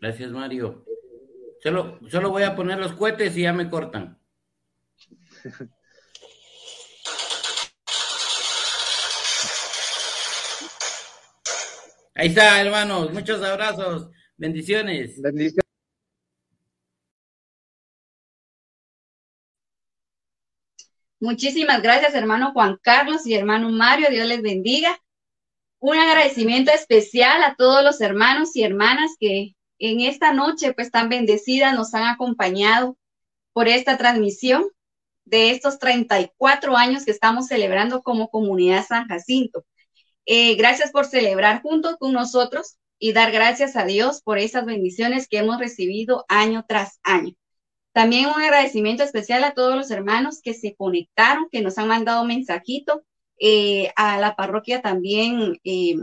[0.00, 0.84] Gracias Mario.
[1.62, 4.18] Solo, solo voy a poner los cohetes y ya me cortan.
[12.14, 13.12] Ahí está, hermanos.
[13.12, 14.08] Muchos abrazos.
[14.36, 15.20] Bendiciones.
[15.20, 15.63] Bendiciones.
[21.24, 24.10] Muchísimas gracias, hermano Juan Carlos y hermano Mario.
[24.10, 25.00] Dios les bendiga.
[25.78, 31.08] Un agradecimiento especial a todos los hermanos y hermanas que en esta noche, pues tan
[31.08, 32.98] bendecidas, nos han acompañado
[33.54, 34.66] por esta transmisión
[35.24, 39.64] de estos 34 años que estamos celebrando como comunidad San Jacinto.
[40.26, 45.26] Eh, gracias por celebrar junto con nosotros y dar gracias a Dios por esas bendiciones
[45.26, 47.34] que hemos recibido año tras año.
[47.94, 52.24] También un agradecimiento especial a todos los hermanos que se conectaron, que nos han mandado
[52.24, 53.04] mensajito
[53.38, 55.94] eh, a la parroquia también, eh,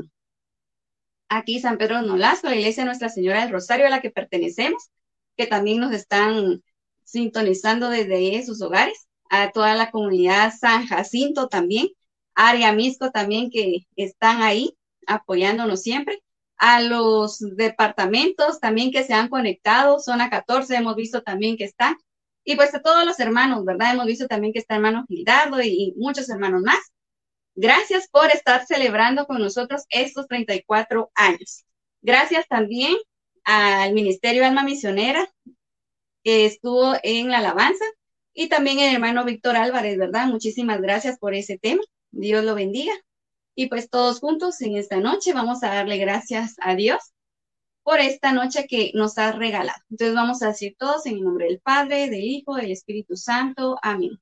[1.27, 4.89] aquí San Pedro Nolasco, la iglesia Nuestra Señora del Rosario a la que pertenecemos,
[5.35, 6.63] que también nos están
[7.03, 11.89] sintonizando desde sus hogares, a toda la comunidad San Jacinto también,
[12.35, 14.77] Área Misco también que están ahí
[15.07, 16.23] apoyándonos siempre,
[16.61, 21.97] a los departamentos también que se han conectado, zona 14 hemos visto también que están,
[22.43, 23.93] y pues a todos los hermanos, ¿verdad?
[23.93, 26.79] Hemos visto también que está hermano Gildardo y, muchos hermanos más.
[27.55, 31.65] Gracias por estar celebrando con nosotros estos 34 años.
[32.03, 32.95] Gracias también
[33.43, 35.27] al Ministerio Alma Misionera
[36.23, 37.85] que estuvo en la alabanza
[38.33, 40.27] y también el hermano Víctor Álvarez, ¿verdad?
[40.27, 41.81] Muchísimas gracias por ese tema.
[42.11, 42.93] Dios lo bendiga.
[43.56, 46.99] Y pues todos juntos en esta noche vamos a darle gracias a Dios
[47.84, 49.80] por esta noche que nos ha regalado.
[49.90, 53.78] Entonces vamos a decir todos en el nombre del Padre, del Hijo, del Espíritu Santo.
[53.82, 54.19] Amén.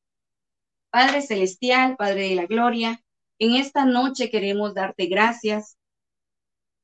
[0.90, 3.04] Padre Celestial, Padre de la Gloria,
[3.38, 5.78] en esta noche queremos darte gracias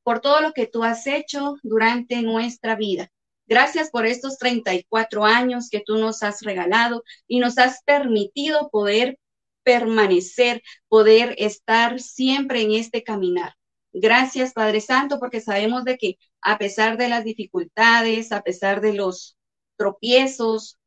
[0.04, 3.12] por todo lo que tú has hecho durante nuestra vida.
[3.48, 9.20] Gracias por estos 34 años que tú nos has regalado y nos has permitido poder
[9.66, 13.56] permanecer, poder estar siempre en este caminar.
[13.92, 18.94] Gracias, Padre Santo, porque sabemos de que a pesar de las dificultades, a pesar de
[18.94, 19.38] los
[19.76, 20.78] tropiezos,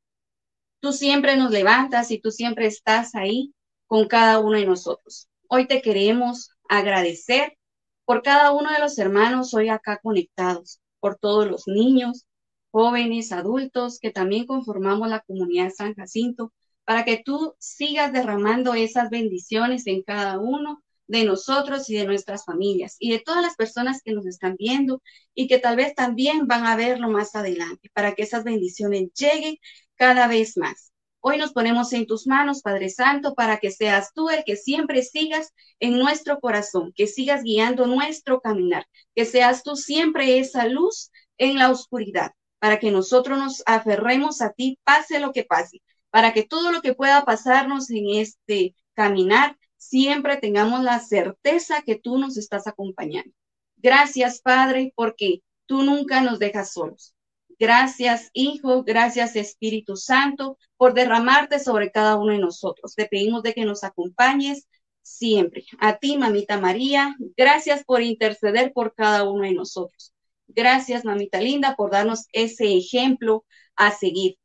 [0.81, 3.53] tú siempre nos levantas y tú siempre estás ahí
[3.87, 5.29] con cada uno de nosotros.
[5.49, 7.59] Hoy te queremos agradecer
[8.05, 12.27] por cada uno de los hermanos hoy acá conectados, por todos los niños,
[12.71, 16.53] jóvenes, adultos que también conformamos la comunidad San Jacinto,
[16.89, 22.47] para que tú sigas derramando esas bendiciones en cada uno de nosotros y de nuestras
[22.47, 25.03] familias y de todas las personas que nos están viendo
[25.35, 29.59] y que tal vez también van a verlo más adelante, para que esas bendiciones lleguen
[29.97, 30.91] cada vez más.
[31.21, 35.03] Hoy nos ponemos en tus manos, Padre Santo, para que seas tú el que siempre
[35.03, 41.11] sigas en nuestro corazón, que sigas guiando nuestro caminar, que seas tú siempre esa luz
[41.37, 45.83] en la oscuridad, para que nosotros nos aferremos a ti, pase lo que pase,
[46.19, 51.95] para que todo lo que pueda pasarnos en este caminar, siempre tengamos la certeza que
[51.95, 53.31] tú nos estás acompañando.
[53.77, 57.15] Gracias, Padre, porque tú nunca nos dejas solos.
[57.57, 62.97] Gracias, Hijo, gracias, Espíritu Santo, por derramarte sobre cada uno de nosotros.
[62.97, 64.67] Te pedimos de que nos acompañes
[65.03, 65.67] siempre.
[65.79, 70.13] A ti, mamita María, gracias por interceder por cada uno de nosotros.
[70.49, 73.45] Gracias, mamita linda, por darnos ese ejemplo
[73.77, 74.37] a seguir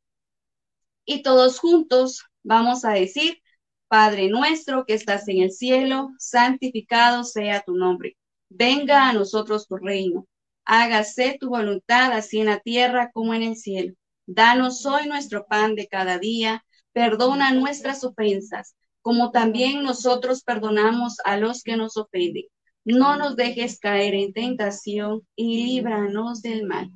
[1.05, 3.39] y todos juntos vamos a decir,
[3.88, 8.17] Padre nuestro que estás en el cielo, santificado sea tu nombre.
[8.49, 10.27] Venga a nosotros tu reino.
[10.65, 13.93] Hágase tu voluntad así en la tierra como en el cielo.
[14.25, 16.65] Danos hoy nuestro pan de cada día.
[16.91, 22.45] Perdona nuestras ofensas, como también nosotros perdonamos a los que nos ofenden.
[22.85, 26.91] No nos dejes caer en tentación y líbranos del mal.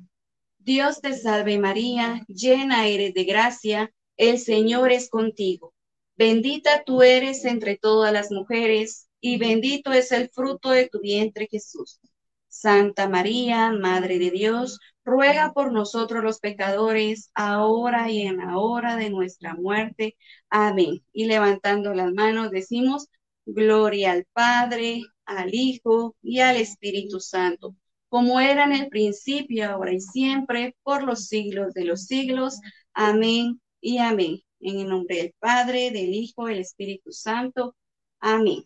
[0.58, 5.74] Dios te salve María, llena eres de gracia el Señor es contigo.
[6.16, 11.48] Bendita tú eres entre todas las mujeres, y bendito es el fruto de tu vientre
[11.50, 12.00] Jesús.
[12.48, 18.96] Santa María, Madre de Dios, ruega por nosotros los pecadores, ahora y en la hora
[18.96, 20.16] de nuestra muerte.
[20.50, 21.04] Amén.
[21.12, 23.08] Y levantando las manos decimos,
[23.46, 27.76] Gloria al Padre, al Hijo y al Espíritu Santo,
[28.08, 32.58] como era en el principio, ahora y siempre, por los siglos de los siglos.
[32.92, 34.42] Amén y amén.
[34.60, 37.76] En el nombre del Padre, del Hijo, del Espíritu Santo.
[38.20, 38.64] Amén.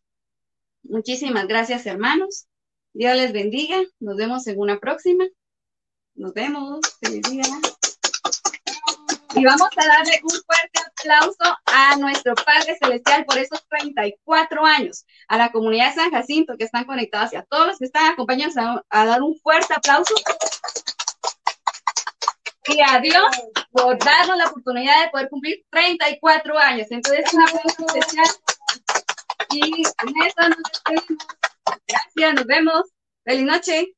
[0.82, 2.46] Muchísimas gracias, hermanos.
[2.94, 3.80] Dios les bendiga.
[4.00, 5.24] Nos vemos en una próxima.
[6.14, 6.80] Nos vemos.
[7.00, 7.44] Feliz día.
[9.34, 15.06] Y vamos a darle un fuerte aplauso a nuestro Padre Celestial por esos 34 años,
[15.26, 18.12] a la comunidad de San Jacinto que están conectados y a todos los que están
[18.12, 20.14] acompañados a, a dar un fuerte aplauso
[22.66, 23.24] y a Dios
[23.70, 26.86] por darnos la oportunidad de poder cumplir 34 años.
[26.90, 28.26] Entonces, un aplauso especial.
[29.50, 31.26] Y en esto nos despedimos.
[31.88, 32.82] Gracias, nos vemos.
[33.24, 33.94] Feliz noche.